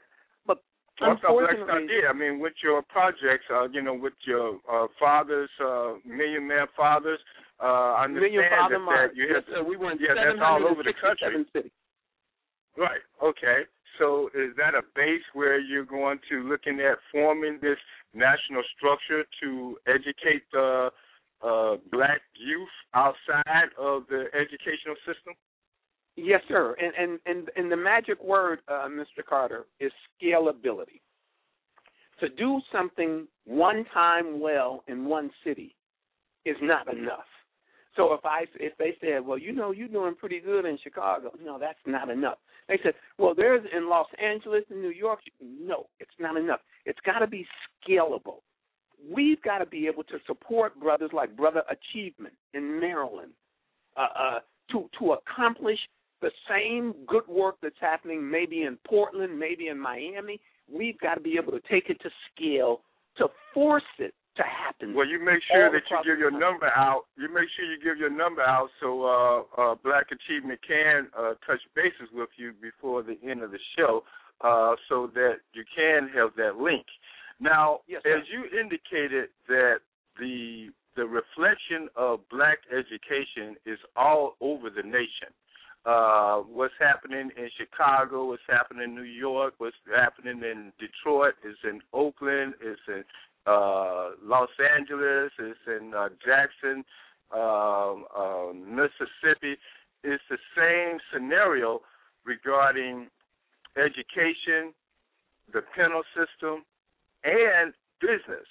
[0.47, 0.63] but
[1.01, 2.05] Well, I thought Black Star unfortunately, did.
[2.05, 6.67] I mean, with your projects, uh, you know, with your uh, fathers, uh, Million Man
[6.77, 7.21] Fathers,
[7.63, 10.83] uh, I understand that, that you Yes, have, sir, we in yeah, that's all over
[10.83, 11.47] the country.
[11.53, 11.71] cities.
[12.77, 13.01] Right.
[13.23, 13.63] Okay.
[13.99, 17.79] So is that a base where you're going to looking at forming this
[18.13, 20.91] national structure to educate the
[21.43, 25.35] uh, black youth outside of the educational system?
[26.17, 26.75] Yes, sir.
[26.81, 29.25] And and and, and the magic word, uh, Mr.
[29.29, 31.01] Carter, is scalability.
[32.21, 35.75] To do something one time well in one city
[36.45, 37.27] is not enough.
[37.97, 41.31] So if I if they said, well, you know, you're doing pretty good in Chicago,
[41.43, 42.39] no, that's not enough.
[42.69, 46.61] They said, well, there's in Los Angeles and New York, no, it's not enough.
[46.87, 47.47] It's got to be
[47.87, 48.39] scalable.
[49.13, 53.33] We've got to be able to support brothers like Brother Achievement in Maryland
[53.97, 54.39] uh, uh,
[54.73, 55.79] to to accomplish
[56.21, 60.41] the same good work that's happening maybe in Portland, maybe in Miami.
[60.73, 62.81] We've got to be able to take it to scale
[63.19, 64.95] to force it to happen.
[64.95, 67.05] Well, you make sure that you give your number out.
[67.17, 71.35] You make sure you give your number out so uh, uh, Black Achievement can uh,
[71.47, 74.03] touch bases with you before the end of the show,
[74.41, 76.87] uh, so that you can have that link.
[77.41, 79.79] Now, Yes, as you indicated that
[80.19, 85.35] the the reflection of black education is all over the nation.
[85.85, 91.57] Uh, what's happening in Chicago, what's happening in New York, what's happening in Detroit, is
[91.65, 93.05] in Oakland, is in
[93.47, 96.85] uh, Los Angeles, is in uh, Jackson,
[97.33, 99.57] um, uh, Mississippi.
[100.03, 101.81] It's the same scenario
[102.25, 103.09] regarding
[103.77, 104.73] education,
[105.53, 106.65] the penal system,
[107.25, 108.47] and business.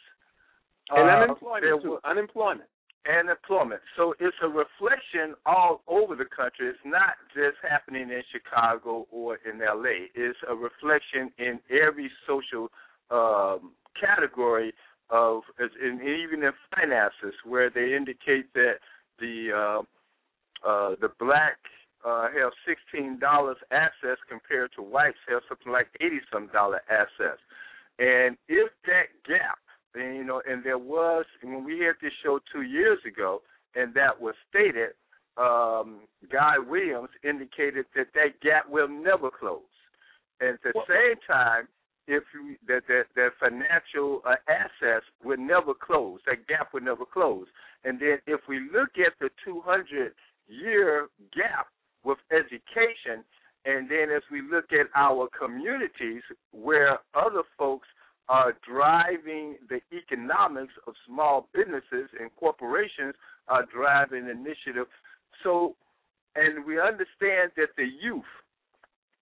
[0.90, 2.00] And Uh, unemployment too.
[2.04, 2.70] Unemployment.
[3.06, 3.82] and employment.
[3.98, 6.68] So it's a reflection all over the country.
[6.70, 10.08] It's not just happening in Chicago or in LA.
[10.16, 12.72] It's a reflection in every social
[13.12, 14.74] um, category
[15.10, 18.76] of, and even in finances, where they indicate that
[19.20, 19.82] the uh,
[20.68, 21.58] uh, the black
[22.06, 27.42] uh, have sixteen dollars assets compared to whites have something like eighty some dollar assets.
[28.00, 29.60] And if that gap,
[29.94, 33.42] and, you know, and there was when we had this show two years ago,
[33.76, 34.92] and that was stated,
[35.38, 36.02] um,
[36.32, 39.62] Guy Williams indicated that that gap will never close.
[40.42, 41.68] And at the same time,
[42.08, 47.06] if you, that that that financial uh, assets would never close, that gap would never
[47.06, 47.48] close.
[47.84, 50.14] And then if we look at the 200
[50.48, 51.68] year gap
[52.04, 53.24] with education,
[53.66, 56.22] and then as we look at our communities
[56.52, 57.88] where other folks
[58.30, 63.14] are driving the economics of small businesses and corporations
[63.48, 64.88] are driving initiative.
[65.44, 65.76] So,
[66.36, 68.24] and we understand that the youth,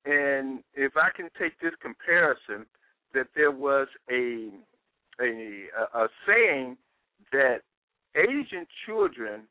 [0.05, 2.65] and if I can take this comparison,
[3.13, 4.49] that there was a
[5.21, 6.77] a a saying
[7.31, 7.59] that
[8.15, 9.41] Asian children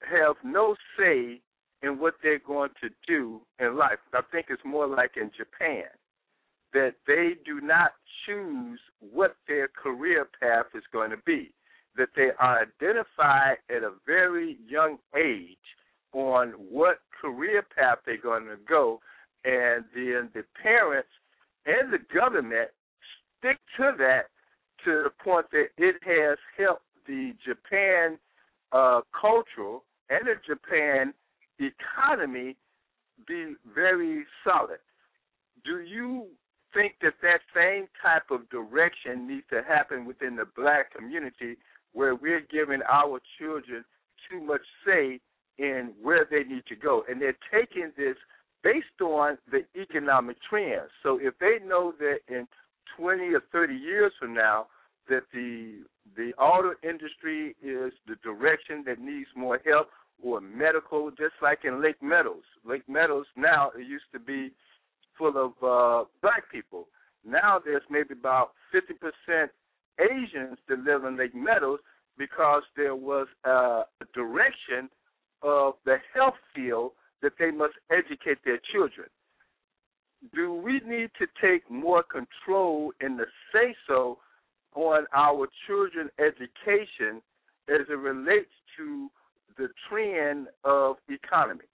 [0.00, 1.40] have no say
[1.82, 3.98] in what they're going to do in life.
[4.12, 5.84] I think it's more like in Japan
[6.72, 7.92] that they do not
[8.26, 11.52] choose what their career path is going to be.
[11.96, 15.56] That they are identified at a very young age
[16.12, 19.00] on what career path they're going to go,
[19.46, 21.08] and then the parents
[21.66, 22.70] and the government
[23.38, 24.26] stick to that
[24.84, 28.18] to the point that it has helped the Japan
[28.72, 31.14] uh, cultural and the Japan
[31.58, 32.56] economy
[33.26, 34.78] be very solid.
[35.64, 36.26] Do you
[36.74, 41.56] think that that same type of direction needs to happen within the black community
[41.92, 43.84] where we're giving our children
[44.28, 45.20] too much say
[45.58, 47.04] in where they need to go?
[47.08, 48.16] And they're taking this
[48.66, 50.90] based on the economic trends.
[51.02, 52.48] So if they know that in
[52.98, 54.66] 20 or 30 years from now
[55.08, 55.84] that the
[56.16, 59.88] the auto industry is the direction that needs more help
[60.22, 62.44] or medical, just like in Lake Meadows.
[62.64, 64.50] Lake Meadows now it used to be
[65.18, 66.88] full of uh, black people.
[67.24, 69.48] Now there's maybe about 50%
[70.00, 71.80] Asians that live in Lake Meadows
[72.18, 73.82] because there was a
[74.14, 74.88] direction
[75.42, 79.08] of the health field that they must educate their children.
[80.34, 84.18] Do we need to take more control in the say so
[84.74, 87.22] on our children education
[87.68, 89.08] as it relates to
[89.56, 91.64] the trend of economy?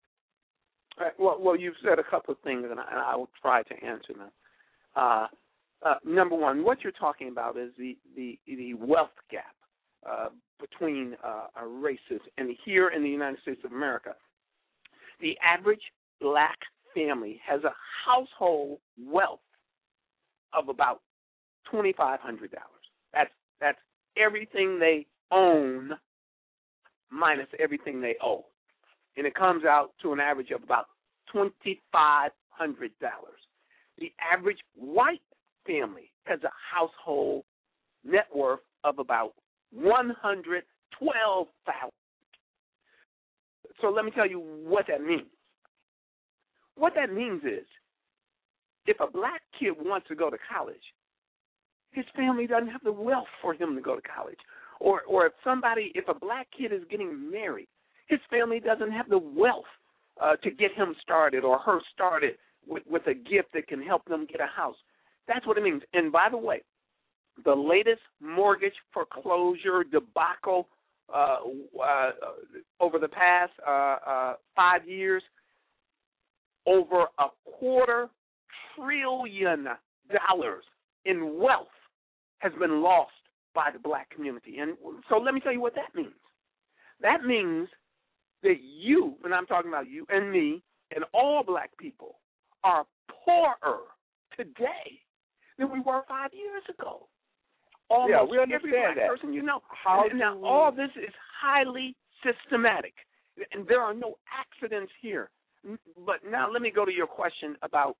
[0.98, 3.62] Right, well, well, you've said a couple of things, and I, and I will try
[3.62, 4.30] to answer them.
[4.94, 5.26] Uh,
[5.84, 9.54] uh, number one, what you're talking about is the the, the wealth gap
[10.08, 10.28] uh,
[10.60, 14.14] between uh, races, and here in the United States of America,
[15.22, 15.80] the average
[16.20, 16.58] black
[16.94, 17.72] family has a
[18.06, 19.40] household wealth
[20.52, 21.00] of about
[21.70, 22.66] twenty five hundred dollars.
[23.14, 23.30] That's
[23.60, 23.78] that's
[24.16, 25.92] everything they own
[27.10, 28.44] minus everything they owe
[29.16, 30.86] and it comes out to an average of about
[31.34, 32.30] $2,500.
[33.98, 35.22] The average white
[35.66, 37.44] family has a household
[38.04, 39.34] net worth of about
[39.72, 41.92] 112000
[43.82, 45.28] So let me tell you what that means.
[46.76, 47.66] What that means is
[48.86, 50.94] if a black kid wants to go to college,
[51.90, 54.38] his family doesn't have the wealth for him to go to college.
[54.80, 57.68] Or or if somebody if a black kid is getting married,
[58.08, 59.70] his family doesn't have the wealth
[60.20, 62.36] uh, to get him started or her started
[62.66, 64.76] with, with a gift that can help them get a house.
[65.28, 65.82] That's what it means.
[65.92, 66.62] And by the way,
[67.44, 70.68] the latest mortgage foreclosure debacle
[71.14, 71.36] uh,
[71.82, 72.10] uh,
[72.80, 75.22] over the past uh, uh, five years,
[76.66, 77.26] over a
[77.58, 78.08] quarter
[78.76, 79.66] trillion
[80.28, 80.64] dollars
[81.04, 81.66] in wealth
[82.38, 83.10] has been lost
[83.54, 84.58] by the black community.
[84.58, 84.76] And
[85.08, 86.12] so let me tell you what that means.
[87.00, 87.68] That means
[88.42, 90.62] that you, and I'm talking about you and me
[90.94, 92.16] and all black people,
[92.64, 92.84] are
[93.24, 93.80] poorer
[94.36, 95.00] today
[95.58, 97.08] than we were five years ago.
[97.90, 99.08] Almost Yeah, we every understand black that.
[99.08, 99.60] person you know.
[99.68, 102.94] How and, now all this is highly systematic,
[103.52, 105.30] and there are no accidents here.
[106.04, 107.96] But now let me go to your question about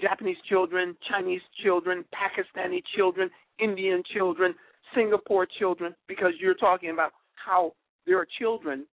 [0.00, 4.54] Japanese children, Chinese children, Pakistani children, Indian children,
[4.94, 7.72] Singapore children, because you're talking about how
[8.06, 8.86] their children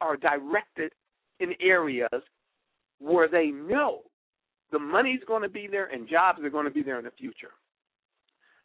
[0.00, 0.92] are directed
[1.40, 2.08] in areas
[2.98, 4.02] where they know
[4.70, 7.10] the money's going to be there and jobs are going to be there in the
[7.18, 7.50] future.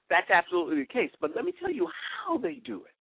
[0.09, 1.11] That's absolutely the case.
[1.19, 1.87] But let me tell you
[2.25, 2.93] how they do it.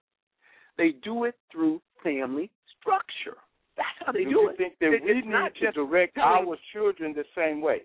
[0.77, 3.37] They do it through family structure.
[3.77, 4.57] That's how they do do you it.
[4.57, 7.83] think that It- we need to direct our children the same way?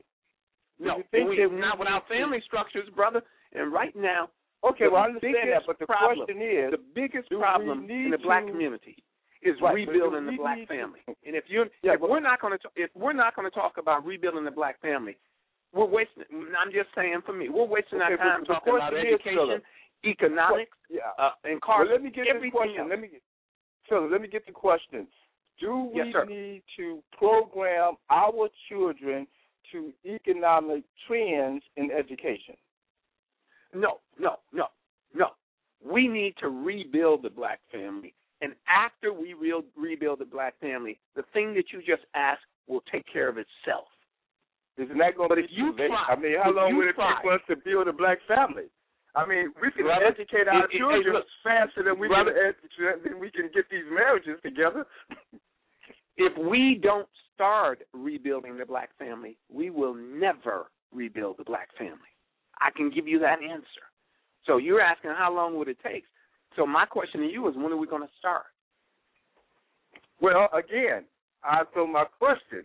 [0.79, 3.23] Do No, you think we, that we not without family structures, brother.
[3.53, 4.31] And right now,
[4.63, 8.19] Okay, well, I understand that, but the problem, question is, the biggest problem in the
[8.19, 9.03] black to- community
[9.43, 11.01] is Right, rebuilding the black to- family.
[11.25, 13.55] And if you Yeah, if but- we're not going to if we're not going to
[13.55, 15.17] talk about rebuilding the black family,
[15.73, 16.25] we're wasting.
[16.59, 19.63] I'm just saying for me, we're wasting Okay, our time talking about education,
[20.05, 21.01] economics, yeah.
[21.19, 22.81] uh, and Well, let me get this question.
[22.81, 22.91] else.
[22.91, 23.23] Let me get,
[23.89, 25.07] Phillip, let me get the question.
[25.61, 29.27] Do we Yes, need to program our children
[29.73, 32.57] to economic trends in education?
[33.75, 34.67] No, no, no,
[35.15, 35.29] no.
[35.85, 38.15] We need to rebuild the black family.
[38.43, 42.83] And after we re- rebuild the black family, the thing that you just asked will
[42.91, 43.87] take care of itself.
[44.79, 47.33] Isn't that going to be you try- I mean, how long would it take for
[47.35, 48.71] us to build a black family?
[49.15, 52.27] I mean, we can educate our it- it- children hey, look, faster than we can
[53.03, 54.87] than we can get these marriages together.
[56.17, 62.13] If we don't start rebuilding the black family, we will never rebuild the black family.
[62.61, 63.85] I can give you that answer.
[64.45, 66.05] So you're asking how long would it take?
[66.57, 68.47] So my question to you is when are we going to start?
[70.21, 71.05] Well, again,
[71.43, 72.65] I so my question: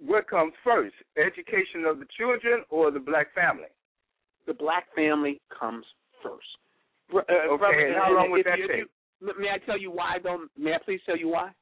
[0.00, 3.70] What comes first, education of the children or the black family?
[4.46, 5.84] The black family comes
[6.22, 6.46] first.
[7.14, 8.86] Uh, Okay, brother, and how long would that you- take?
[9.20, 10.18] you- may I tell you why?
[10.18, 11.54] Though, may I please tell you why?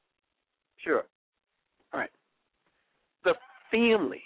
[0.77, 1.05] Sure.
[1.93, 2.11] All right.
[3.23, 3.35] The
[3.71, 4.23] family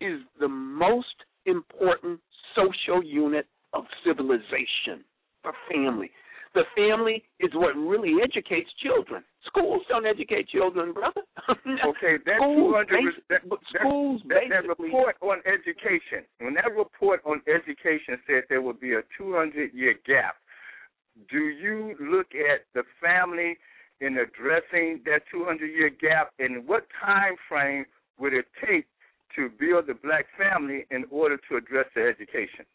[0.00, 2.20] is the most important
[2.54, 5.04] social unit of civilization.
[5.42, 6.10] The family.
[6.54, 9.22] The family is what really educates children.
[9.46, 11.22] Schools don't educate children, brother.
[11.86, 16.24] Okay, that schools, two hundred basi- that, that- schools that, that report on education.
[16.40, 20.36] When that report on education said there would be a two hundred year gap,
[21.30, 23.56] do you look at the family
[24.00, 27.84] in addressing that two hundred year gap, and what time frame
[28.18, 28.86] would it take
[29.36, 32.66] to build the black family in order to address the education?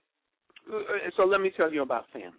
[0.71, 0.79] Uh,
[1.17, 2.33] so let me tell you about families.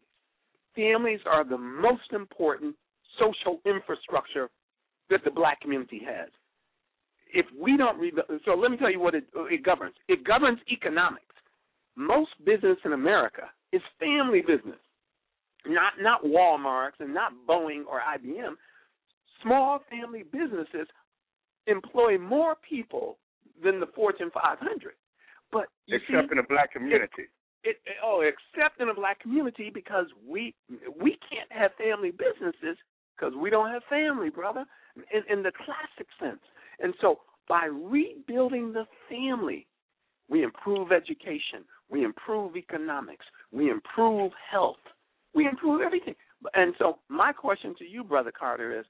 [0.76, 2.76] Families are the most important
[3.18, 4.50] social infrastructure
[5.10, 6.28] that the black community has.
[7.32, 9.94] If we don't rebuild, so let me tell you what it, it governs.
[10.08, 11.24] It governs economics.
[11.96, 14.78] Most business in America is family business,
[15.66, 18.54] not not Walmart's and not Boeing or IBM.
[19.42, 20.86] Small family businesses
[21.66, 23.18] employ more people
[23.62, 24.92] than the Fortune 500.
[25.52, 27.28] But Except see, in the black community.
[27.66, 30.54] It, oh, except in the black community because we
[31.00, 32.76] we can't have family businesses
[33.16, 34.64] because we don't have family, brother,
[35.12, 36.40] in, in the classic sense.
[36.80, 39.66] And so by rebuilding the family,
[40.28, 44.76] we improve education, we improve economics, we improve health,
[45.34, 46.14] we improve everything.
[46.54, 48.86] And so my question to you, brother Carter, is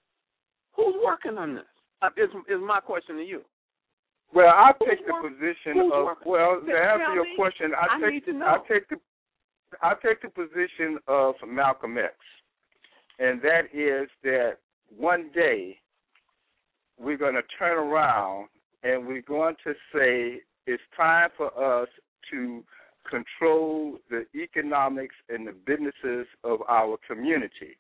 [0.74, 1.65] who's working on this?
[2.03, 3.43] Uh, is is my question to you?
[4.35, 6.31] Well, I Who's take the position who's of working?
[6.32, 7.35] well to answer your me.
[7.36, 7.73] question.
[7.74, 8.32] I, I take the.
[8.44, 8.97] I take the
[9.82, 12.15] I take the position of Malcolm X,
[13.19, 14.59] and that is that
[14.97, 15.78] one day
[16.98, 18.48] we're going to turn around
[18.82, 21.48] and we're going to say it's time for
[21.82, 21.89] us
[22.31, 22.62] to
[23.11, 27.77] control the economics and the businesses of our community.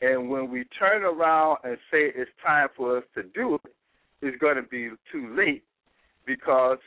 [0.00, 3.72] And when we turn around and say it's time for us to do it,
[4.20, 5.64] it's going to be too late
[6.26, 6.78] because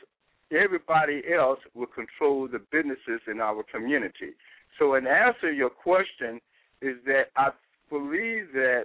[0.52, 4.32] everybody else will control the businesses in our community.
[4.78, 6.40] So, in answer to your question,
[6.82, 7.50] is that I
[7.88, 8.84] believe that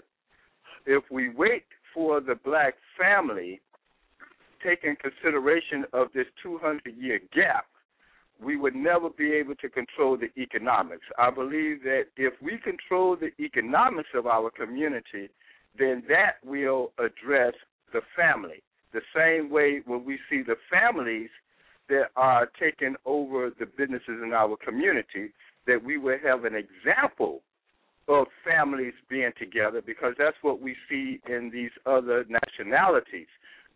[0.86, 3.62] if we wait for the black family,
[4.64, 7.66] taking consideration of this 200 year gap,
[8.42, 11.06] we would never be able to control the economics.
[11.18, 15.30] I believe that if we control the economics of our community,
[15.78, 17.54] then that will address
[17.94, 18.64] the family.
[18.94, 21.30] The same way when we see the families
[21.90, 25.34] that are taking over the businesses in our community,
[25.68, 27.42] that we will have an example
[28.08, 33.28] of families being together because that's what we see in these other nationalities.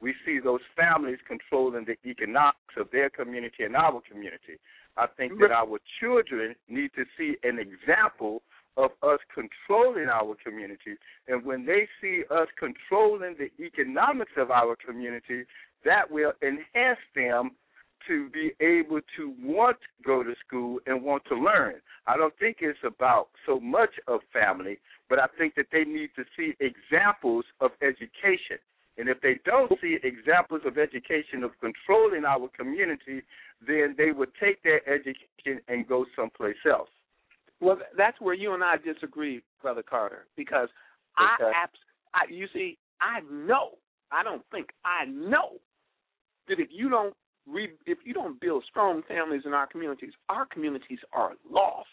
[0.01, 4.59] we see those families controlling the economics of their community and our community.
[4.97, 8.41] I think that our children need to see an example
[8.77, 10.95] of us controlling our community.
[11.27, 15.43] And when they see us controlling the economics of our community,
[15.83, 17.51] that will enhance them
[18.07, 21.75] to be able to want to go to school and want to learn.
[22.07, 24.77] I don't think it's about so much of family,
[25.09, 28.59] but I think that they need to see examples of education.
[28.97, 33.23] And if they don't see examples of education of controlling our community,
[33.65, 36.89] then they would take their education and go someplace else.
[37.61, 40.69] Well, that's where you and I disagree, Brother Carter, because
[41.17, 41.51] I, Okay.
[41.55, 41.79] abs-
[42.13, 43.77] I, you see, I know,
[44.11, 45.59] I don't think, I know
[46.47, 47.15] that if you don't
[47.47, 51.87] re, if you don't build strong families in our communities, our communities are lost.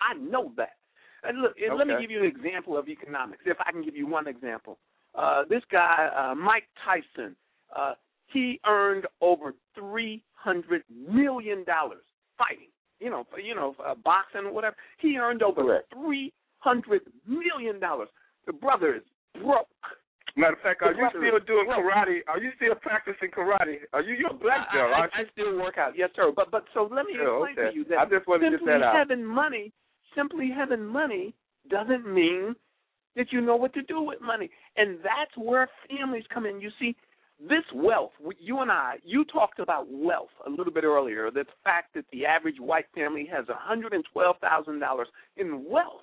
[0.00, 0.76] I know that.
[1.22, 3.42] And look, and let me give you an example of economics.
[3.46, 4.78] If I can give you one example,
[5.14, 7.34] uh, this guy uh, Mike Tyson,
[7.74, 7.94] uh,
[8.26, 12.04] he earned over three hundred million dollars
[12.36, 12.68] fighting.
[13.04, 14.76] You know, you know, uh, boxing or whatever.
[14.98, 15.62] He earned over
[15.92, 18.08] three hundred million dollars.
[18.46, 19.02] The brother is
[19.42, 19.68] broke.
[20.36, 21.84] Matter of fact, are The you still doing broke.
[21.84, 22.18] karate?
[22.26, 23.84] Are you still practicing karate?
[23.92, 25.24] Are you you're a black I, belt, I, aren't you?
[25.24, 26.32] I still work out, yes, sir.
[26.34, 27.70] But but so let me Yeah, explain okay.
[27.70, 28.96] to you that I just wanted to get simply that out.
[28.96, 29.72] having money,
[30.16, 31.34] simply having money
[31.70, 32.56] doesn't mean
[33.16, 36.60] that you know what to do with money, and that's where families come in.
[36.60, 36.96] You see,
[37.40, 38.12] this wealth.
[38.38, 41.30] You and I, you talked about wealth a little bit earlier.
[41.30, 45.64] The fact that the average white family has one hundred and twelve thousand dollars in
[45.68, 46.02] wealth.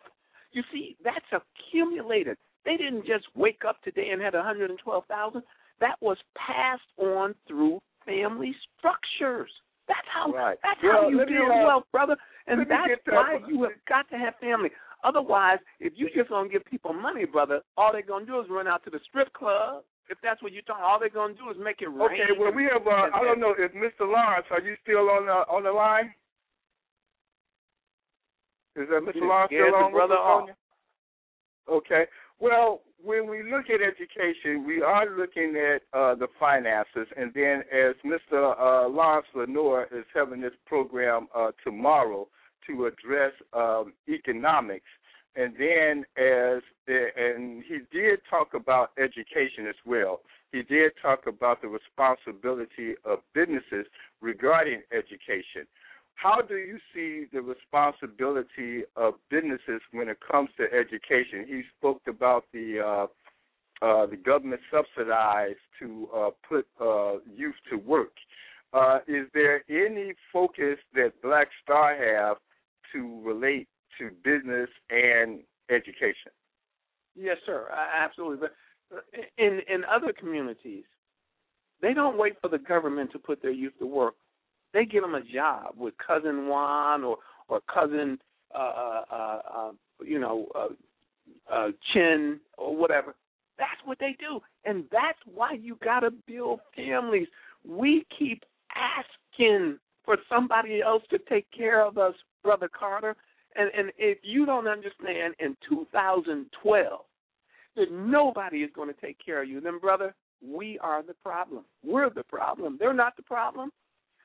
[0.52, 2.38] You see, that's accumulated.
[2.66, 5.44] They didn't just wake up today and had one hundred and twelve thousand.
[5.80, 9.50] That was passed on through family structures.
[9.88, 10.58] That's how Right.
[10.64, 12.18] that's Well, how you let me, build uh, wealth, brother.
[12.48, 14.70] And that's why you have got to have family.
[15.04, 18.68] Otherwise, if you just gonna give people money, brother, all they're gonna do is run
[18.68, 19.84] out to the strip club.
[20.10, 22.02] If that's what you're talking, all they're gonna do is make it rain.
[22.02, 24.08] Okay, well we have uh, I don't know if Mr.
[24.08, 26.14] Lawrence, are you still on the on the line?
[28.76, 29.22] Is that Mr.
[29.22, 30.50] Lawrence still on brother on?
[31.70, 32.06] Okay.
[32.40, 37.64] Well, when we look at education, we are looking at uh, the finances, and then
[37.72, 38.54] as Mr.
[38.60, 42.28] Uh, Lawrence LeNoir is having this program uh, tomorrow
[42.68, 44.86] to address um, economics,
[45.36, 50.22] and then as and he did talk about education as well.
[50.52, 53.86] He did talk about the responsibility of businesses
[54.20, 55.66] regarding education.
[56.16, 61.46] How do you see the responsibility of businesses when it comes to education?
[61.48, 63.08] He spoke about the uh,
[63.84, 68.12] uh, the government subsidized to uh, put uh, youth to work.
[68.74, 72.38] Uh, is there any focus that Black Star have
[72.94, 73.68] to relate
[74.02, 76.32] to business and education?
[77.16, 77.68] Yes, sir.
[77.72, 78.38] Absolutely.
[78.38, 79.02] But uh,
[79.38, 80.84] in in other communities,
[81.82, 84.16] they don't wait for the government to put their youth to work.
[84.74, 87.18] They give them a job with cousin Juan or
[87.48, 88.20] or cousin
[88.54, 89.72] uh, uh, uh, uh,
[90.04, 93.16] you know uh, uh, Chin or whatever.
[93.58, 97.28] That's what they do, and that's why you got to build families.
[97.68, 98.44] We keep
[98.76, 103.16] asking for somebody else to take care of us, brother Carter.
[103.56, 107.00] And and if you don't understand, in 2012
[107.76, 110.14] that nobody is going to take care of you, then brother,
[110.46, 111.64] we are the problem.
[111.84, 112.78] We're the problem.
[112.80, 113.72] They're not the problem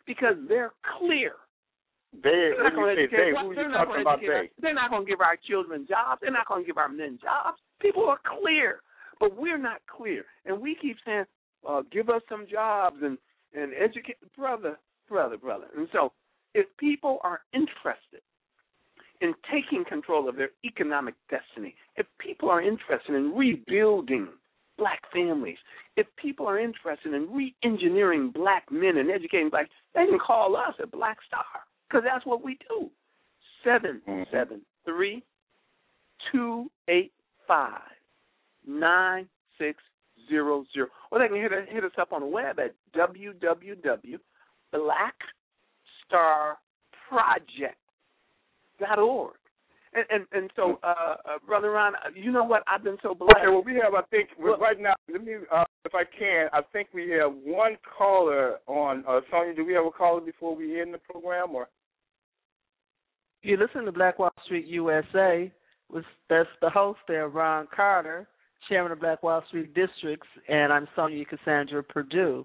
[0.07, 1.32] because they're clear.
[2.23, 3.16] They, They're not going to educate.
[3.16, 4.39] they, who they're not going to educate they?
[4.40, 4.51] us.
[4.62, 6.20] They're not going to give our children jobs.
[6.23, 7.59] They're not going to give our men jobs.
[7.81, 8.81] People are clear,
[9.20, 11.24] but we're not clear, and we keep saying,
[11.69, 13.19] uh, "Give us some jobs and
[13.55, 14.78] and educate, brother,
[15.09, 16.12] brother, brother." And so,
[16.55, 18.23] if people are interested
[19.20, 24.28] in taking control of their economic destiny, if people are interested in rebuilding
[24.78, 25.59] black families,
[25.97, 30.74] if people are interested in re-engineering black men and educating black, they can call us
[30.80, 31.44] at Black Star
[31.88, 32.90] because that's what we do.
[33.64, 35.22] Seven seven three
[36.30, 37.12] two eight
[37.48, 37.80] five
[38.66, 39.28] nine
[39.59, 39.78] six
[40.28, 42.74] zero zero, or they can hit, hit us up on the web at
[48.81, 49.35] www.blackstarproject.org.
[49.94, 52.62] And and and so, uh, uh, brother Ron, uh, you know what?
[52.66, 53.36] I've been so blessed.
[53.39, 56.48] Okay, well, we have, I think, well, right now, let me, uh, if I can,
[56.53, 59.05] I think we have one caller on.
[59.09, 61.55] Uh, Sonja, do we have a caller before we end the program?
[61.55, 61.69] or?
[63.43, 65.51] You listen to Black Wall Street USA.
[65.90, 68.28] Was that's the host there, Ron Carter,
[68.69, 72.44] chairman of Black Wall Street Districts, and I'm Sonja Cassandra Perdue.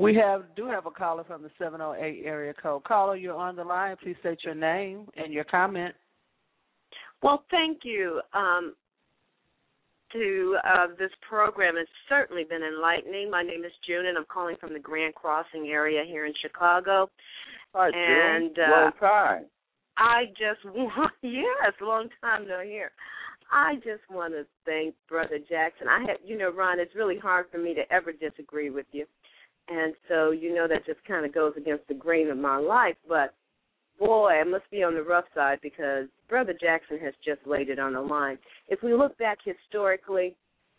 [0.00, 2.84] We have do have a caller from the 708 area code.
[2.84, 3.96] Caller, you're on the line.
[4.02, 5.94] Please state your name and your comment.
[7.22, 8.20] Well, thank you.
[8.32, 8.74] Um,
[10.12, 11.74] to uh, this program.
[11.76, 13.30] It's certainly been enlightening.
[13.30, 17.08] My name is June, and I'm calling from the Grand Crossing area here in Chicago.
[17.74, 18.64] Hi, and June.
[18.64, 19.44] uh, Long time.
[19.96, 22.90] I just want, yes, long time no here.
[23.52, 25.88] I just want to thank Brother Jackson.
[25.88, 29.06] I have, you know, Ron, it's really hard for me to ever disagree with you.
[29.70, 32.96] And so, you know, that just kind of goes against the grain of my life.
[33.08, 33.34] But
[33.98, 37.78] boy, I must be on the rough side because Brother Jackson has just laid it
[37.78, 38.38] on the line.
[38.68, 40.34] If we look back historically,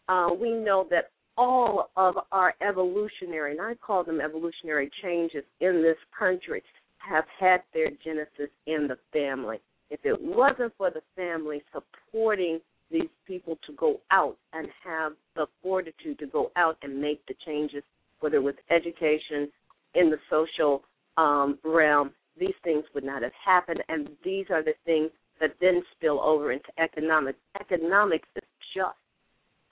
[0.10, 5.82] uh, we know that all of our evolutionary, and I call them evolutionary changes in
[5.82, 6.62] this country,
[6.98, 9.60] have had their genesis in the family.
[9.90, 12.60] If it wasn't for the family supporting
[12.92, 17.36] these people to go out and have the fortitude to go out and make the
[17.46, 17.84] changes,
[18.22, 19.50] whether it was education,
[19.94, 20.84] in the social
[21.18, 23.84] um, realm, these things would not have happened.
[23.90, 27.40] And these are the things that then spill over into economics.
[27.60, 28.44] Economics is
[28.74, 28.96] just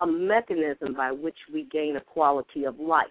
[0.02, 3.08] a mechanism by which we gain a quality of life.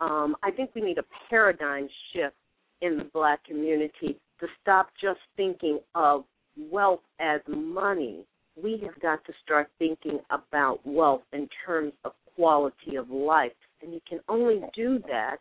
[0.00, 2.34] Um, I think we need a paradigm shift
[2.82, 6.24] in the black community to stop just thinking of
[6.70, 8.24] wealth as money.
[8.60, 13.52] We have got to start thinking about wealth in terms of quality of life.
[13.84, 15.36] And you can only do that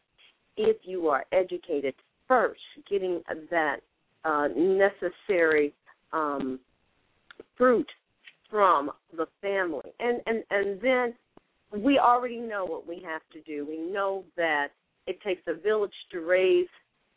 [0.57, 1.95] if you are educated
[2.27, 2.59] first,
[2.89, 3.77] getting that
[4.25, 5.73] uh, necessary
[6.11, 6.59] um,
[7.57, 7.89] fruit
[8.49, 9.91] from the family.
[9.99, 11.13] And, and, and then
[11.81, 13.65] we already know what we have to do.
[13.65, 14.67] We know that
[15.07, 16.67] it takes a village to raise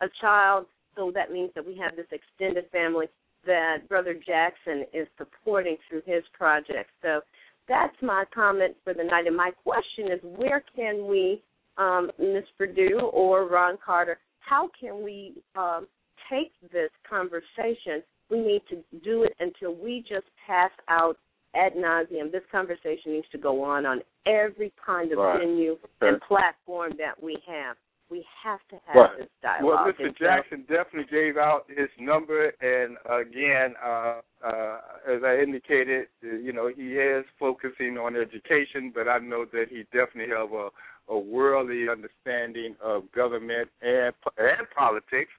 [0.00, 3.06] a child, so that means that we have this extended family
[3.46, 6.90] that Brother Jackson is supporting through his project.
[7.02, 7.20] So
[7.68, 9.26] that's my comment for the night.
[9.26, 11.42] And my question is where can we,
[11.78, 12.44] um, Ms.
[12.56, 15.86] Perdue or Ron Carter, how can we um,
[16.30, 18.02] take this conversation?
[18.30, 21.18] We need to do it until we just pass out
[21.54, 22.30] ad nauseum.
[22.30, 25.40] This conversation needs to go on on every kind of Right.
[25.40, 26.08] venue Okay.
[26.08, 27.76] and platform that we have.
[28.08, 29.18] We have to have Right.
[29.18, 29.86] this dialogue.
[29.86, 29.92] Well.
[29.92, 30.06] Mr.
[30.06, 36.36] And Jackson definitely gave out his number, and again, uh, uh, as I indicated, uh,
[36.36, 40.68] you know, he is focusing on education, but I know that he definitely have a,
[41.08, 45.30] a worldly understanding of government and and politics.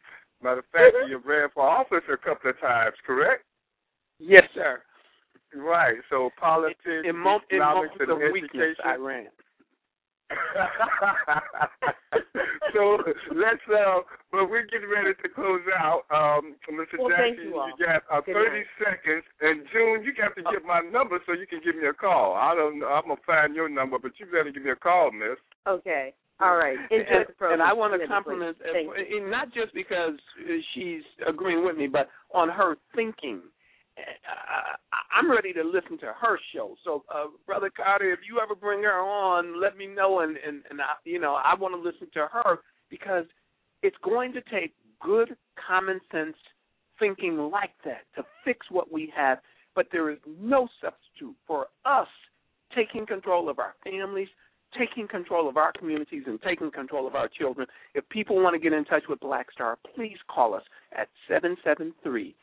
[0.41, 1.09] Matter of fact, Mm-hmm.
[1.11, 3.43] you ran for office a couple of times, correct?
[4.19, 4.81] Yes, sir.
[5.55, 5.97] Right.
[6.09, 8.85] So politics, In, mo- in economics, moments of and weakness, education.
[8.85, 9.27] I ran.
[12.73, 12.97] so
[13.35, 13.99] let's uh
[14.31, 16.03] but we're getting ready to close out.
[16.11, 16.99] Um Mr.
[16.99, 17.71] Well, thank Jackson, you all.
[17.79, 18.67] got uh, Good thirty night.
[18.77, 21.93] seconds and June you got to get my number so you can give me a
[21.93, 22.33] call.
[22.35, 25.11] I don't know I'm gonna find your number, but you better give me a call,
[25.11, 25.37] miss.
[25.67, 26.13] Okay.
[26.39, 26.77] All right.
[26.91, 27.59] Enjoy and, the program.
[27.61, 31.75] and I want to compliment, uh, Thank and not just because uh, she's agreeing with
[31.77, 33.41] me, but on her thinking.
[33.97, 34.75] Uh,
[35.11, 36.75] I'm ready to listen to her show.
[36.83, 40.63] So, uh, Brother Carter, if you ever bring her on, let me know, and and,
[40.69, 42.59] and I, you know I want to listen to her
[42.89, 43.25] because
[43.81, 45.35] it's going to take good
[45.67, 46.35] common sense
[46.99, 49.39] thinking like that to fix what we have.
[49.75, 52.07] But there is no substitute for us
[52.75, 54.27] taking control of our families,
[54.77, 57.67] taking control of our communities, and taking control of our children.
[57.93, 60.63] If people want to get in touch with Black Star, please call us
[60.97, 62.35] at 773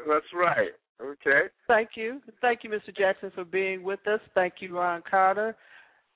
[0.07, 0.69] That's right.
[1.01, 1.47] Okay.
[1.67, 2.21] Thank you.
[2.41, 2.95] Thank you, Mr.
[2.95, 4.19] Jackson, for being with us.
[4.33, 5.55] Thank you, Ron Carter.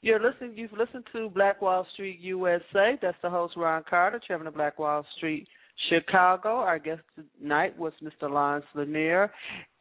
[0.01, 0.53] You're listening.
[0.55, 2.97] You've listened to Black Wall Street USA.
[3.01, 5.47] That's the host, Ron Carter, chairman of Black Wall Street
[5.89, 6.49] Chicago.
[6.57, 7.01] Our guest
[7.41, 8.31] tonight was Mr.
[8.33, 9.29] Lance LeNoir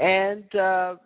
[0.00, 0.96] and uh,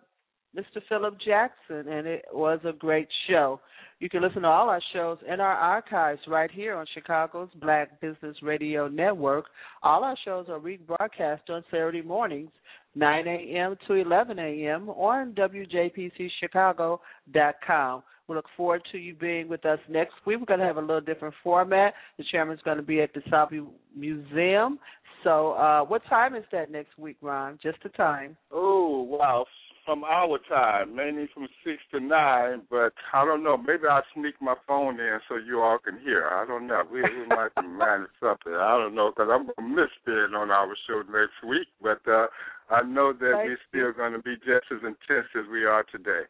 [0.55, 0.81] Mr.
[0.87, 3.59] Phillip Jackson, and it was a great show.
[3.99, 7.99] You can listen to all our shows in our archives right here on Chicago's Black
[8.01, 9.45] Business Radio Network.
[9.81, 12.51] All our shows are rebroadcast on Saturday mornings,
[12.95, 13.77] 9 a.m.
[13.87, 14.89] to 11 a.m.
[14.89, 18.03] on WJPCChicago.com.
[18.27, 20.39] We look forward to you being with us next week.
[20.39, 21.93] We're going to have a little different format.
[22.17, 24.79] The chairman's going to be at the Southview Museum.
[25.23, 27.59] So, uh, what time is that next week, Ron?
[27.61, 28.37] Just the time.
[28.51, 29.45] Oh wow,
[29.85, 32.61] from our time, mainly from six to nine.
[32.69, 33.57] But I don't know.
[33.57, 36.27] Maybe I'll sneak my phone in so you all can hear.
[36.27, 36.81] I don't know.
[36.91, 38.53] We, we might be managing something.
[38.53, 41.67] I don't know because I'm gonna miss being on our show next week.
[41.81, 42.27] But uh,
[42.69, 45.83] I know that Thank we're still going to be just as intense as we are
[45.91, 46.23] today.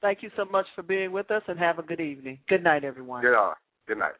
[0.00, 2.38] Thank you so much for being with us, and have a good evening.
[2.48, 3.22] Good night, everyone.
[3.22, 3.54] Good, uh,
[3.88, 4.12] good night.